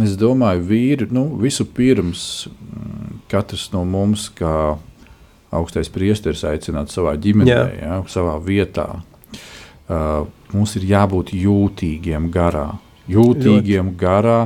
es 0.00 0.16
domāju, 0.16 0.64
vīri, 0.72 1.10
nu, 1.12 1.26
visu 1.44 1.68
pirms 1.68 2.24
mm, 2.48 3.20
katrs 3.30 3.68
no 3.76 3.84
mums, 3.84 4.30
kā 4.34 4.78
augstais 5.53 5.90
priesteris 5.92 6.44
aicināts 6.48 6.96
savā 6.96 7.14
ģimenē, 7.20 7.53
Jā. 7.53 7.64
ja, 7.80 7.98
savā 8.11 8.38
vietā. 8.42 8.88
Uh, 9.92 10.24
mums 10.55 10.76
ir 10.78 10.86
jābūt 10.88 11.34
jūtīgiem 11.36 12.30
garā, 12.32 12.70
jūtīgiem 13.11 13.90
Ļoti. 13.90 13.98
garā 14.00 14.38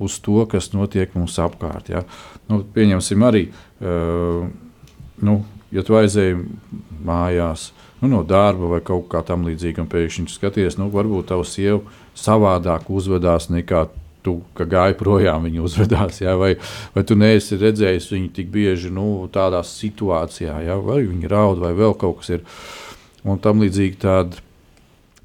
uz 0.00 0.16
to, 0.24 0.42
kas 0.50 0.72
notiek 0.72 1.12
mums 1.14 1.36
apkārt. 1.42 1.92
Ja. 1.92 2.02
Nu, 2.50 2.62
pieņemsim 2.74 3.26
arī, 3.26 3.44
uh, 3.84 4.48
nu, 5.22 5.36
ja 5.70 5.84
tu 5.86 5.98
aizēji 6.00 6.40
mājās 7.06 7.70
nu, 8.00 8.08
no 8.08 8.22
darba 8.26 8.72
vai 8.74 8.80
kaut 8.84 9.10
kā 9.12 9.22
tam 9.26 9.44
līdzīga, 9.46 9.84
un 9.84 9.90
pēkšņi 9.92 10.32
skaties, 10.32 10.78
nu, 10.80 10.88
varbūt 10.92 11.30
tavs 11.30 11.54
sieva 11.58 11.82
savādāk 12.18 12.88
uzvedās 12.90 13.50
nekā 13.52 13.86
tu 14.26 14.36
gāji 14.58 14.98
projām, 15.00 15.46
viņa 15.48 15.64
uzvedās, 15.64 16.20
ja? 16.22 16.36
vai, 16.40 16.54
vai 16.94 17.04
tu 17.06 17.16
neesi 17.18 17.58
redzējis 17.60 18.10
viņu 18.12 18.30
tik 18.36 18.52
bieži 18.52 18.92
nu, 18.94 19.06
tādā 19.32 19.62
situācijā, 19.66 20.60
ja? 20.66 20.78
vai 20.82 21.02
viņi 21.06 21.30
raud, 21.30 21.62
vai 21.62 21.74
vēl 21.76 21.96
kaut 22.00 22.20
kas 22.22 22.36
ir. 22.38 22.46
Un 23.20 23.36
tam 23.42 23.60
līdzīgi 23.60 24.00
tādi 24.00 24.40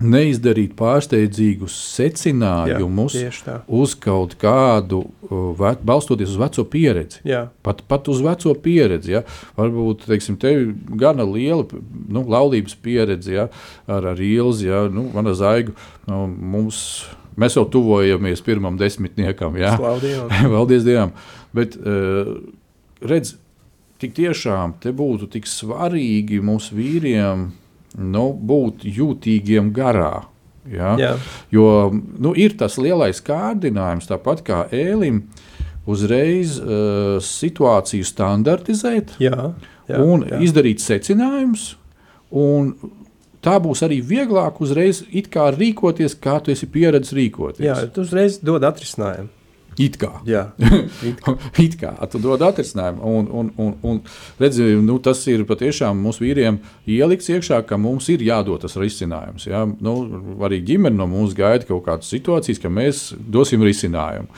neizdarīt 0.04 0.74
pārsteidzīgus 0.76 1.76
secinājumus 1.96 3.16
Jā, 3.16 3.60
uz 3.72 3.94
kaut 4.00 4.36
kādu, 4.40 5.06
ve, 5.30 5.72
balstoties 5.88 6.34
uz 6.34 6.40
veco 6.42 6.66
pieredzi. 6.68 7.22
Jā. 7.28 7.46
Pat, 7.64 7.82
pat 7.88 8.10
uz 8.12 8.20
veco 8.26 8.52
pieredzi. 8.60 9.16
Ja? 9.16 9.24
Varbūt 9.56 10.08
teiksim, 10.10 10.40
tev 10.42 10.62
ir 10.66 10.74
gana 11.00 11.26
liela 11.28 11.64
nu, 11.72 12.26
laulības 12.28 12.76
pieredze 12.84 13.38
ja? 13.38 13.48
ar, 13.88 14.12
ar 14.12 14.20
Ilzi, 14.20 14.68
ja? 14.68 14.86
nu, 14.92 15.08
mana 15.16 15.36
zaigu. 15.38 15.76
Nu, 16.10 16.26
mums, 16.28 17.06
Mēs 17.40 17.58
jau 17.58 17.66
tuvojamies 17.68 18.44
pirmam 18.46 18.78
desmitniekam. 18.80 19.58
Jā, 19.60 19.76
paldies 20.56 20.86
Dievam. 20.88 21.12
Bet, 21.56 21.76
uh, 21.80 22.38
redz, 23.04 23.36
tik 24.02 24.16
tiešām 24.18 24.78
te 24.84 24.94
būtu 24.96 25.30
tik 25.36 25.50
svarīgi 25.50 26.42
mūsu 26.44 26.78
vīriem 26.78 27.50
nu, 27.96 28.26
būt 28.36 28.88
jūtīgiem 28.88 29.72
garā. 29.76 30.26
Ja? 30.72 30.96
Jā. 31.00 31.14
Jo 31.54 31.92
nu, 31.94 32.34
ir 32.34 32.56
tas 32.60 32.80
lielais 32.82 33.22
kārdinājums, 33.24 34.10
tāpat 34.10 34.42
kā 34.48 34.64
ēlim, 34.74 35.26
uzreiz 35.86 36.58
uh, 36.60 37.18
situāciju 37.22 38.06
standartizēt 38.08 39.20
jā, 39.22 39.52
jā, 39.86 40.02
un 40.02 40.26
jā. 40.26 40.42
izdarīt 40.48 40.82
secinājumus. 40.82 41.76
Un 42.36 42.74
tā 43.46 43.56
būs 43.62 43.86
arī 43.86 44.02
vieglāk 44.02 44.60
uzreiz 44.66 45.04
rīkoties, 45.14 46.18
kā 46.22 46.40
tu 46.44 46.54
esi 46.54 46.70
pieredzējis 46.72 47.18
rīkoties. 47.20 47.66
Jā, 47.66 47.80
tu 47.94 48.06
uzreiz 48.06 48.42
dod 48.44 48.66
atrisinājumu. 48.68 49.32
It 49.76 49.98
kā. 50.00 50.10
Jā, 50.24 50.46
it 51.10 51.20
kā. 51.24 51.34
it 51.60 51.74
kā 51.80 51.92
tu 52.12 52.20
dod 52.24 52.44
atrisinājumu. 52.48 53.02
Un, 53.04 53.26
un, 53.28 53.50
un, 53.60 53.74
un 53.84 53.98
redzi, 54.40 54.70
nu, 54.80 54.98
tas 55.04 55.20
ir 55.32 55.44
patiešām 55.48 56.00
mūsu 56.00 56.24
vīriem 56.24 56.62
ielikts 56.88 57.28
iekšā, 57.34 57.60
ka 57.68 57.80
mums 57.82 58.08
ir 58.14 58.24
jādod 58.24 58.64
tas 58.64 58.78
risinājums. 58.80 59.50
Ja? 59.50 59.66
Nu, 59.66 59.98
arī 60.48 60.62
ģimene 60.66 60.96
no 60.96 61.10
mums 61.12 61.36
gaida 61.36 61.68
kaut 61.68 61.84
kādas 61.90 62.12
situācijas, 62.14 62.62
ka 62.64 62.72
mēs 62.72 63.10
dosim 63.20 63.66
risinājumu. 63.68 64.32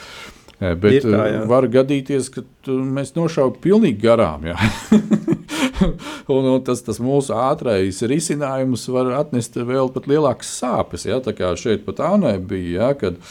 Bet 0.58 1.04
tā, 1.06 1.26
jā. 1.30 1.42
Var 1.46 1.68
gadīties, 1.70 2.32
ka 2.34 2.42
mēs 2.66 3.14
nošaubām 3.14 3.60
pilnīgi 3.62 4.00
garām. 4.02 4.48
un, 6.34 6.48
un 6.50 6.64
tas, 6.66 6.82
tas 6.86 6.98
mūsu 7.04 7.36
ātrākais 7.38 8.02
risinājums 8.10 8.88
var 8.94 9.12
atnest 9.20 9.60
vēl 9.60 9.92
pat 9.94 10.10
lielākas 10.10 10.50
sāpes. 10.58 11.06
Ja? 11.06 11.22
Tā 11.22 11.36
kā 11.38 11.54
šeit 11.60 11.86
pat 11.86 12.02
Ānai 12.10 12.38
bija, 12.42 12.90
ja, 12.90 12.90
kad, 12.98 13.22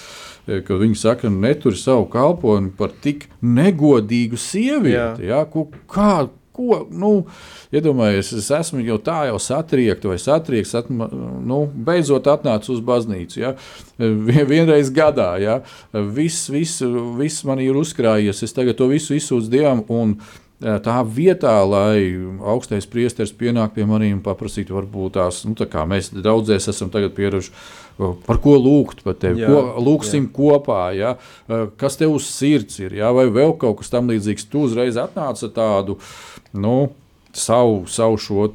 kad 0.47 0.75
viņi 0.85 1.01
saka, 1.03 1.33
neturi 1.33 1.81
savu 1.81 2.07
kalponi 2.13 2.71
par 2.79 2.95
tik 3.03 3.27
negodīgu 3.43 4.39
sievieti. 4.39 5.27
Ja? 5.27 5.43
Ko, 5.51 5.67
kā, 5.91 6.29
ko, 6.57 6.81
nu, 6.91 7.13
iedomājieties, 7.75 8.33
es 8.41 8.49
esmu 8.59 8.83
jau 8.87 8.97
tā 9.03 9.19
jau 9.31 9.37
satriekta 9.43 10.11
vai 10.13 10.19
satriekts, 10.23 10.75
atma, 10.81 11.11
nu, 11.13 11.65
beidzot 11.89 12.31
atnācis 12.33 12.77
uz 12.77 12.81
baznīcu. 12.87 13.43
Ja? 13.43 13.53
Vienreiz 14.53 14.91
gadā, 14.95 15.35
ja? 15.43 15.61
viss, 15.93 16.49
viss, 16.53 16.83
viss 17.19 17.47
man 17.49 17.63
ir 17.65 17.79
uzkrājies, 17.79 18.43
es 18.47 18.57
tagad 18.57 18.81
to 18.81 18.91
visu 18.93 19.17
izsūdzu 19.19 19.53
Dievam. 19.53 19.87
Un, 19.93 20.19
Tā 20.57 21.03
vietā, 21.05 21.53
lai 21.69 22.17
augstais 22.49 22.87
priesteris 22.89 23.35
pienāk 23.37 23.75
pie 23.75 23.85
maniem 23.85 24.15
un 24.17 24.23
paprasītu, 24.25 24.73
varbūt 24.73 25.19
tās, 25.19 25.43
nu, 25.45 25.53
tā 25.53 25.67
kā 25.69 25.83
mēs 25.85 26.09
daudzēs 26.15 26.71
esam 26.73 26.89
pieraduši, 26.89 27.53
par 28.25 28.41
ko 28.41 28.55
lūgt 28.57 29.03
par 29.05 29.19
tevi, 29.21 29.43
jā, 29.45 29.51
ko 29.53 29.85
lūgsim 29.85 30.25
jā. 30.25 30.33
kopā, 30.33 30.81
ja? 30.97 31.11
kas 31.77 32.01
tev 32.01 32.17
uz 32.17 32.31
sirds 32.33 32.81
ir, 32.81 32.97
ja? 33.03 33.13
vai 33.13 33.27
vēl 33.29 33.53
kaut 33.61 33.83
kas 33.83 33.93
tam 33.93 34.09
līdzīgs. 34.09 34.49
Tu 34.49 34.65
uzreiz 34.65 34.97
atnāci 34.97 35.53
tādu, 35.53 35.99
nu, 36.59 36.91
savu, 37.37 37.85
savu 37.91 38.19
šo 38.21 38.49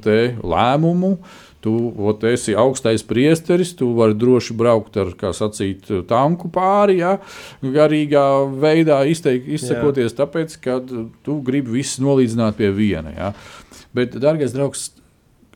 lēmumu. 0.43 1.16
Tu 1.62 1.72
ot, 2.02 2.24
esi 2.26 2.56
augstais 2.58 3.04
priesteris, 3.06 3.76
tu 3.78 3.91
vari 3.93 4.16
droši 4.18 4.56
braukt 4.58 4.95
ar, 4.97 5.12
kā 5.14 5.30
sacīt, 5.30 5.91
tanku 6.10 6.49
pāri, 6.49 6.95
ja, 7.04 7.20
garīgā 7.62 8.24
veidā 8.64 9.04
izteik, 9.06 9.45
izsakoties, 9.45 10.10
Jā. 10.10 10.24
tāpēc, 10.24 10.56
ka 10.58 10.80
tu 11.22 11.38
gribi 11.45 11.78
visus 11.78 12.02
nolīdzināt 12.02 12.58
pie 12.58 12.72
viena. 12.74 13.14
Ja. 13.14 13.30
Bet, 13.93 14.18
dārgais 14.18 14.56
draugs, 14.58 14.88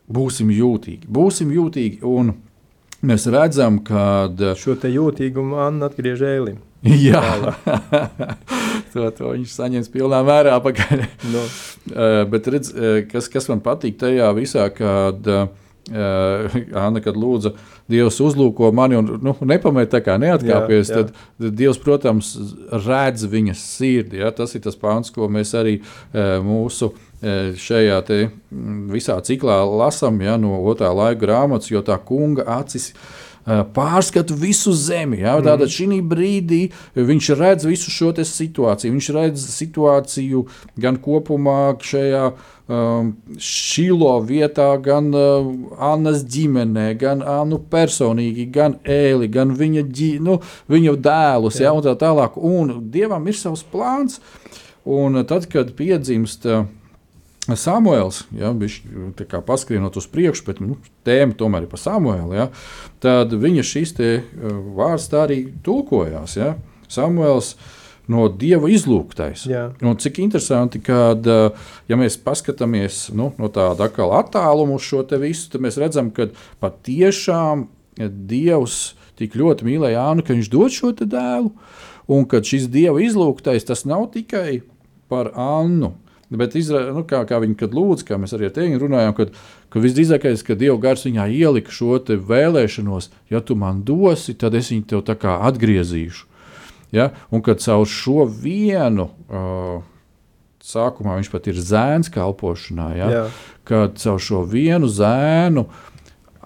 būsim 0.06 0.54
jūtīgi. 0.54 1.10
Būsim 1.10 1.50
jūtīgi 1.56 2.06
un 2.06 2.36
mēs 3.02 3.26
redzam, 3.34 3.82
ka. 3.86 4.30
Šo 4.62 4.78
jūtīgumu 4.78 5.58
man 5.58 5.82
atgriež 5.90 6.22
ēlim. 6.22 6.62
Jā, 6.86 7.22
to, 8.94 9.10
to 9.18 9.34
viņš 9.34 9.54
saņems 9.58 9.92
pilnā 9.94 10.22
mērā 10.26 10.56
pakaļ. 10.64 11.06
No. 11.34 11.44
uh, 11.44 12.24
bet 12.32 12.50
redz, 12.54 12.72
uh, 12.74 12.98
kas, 13.10 13.30
kas 13.32 13.50
man 13.52 13.64
patīk 13.66 13.98
tajā 14.02 14.30
visā, 14.38 14.68
kad 14.74 15.32
uh, 15.32 15.48
Anna, 15.86 16.98
kad 16.98 17.14
lūdza 17.14 17.52
Dievs 17.94 18.16
uzlūko 18.26 18.72
mani 18.74 18.98
un 18.98 19.20
nu, 19.22 19.36
nepamet 19.46 19.92
tā 19.94 20.00
kā 20.02 20.16
neatkāpies, 20.18 20.90
jā, 20.90 21.04
jā. 21.04 21.10
tad 21.38 21.52
Dievs, 21.60 21.78
protams, 21.82 22.32
redz 22.74 23.28
viņas 23.30 23.62
sirdi. 23.76 24.24
Ja? 24.24 24.32
Tas 24.34 24.58
ir 24.58 24.64
tas 24.66 24.78
pāns, 24.82 25.14
ko 25.14 25.30
mēs 25.30 25.54
arī 25.58 25.78
uh, 25.82 26.40
mūsu 26.46 26.94
šajā 27.26 27.96
te 28.06 28.18
visā 28.92 29.16
ciklā 29.26 29.56
lasām 29.66 30.20
ja, 30.22 30.36
no 30.38 30.60
otrā 30.70 30.92
laika 30.94 31.24
grāmatas, 31.24 31.72
jo 31.72 31.80
tā 31.82 31.96
kunga 32.06 32.44
acis 32.60 32.92
ir 32.92 33.00
Eh, 33.00 33.35
pārskatu 33.46 34.36
visu 34.38 34.74
zemi. 34.74 35.20
Ja? 35.22 35.38
Tātad 35.44 35.70
šī 35.72 36.02
brīdī 36.02 36.62
viņš 36.96 37.30
redz 37.38 37.68
visu 37.70 37.94
šo 37.94 38.12
situāciju. 38.16 38.94
Viņš 38.96 39.10
redz 39.14 39.46
situāciju 39.54 40.46
gan 40.82 40.98
kopumā 41.02 41.76
šajā 41.82 42.24
um, 42.32 43.12
šilo 43.38 44.16
vietā, 44.26 44.72
gan 44.82 45.12
uh, 45.14 45.52
Annas 45.78 46.24
ģimenē, 46.26 46.88
gan 47.02 47.22
Annu 47.22 47.60
personīgi, 47.70 48.48
gan 48.50 48.80
Ēli, 48.84 49.30
gan 49.30 49.54
viņa, 49.58 49.86
ģi, 49.86 50.12
nu, 50.26 50.40
viņa 50.72 50.96
dēlus. 51.06 51.62
Ja? 51.62 51.76
Un 51.76 51.86
tā 51.86 51.94
tālāk. 52.02 52.40
Un 52.42 52.80
Dievam 52.92 53.30
ir 53.30 53.38
savs 53.38 53.66
plāns. 53.70 54.20
Un 54.86 55.22
tad, 55.26 55.48
kad 55.50 55.72
piedzimst 55.78 56.46
uh, 56.50 56.66
Samuēls, 57.54 58.24
ja, 58.34 58.50
viņš 58.58 58.80
paskrienot 59.46 60.00
uz 60.00 60.08
priekšu, 60.10 60.48
bet 60.48 60.62
nu, 60.64 60.80
tēma 61.06 61.38
tomēr 61.38 61.68
ir 61.68 61.72
par 61.72 61.82
Samuēlu, 61.84 62.34
ja, 62.34 62.48
tad 63.04 63.36
viņa 63.38 63.66
te, 63.98 64.12
uh, 64.24 64.60
vārds 64.78 65.10
tā 65.12 65.26
arī 65.28 65.40
tulkojās. 65.66 66.38
Ja. 66.40 66.56
Samuēls 66.90 67.54
no 68.10 68.26
dieva 68.30 68.70
izlūgtais. 68.70 69.46
Cik 70.02 70.20
interesanti, 70.22 70.82
ka, 70.86 71.14
ja 71.90 71.98
mēs 71.98 72.18
paskatāmies 72.22 73.08
nu, 73.18 73.32
no 73.38 73.50
tāda 73.54 73.90
attāluma 73.90 74.78
uz 74.78 74.86
šo 74.86 75.06
visu, 75.22 75.50
tad 75.54 75.66
mēs 75.66 75.80
redzam, 75.82 76.12
ka 76.14 76.30
patiešām 76.62 77.68
Dievs 77.96 78.96
tik 79.16 79.38
ļoti 79.40 79.64
mīlēja 79.68 80.02
Jānu, 80.02 80.24
ka 80.26 80.36
viņš 80.36 80.50
dod 80.52 80.74
šo 80.76 80.92
dēlu, 81.00 81.52
un 82.12 82.26
ka 82.28 82.42
šis 82.44 82.68
dieva 82.72 83.00
izlūgtais 83.04 83.68
tas 83.68 83.86
nav 83.88 84.10
tikai 84.14 84.62
par 85.12 85.32
Annu. 85.40 85.94
Bet 86.30 86.56
izra, 86.58 86.88
nu, 86.90 87.04
kā, 87.06 87.20
kā 87.30 87.38
viņi 87.44 87.70
lūdz, 87.76 88.04
kā 88.08 88.18
mēs 88.18 88.34
arī 88.34 88.48
ar 88.48 88.54
tevi 88.56 88.80
runājām, 88.82 89.14
kad, 89.18 89.34
ka 89.70 89.82
visdrīzākais, 89.84 90.42
ka 90.46 90.58
Dieva 90.58 90.78
gars 90.82 91.06
viņā 91.06 91.28
ielika 91.30 91.74
šo 91.74 92.00
vēlēšanos, 92.02 93.12
ja 93.30 93.42
tu 93.46 93.58
man 93.60 93.84
dosi, 93.86 94.34
tad 94.34 94.58
es 94.58 94.72
viņu 94.74 94.88
tev 94.90 95.04
atgriezīšu. 95.52 96.26
Ja? 96.96 97.12
Un 97.30 97.44
kad 97.46 97.62
caur 97.62 97.86
šo 97.86 98.26
vienu, 98.26 99.12
uh, 99.30 99.84
sākumā 100.66 101.20
viņš 101.20 101.30
pat 101.30 101.52
ir 101.52 101.62
zēns 101.62 102.10
kalpošanā, 102.10 102.90
ja? 102.98 103.10
Jā. 103.12 103.26
kad 103.70 104.00
caur 104.02 104.22
šo 104.22 104.42
vienu 104.50 104.90
zēnu 104.90 105.68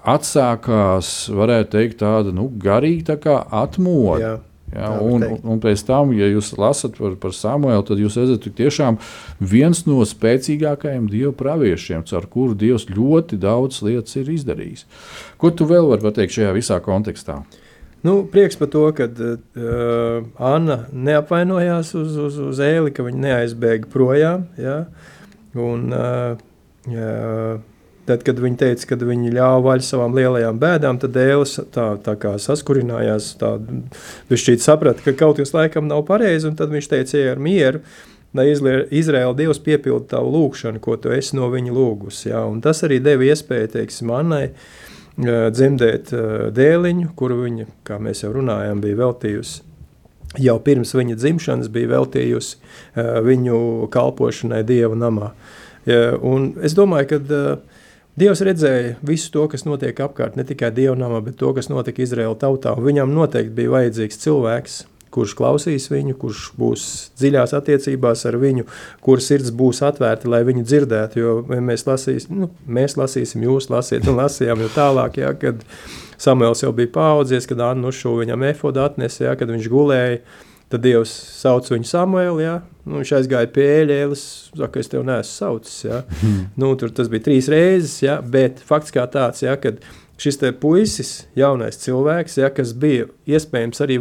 atsākās, 0.09 1.29
varētu 1.31 1.71
teikt, 1.77 1.99
tāda 2.03 2.35
nu, 2.35 2.49
garīga 2.51 3.15
tā 3.15 3.39
atmoda. 3.63 4.39
Ja, 4.69 4.91
un, 5.01 5.23
un, 5.41 5.61
pēc 5.61 5.81
tam, 5.87 6.11
ja 6.13 6.27
jūs 6.29 6.51
lasat 6.59 6.99
par, 6.99 7.15
par 7.21 7.33
Samuelu, 7.33 7.81
tad 7.85 8.01
jūs 8.01 8.17
redzat, 8.19 8.43
ka 8.45 8.53
tiešām 8.59 8.99
viens 9.41 9.81
no 9.87 10.03
spēcīgākajiem 10.05 11.07
dievu 11.09 11.33
praviešiem, 11.39 12.03
ar 12.13 12.27
kuru 12.29 12.57
Dievs 12.59 12.85
ļoti 12.91 13.39
daudz 13.41 13.81
lietas 13.85 14.19
ir 14.19 14.29
izdarījis. 14.35 14.85
Ko 15.41 15.49
tu 15.49 15.65
vēl 15.69 15.89
vari 15.89 16.05
pateikt 16.05 16.37
šajā 16.37 16.53
visā 16.57 16.77
kontekstā? 16.85 17.39
Nu, 18.05 18.21
prieks 18.31 18.55
par 18.55 18.69
to, 18.71 18.85
ka 18.95 19.09
uh, 19.09 20.27
Anna 20.37 20.83
neapvainojās 20.93 21.91
uz, 21.99 22.13
uz, 22.29 22.37
uz 22.51 22.61
ēli, 22.63 22.93
ka 22.95 23.03
viņa 23.03 23.23
neaizbēga 23.25 23.89
projām. 23.91 24.45
Ja? 24.59 24.83
Un, 25.57 25.89
uh, 25.91 26.39
uh, 26.93 27.59
tad, 28.09 28.25
kad 28.27 28.41
viņa 28.41 28.61
teica, 28.63 28.89
ka 28.91 28.99
viņa 28.99 29.33
ļāva 29.37 29.63
vaļu 29.69 29.87
savām 29.87 30.17
lielajām 30.17 30.59
bēdām, 30.61 30.99
tad 31.01 31.15
Dēls 31.15 31.55
tā, 31.75 31.87
tā 32.03 32.17
kā 32.19 32.35
saskurinājās. 32.41 33.31
Viņš 34.29 34.45
šķiet 34.45 34.65
saprata, 34.65 35.05
ka 35.05 35.15
kaut 35.17 35.39
kas 35.41 35.55
laikam 35.55 35.87
nav 35.89 36.03
pareizi, 36.09 36.49
un 36.49 36.59
tad 36.59 36.73
viņš 36.73 36.91
teica, 36.91 37.17
ej 37.21 37.33
ar 37.35 37.43
mieru. 37.43 37.83
Lai 38.37 38.51
Izraēla 38.53 39.33
Dievs 39.33 39.57
piepildu 39.65 40.05
tavu 40.11 40.29
lūgšanu, 40.35 40.77
ko 40.83 40.99
tu 41.01 41.09
esi 41.15 41.33
no 41.33 41.47
viņa 41.49 41.71
lūgusi. 41.73 42.27
Ja? 42.29 42.43
Un 42.45 42.59
tas 42.61 42.83
arī 42.85 42.99
deva 43.01 43.25
iespēju, 43.25 43.71
teiksim, 43.73 44.11
uh, 44.13 44.51
dzemdēt 45.19 46.13
dēliņu, 46.55 47.11
kuru 47.17 47.41
viņa, 47.43 47.65
kā 47.87 47.99
mēs 47.99 48.23
jau 48.23 48.31
runājām, 48.35 48.81
bija 48.83 48.99
veltījusi. 49.03 49.65
Jau 50.39 50.59
pirms 50.61 50.93
viņa 50.93 51.15
dzimšanas 51.17 51.71
bija 51.73 51.89
veltījusi 51.95 52.59
viņu 53.25 53.89
kalpošanai 53.91 54.61
Dieva 54.63 54.95
namā. 54.95 55.31
Un 56.21 56.51
es 56.61 56.75
domāju, 56.77 57.09
ka 57.09 57.19
Dievs 58.19 58.41
redzēja 58.43 58.97
visu 59.05 59.29
to, 59.31 59.45
kas 59.47 59.63
notiek 59.63 59.99
apkārt, 60.03 60.35
ne 60.35 60.43
tikai 60.43 60.73
Dieva 60.75 60.95
namā, 60.99 61.21
bet 61.23 61.37
to, 61.39 61.53
kas 61.55 61.69
notika 61.71 62.03
Izraēla 62.03 62.35
tautā. 62.41 62.73
Viņam 62.75 63.13
noteikti 63.15 63.53
bija 63.55 63.71
vajadzīgs 63.77 64.19
cilvēks, 64.25 64.79
kurš 65.13 65.35
klausīs 65.39 65.87
viņu, 65.91 66.17
kurš 66.19 66.49
būs 66.59 66.83
dziļās 67.19 67.53
attiecībās 67.57 68.25
ar 68.29 68.37
viņu, 68.41 68.65
kuras 69.05 69.29
sirds 69.29 69.53
būs 69.55 69.81
atvērta, 69.85 70.29
lai 70.31 70.41
viņu 70.47 70.65
dzirdētu. 70.67 71.21
Jo 71.21 71.37
mēs 71.47 71.87
lasīsim, 71.87 72.43
nu, 72.43 72.51
mēs 72.67 72.97
lasīsim, 72.99 73.45
jūs 73.47 73.69
lasiet, 73.71 74.07
un 74.09 74.19
lasījām 74.19 74.65
jau 74.65 74.69
tālāk, 74.75 75.21
ja, 75.23 75.33
kad 75.39 75.63
Samuēls 76.19 76.65
jau 76.65 76.73
bija 76.75 76.91
paudzies, 76.97 77.47
kad 77.47 77.61
Anna 77.63 77.93
šo 77.95 78.17
viņam 78.19 78.43
efodu 78.49 78.83
atnesa, 78.83 79.29
ja, 79.29 79.39
kad 79.39 79.51
viņš 79.53 79.71
gulēja. 79.71 80.19
Tad 80.69 80.83
Dievs 80.85 81.11
sauc 81.39 81.69
viņu 81.71 81.87
Samuēlu, 81.89 82.43
ja? 82.43 82.59
nu, 82.85 82.99
viņš 82.99 83.13
aizgāja 83.17 83.49
pie 83.53 83.65
ēļas, 83.85 84.25
saka, 84.53 84.81
es 84.81 84.91
tevi 84.91 85.07
neesmu 85.07 85.31
saucis. 85.31 85.79
Ja? 85.87 86.03
Mm. 86.21 86.43
Nu, 86.61 86.75
tur 86.77 86.93
tas 86.93 87.09
bija 87.09 87.25
trīs 87.25 87.49
reizes, 87.49 87.95
ja? 88.05 88.19
bet 88.21 88.61
fakts 88.65 88.93
kā 88.93 89.07
tāds, 89.09 89.41
ja, 89.45 89.55
kad 89.61 89.81
šis 90.19 90.39
puisis, 90.59 91.11
jaunais 91.37 91.79
cilvēks, 91.79 92.37
ja, 92.41 92.49
kas 92.53 92.73
bija 92.77 93.07
iespējams 93.29 93.81
arī 93.85 93.97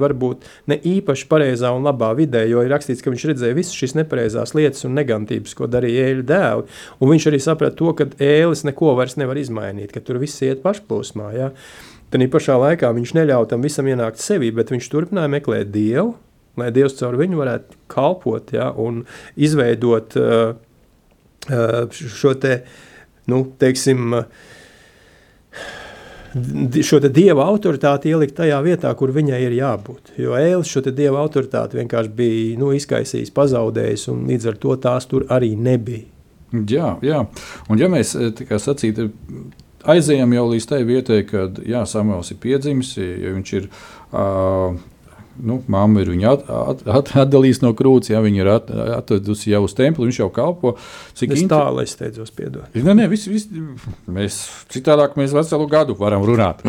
ne 0.67 0.79
īpaši 0.93 1.29
pareizā 1.31 1.71
un 1.73 1.87
labā 1.87 2.11
vidē, 2.19 2.45
jo 2.51 2.63
ir 2.65 2.73
rakstīts, 2.75 3.03
ka 3.05 3.13
viņš 3.15 3.27
redzēja 3.31 3.57
visas 3.57 3.77
šīs 3.79 3.95
nepareizās 3.99 4.55
lietas 4.59 4.85
un 4.85 4.99
negantības, 4.99 5.55
ko 5.55 5.71
darīja 5.71 6.11
ēļu 6.11 6.27
dēli. 6.29 6.67
Un 7.01 7.13
viņš 7.15 7.29
arī 7.31 7.41
saprata 7.41 7.79
to, 7.79 7.93
ka 7.95 8.11
ēlis 8.19 8.67
neko 8.67 8.97
vairs 8.99 9.17
nevar 9.21 9.39
izmainīt, 9.39 9.93
ka 9.95 10.03
tur 10.05 10.19
viss 10.19 10.43
iet 10.43 10.65
pašplūsmā. 10.65 11.33
Ja. 11.39 11.53
Tad 12.11 12.25
pašā 12.33 12.57
laikā 12.57 12.91
viņš 12.97 13.15
neļāva 13.15 13.49
tam 13.51 13.63
visam 13.63 13.87
ienākt 13.87 14.21
sevī, 14.23 14.51
bet 14.55 14.73
viņš 14.73 14.91
turpināja 14.91 15.31
meklēt 15.31 15.71
Dievu, 15.71 16.17
lai 16.63 16.71
Dievs 16.75 16.99
caur 17.01 17.19
viņu 17.21 17.41
varētu 17.41 17.81
kalpot 17.93 18.53
ja, 18.55 18.71
un 18.73 19.03
izveidot 19.37 20.17
uh, 20.21 20.55
uh, 21.49 21.99
šo 22.19 22.35
te, 22.43 22.61
nu, 23.31 23.45
teiksim, 23.61 24.15
uh, 24.19 24.55
šo 26.85 27.01
dieva 27.09 27.47
autoritāti 27.49 28.13
ielikt 28.13 28.37
tajā 28.39 28.59
vietā, 28.65 28.93
kur 28.99 29.13
viņai 29.15 29.41
ir 29.47 29.55
jābūt. 29.59 30.13
Jo 30.21 30.37
Ēlis 30.39 30.71
šo 30.71 30.83
dieva 30.89 31.23
autoritāti 31.23 31.79
vienkārši 31.81 32.13
bija 32.15 32.59
nu, 32.61 32.73
izkaisījis, 32.77 33.33
pazaudējis, 33.35 34.09
un 34.13 34.27
līdz 34.29 34.51
ar 34.53 34.61
to 34.61 34.77
tās 34.83 35.09
tur 35.09 35.27
arī 35.33 35.55
nebija. 35.57 36.05
Jā, 36.69 36.95
jā. 37.05 37.25
un 37.69 37.81
ja 37.81 37.91
mēs 37.93 38.15
eh, 38.17 38.45
sacītu, 38.57 39.11
aizējām 39.89 40.33
jau 40.33 40.47
līdz 40.53 40.69
tai 40.69 40.83
vietai, 40.89 41.23
kad 41.29 41.61
jā, 41.67 41.85
Samuels 41.89 42.33
ir 42.33 42.41
piedzimis, 42.45 42.95
ja 42.99 43.35
viņš 43.35 43.57
ir. 43.61 43.69
Uh, 44.09 44.79
nu, 45.45 45.59
mamma 45.71 46.03
ir 46.03 46.13
viņu 46.13 46.29
at, 46.31 46.47
at, 46.49 46.85
at, 47.01 47.13
atdalījusi 47.25 47.65
no 47.65 47.73
krūts, 47.79 48.13
ja 48.13 48.23
viņa 48.25 48.43
ir 48.43 48.51
at, 48.53 48.73
atvedusi 48.99 49.53
jau 49.53 49.63
uz 49.67 49.77
templi, 49.79 50.09
viņš 50.09 50.21
jau 50.23 50.31
kalpo. 50.35 50.75
Cik 51.19 51.35
es 51.37 51.45
tālu 51.51 51.85
es 51.85 51.95
steidzos 51.97 52.33
piedot. 52.35 52.69
Nē, 52.75 52.97
nē, 52.99 53.09
viss, 53.13 53.31
viss, 53.31 53.51
mēs 54.11 54.41
citādāk 54.73 55.19
mēs 55.21 55.37
veselu 55.37 55.69
gadu 55.71 55.99
varam 55.99 56.27
runāt. 56.29 56.65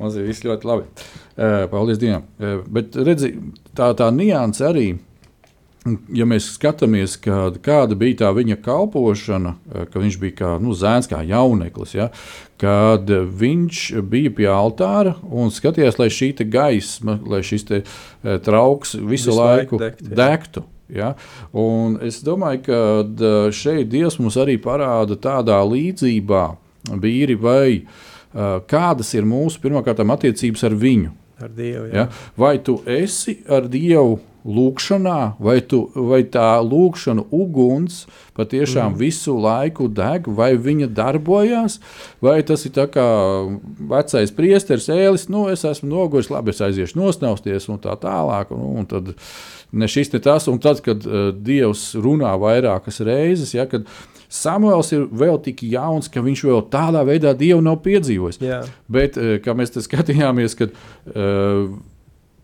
Mums 0.00 0.16
ir 0.16 0.28
viss 0.28 0.46
ļoti 0.46 0.68
labi. 0.70 0.88
Paldies 1.70 2.00
Dievam. 2.00 2.26
Bet 2.72 2.96
redzi, 2.96 3.34
tā, 3.76 3.92
tā 3.96 4.10
nianse 4.14 4.66
arī 4.68 4.88
ja 5.88 6.26
mēs 6.28 6.50
skatāmies, 6.56 7.16
kad, 7.22 7.56
kāda 7.64 7.96
bija 7.98 8.24
tā 8.24 8.30
viņa 8.36 8.58
kalpošana, 8.64 9.54
eh, 9.72 9.86
ka 9.90 10.02
viņš 10.02 10.18
bija 10.20 10.36
kā 10.42 10.50
nu, 10.60 10.74
zēns, 10.76 11.08
kā 11.10 11.22
jauneklis, 11.26 11.94
ja, 11.96 12.10
kad 12.60 13.08
viņš 13.08 14.02
bija 14.04 14.32
pie 14.36 14.48
altāra 14.52 15.16
un 15.24 15.52
skatījās, 15.54 15.98
lai 15.98 16.10
šī 16.12 16.34
gaisma, 16.50 17.18
lai 17.26 17.40
šis 17.40 17.64
te, 17.64 17.82
eh, 17.82 18.38
trauks 18.38 18.94
visu, 18.94 19.06
visu 19.08 19.36
laiku 19.36 19.78
degt, 19.78 20.02
degtu. 20.04 20.64
Ja? 20.90 21.14
Un 21.52 21.98
es 22.02 22.22
domāju, 22.22 22.64
ka 22.66 22.80
eh, 23.00 23.50
šeit 23.50 23.88
Dievs 23.88 24.18
mums 24.18 24.36
arī 24.36 24.58
parāda 24.60 25.16
tādā 25.16 25.60
līdzībā, 25.64 26.56
vīri, 26.90 27.36
vai 27.36 27.86
kādas 28.32 29.08
ir 29.14 29.24
mūsu 29.26 29.58
pirmkārt 29.60 29.98
attiecības 29.98 30.62
ar 30.64 30.70
viņu. 30.70 31.10
Ar 31.42 31.48
Dievu, 31.48 31.86
ja? 31.88 31.94
Ja? 31.94 32.08
Vai 32.36 32.58
tu 32.58 32.80
esi 32.86 33.40
ar 33.48 33.66
Dievu 33.68 34.20
lūkšanā, 34.44 35.36
vai, 35.42 35.58
tu, 35.60 35.82
vai 35.94 36.22
tā 36.24 36.54
lūkšana 36.64 37.26
uguns 37.34 38.06
patiešām 38.38 38.94
mm. 38.94 38.98
visu 39.00 39.34
laiku 39.36 39.88
deg, 39.92 40.28
vai 40.28 40.54
viņa 40.56 40.88
darbojas, 40.96 41.78
vai 42.24 42.40
tas 42.46 42.64
ir 42.68 42.76
kā 42.94 43.06
vecais 43.90 44.32
priesteris 44.36 44.88
ēlis, 44.92 45.28
nu 45.32 45.46
es 45.52 45.66
esmu 45.68 45.90
noguris, 45.90 46.30
labi, 46.32 46.54
es 46.54 46.62
aiziešu 46.64 47.00
nosnausties 47.00 47.68
un 47.68 47.80
tā 47.82 47.96
tālāk. 48.00 48.54
Un, 48.56 48.80
un 48.80 48.88
tad 48.88 49.12
ne 49.72 49.90
šis, 49.90 50.12
ne 50.14 50.22
tas, 50.24 50.48
un 50.50 50.60
tad, 50.62 50.80
kad 50.84 51.04
uh, 51.06 51.30
Dievs 51.36 51.90
runā 52.00 52.32
vairākas 52.40 53.02
reizes, 53.06 53.54
ja, 53.56 53.68
kad 53.70 53.88
Samuēls 54.30 54.92
ir 54.94 55.08
vēl 55.10 55.40
tik 55.42 55.64
jauns, 55.66 56.06
ka 56.08 56.22
viņš 56.22 56.44
vēl 56.46 56.60
tādā 56.70 57.02
veidā 57.06 57.32
Dievu 57.34 57.64
nav 57.66 57.80
piedzīvojis. 57.84 58.40
Jā. 58.44 58.60
Bet, 58.88 59.18
uh, 59.18 59.38
kā 59.42 59.56
mēs 59.58 59.74
skatījāmies, 59.74 60.56
kad 60.58 60.72
uh, 60.72 61.66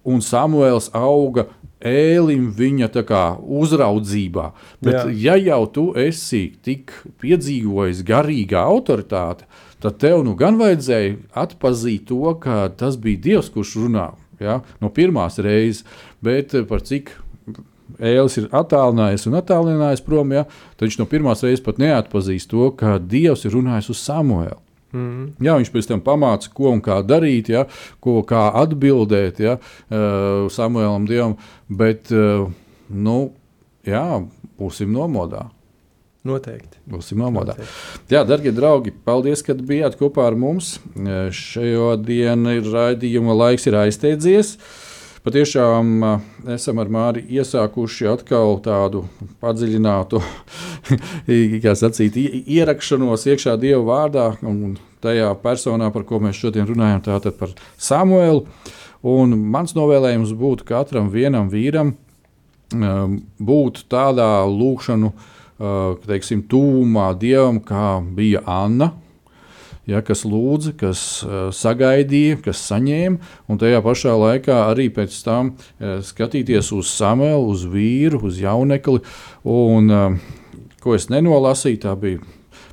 un 0.07 0.23
Samuēls 0.23 0.91
auga 0.95 1.49
ēlim 1.81 2.51
viņa 2.57 2.89
kā, 3.07 3.25
uzraudzībā. 3.41 4.51
Bet, 4.81 4.95
Jā. 4.95 5.37
ja 5.37 5.37
jau 5.37 5.63
tu 5.67 5.87
esi 5.99 6.57
tik 6.65 6.93
piedzīvojis 7.21 8.03
garīgā 8.07 8.63
autoritāte, 8.65 9.45
tad 9.81 9.99
tev 10.01 10.25
nu 10.25 10.35
gan 10.39 10.57
vajadzēja 10.61 11.17
atpazīt 11.37 12.09
to, 12.09 12.33
ka 12.41 12.69
tas 12.77 12.97
bija 12.97 13.23
Dievs, 13.29 13.53
kurš 13.53 13.77
runā 13.85 14.11
ja, 14.41 14.61
no 14.81 14.91
pirmās 14.93 15.39
reizes, 15.43 15.85
bet 16.25 16.57
par 16.69 16.85
cik. 16.87 17.15
Ēlis 18.03 18.35
ir 18.41 18.49
attālinājies 18.51 19.29
un 19.29 19.37
attālinājies 19.39 20.03
prom, 20.03 20.33
ja, 20.35 20.43
tad 20.75 20.89
viņš 20.89 20.97
no 20.99 21.07
pirmās 21.07 21.45
reizes 21.47 21.63
pat 21.65 21.79
neatpazīst 21.79 22.51
to, 22.51 22.67
ka 22.75 22.97
Dievs 22.99 23.47
ir 23.47 23.55
runājis 23.55 23.93
uz 23.95 24.01
Samuēlu. 24.03 24.59
Mm. 24.97 25.27
Jā, 25.45 25.57
viņš 25.61 25.73
pēc 25.75 25.91
tam 25.91 26.03
pamāca, 26.05 26.51
ko 26.57 26.71
un 26.73 26.81
kā 26.85 27.01
darīt, 27.05 27.51
ja, 27.53 27.67
ko 28.01 28.23
kā 28.27 28.47
atbildēt 28.63 29.43
ja, 29.45 29.59
uh, 29.59 30.47
Samuēlam 30.53 31.09
Dievam. 31.09 31.37
Bet, 31.69 32.09
uh, 32.15 32.49
nu, 32.89 33.19
jā, 33.87 34.07
būsim 34.61 34.95
nomodā. 34.95 35.47
Noteikti. 36.27 36.81
Būsim 36.91 37.21
nomodā. 37.23 37.55
Noteikti. 37.55 38.15
Jā, 38.15 38.25
darbie 38.27 38.53
draugi, 38.55 38.93
paldies, 39.07 39.45
ka 39.47 39.55
bijāt 39.59 39.99
kopā 40.01 40.27
ar 40.31 40.39
mums. 40.39 40.77
Šajā 40.97 41.93
dienā 42.03 42.57
ir 42.59 42.71
raidījuma 42.73 43.37
laiks, 43.37 43.69
ir 43.69 43.79
aizteidzies. 43.85 44.57
Patiešām 45.27 45.89
esam 46.55 46.79
ar 46.79 46.91
Māri 46.93 47.25
iesākuši 47.35 48.07
atkal 48.13 48.61
tādu 48.63 49.03
padziļinātu 49.43 50.21
sacīt, 51.83 52.19
ierakšanos 52.47 53.27
iekšā 53.33 53.57
Dieva 53.59 53.83
vārdā 53.89 54.29
un 54.47 54.77
tajā 55.03 55.33
personā, 55.43 55.91
par 55.95 56.07
ko 56.07 56.21
mēs 56.23 56.39
šodien 56.39 56.69
runājam, 56.69 57.03
tātad 57.09 57.39
par 57.41 57.55
Samuelu. 57.75 58.45
Un 59.07 59.35
mans 59.51 59.75
novēlējums 59.77 60.35
būtu 60.39 60.67
katram 60.67 61.11
vienam 61.13 61.51
vīram 61.51 61.95
būt 62.71 63.85
tādā 63.91 64.31
lūkšanu, 64.51 65.11
teiksim, 66.07 66.47
tūmā 66.51 67.11
Dievam, 67.19 67.61
kā 67.67 67.99
bija 68.15 68.43
Anna 68.47 68.93
ja, 69.91 70.03
kas 70.05 70.25
lūdza, 70.27 70.75
kas 70.79 71.03
uh, 71.25 71.49
sagaidīja, 71.55 72.41
kas 72.45 72.63
saņēma, 72.69 73.35
un 73.49 73.61
tajā 73.61 73.83
pašā 73.85 74.15
laikā 74.19 74.63
arī 74.71 74.89
pēc 74.95 75.19
tam 75.27 75.55
uh, 75.57 75.99
skatīties 76.05 76.73
uz 76.77 76.91
Samuelu, 76.93 77.47
uz 77.55 77.67
vīru, 77.71 78.25
uz 78.29 78.41
jaunekli. 78.43 79.03
Un, 79.47 79.93
uh, 79.93 80.67
ko 80.83 80.97
es 80.99 81.09
nenolasīju, 81.13 81.83
tā 81.87 81.95
bija 81.99 82.23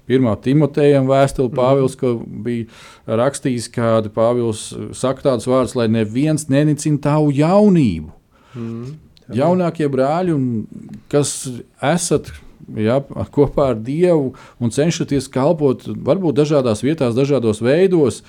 pirmā 0.09 0.35
Timotejam 0.43 1.07
vēstule, 1.09 1.51
mhm. 1.51 1.59
Pāvils, 1.59 1.97
ko 1.99 2.15
bija 2.45 2.67
rakstījis, 3.21 3.69
kāda 3.73 4.11
Pāvils 4.13 4.67
saka 4.97 5.29
tādus 5.29 5.47
vārdus, 5.49 5.77
lai 5.79 5.89
neviens 5.91 6.49
nenicina 6.51 7.01
tavu 7.03 7.31
jaunību. 7.35 8.11
Mm. 8.53 8.97
Jaunākie 9.33 9.87
brāļi, 9.89 10.35
kas 11.09 11.31
esat 11.81 12.29
ja, 12.77 12.99
kopā 13.33 13.73
ar 13.73 13.79
Dievu 13.79 14.33
un 14.59 14.73
cenšaties 14.73 15.29
kalpot 15.33 15.85
varbūt 15.87 16.41
dažādās 16.41 16.83
vietās, 16.85 17.17
dažādos 17.17 17.63
veidos. 17.63 18.23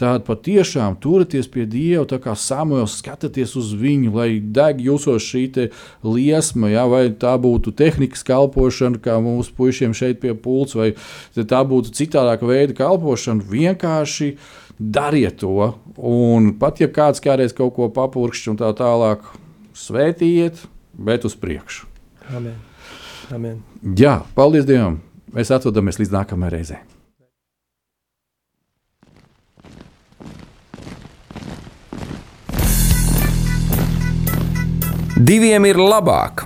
Tātad 0.00 0.24
patiešām 0.26 0.96
turieties 1.02 1.46
pie 1.52 1.62
Dieva, 1.68 2.06
tā 2.08 2.16
kā 2.18 2.32
Samuēls 2.38 2.96
skatāties 2.98 3.52
uz 3.60 3.74
viņu, 3.78 4.14
lai 4.16 4.40
deg 4.40 4.80
jūsos 4.82 5.22
šī 5.22 5.68
liesma, 6.02 6.72
ja, 6.72 6.86
vai 6.90 7.04
tā 7.12 7.36
būtu 7.38 7.74
tehnikas 7.76 8.24
kalpošana, 8.26 8.98
kā 9.02 9.18
mūsu 9.22 9.52
puišiem 9.58 9.94
šeit 9.94 10.18
pie 10.24 10.32
pults, 10.34 10.74
vai 10.74 10.94
tā 11.36 11.60
būtu 11.68 11.94
citādāka 11.94 12.48
veida 12.48 12.74
kalpošana. 12.80 13.44
Vienkārši 13.52 14.32
dariet 14.80 15.38
to, 15.44 15.70
un 15.96 16.54
pat 16.58 16.82
ja 16.82 16.90
kāds 16.90 17.22
kādreiz 17.22 17.54
kaut 17.54 17.76
ko 17.76 17.92
papurkšķi 17.92 18.54
un 18.54 18.60
tā 18.64 18.72
tālāk, 18.74 19.28
svētījiet, 19.76 20.66
bet 20.98 21.28
uz 21.28 21.38
priekšu. 21.38 21.86
Amen. 22.32 22.71
Amen. 23.32 23.62
Jā, 23.96 24.18
paldies 24.36 24.66
Dievam! 24.68 24.98
Mēs 25.32 25.48
atrodamies 25.54 25.96
līdz 25.96 26.12
nākamajai 26.12 26.52
reizei. 26.52 26.80
Diviem 35.16 35.64
ir 35.70 35.80
labāk 35.80 36.44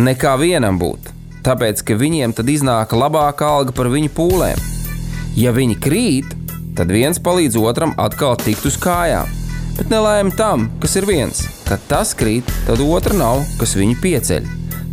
nekā 0.00 0.34
vienam 0.40 0.80
būt, 0.80 1.12
tāpēc 1.46 1.84
ka 1.86 1.94
viņiem 2.00 2.34
tad 2.34 2.50
iznāk 2.50 2.96
labāka 2.96 3.46
alga 3.46 3.76
par 3.76 3.92
viņu 3.92 4.10
pūlēm. 4.16 4.66
Ja 5.38 5.54
viņi 5.54 5.78
krīt, 5.78 6.34
tad 6.74 6.90
viens 6.90 7.22
palīdz 7.22 7.60
otram 7.60 7.94
atkal 8.02 8.34
tikt 8.40 8.66
uz 8.66 8.80
kājām. 8.82 9.30
Bet 9.76 9.92
nelēma 9.92 10.34
tam, 10.34 10.70
kas 10.82 10.96
ir 10.98 11.06
viens, 11.06 11.44
kad 11.68 11.82
tas 11.86 12.16
krīt, 12.18 12.48
tad 12.66 12.82
otra 12.82 13.14
nav, 13.14 13.44
kas 13.60 13.76
viņu 13.78 14.00
pieceļ. 14.02 14.65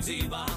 Ziba. 0.00 0.47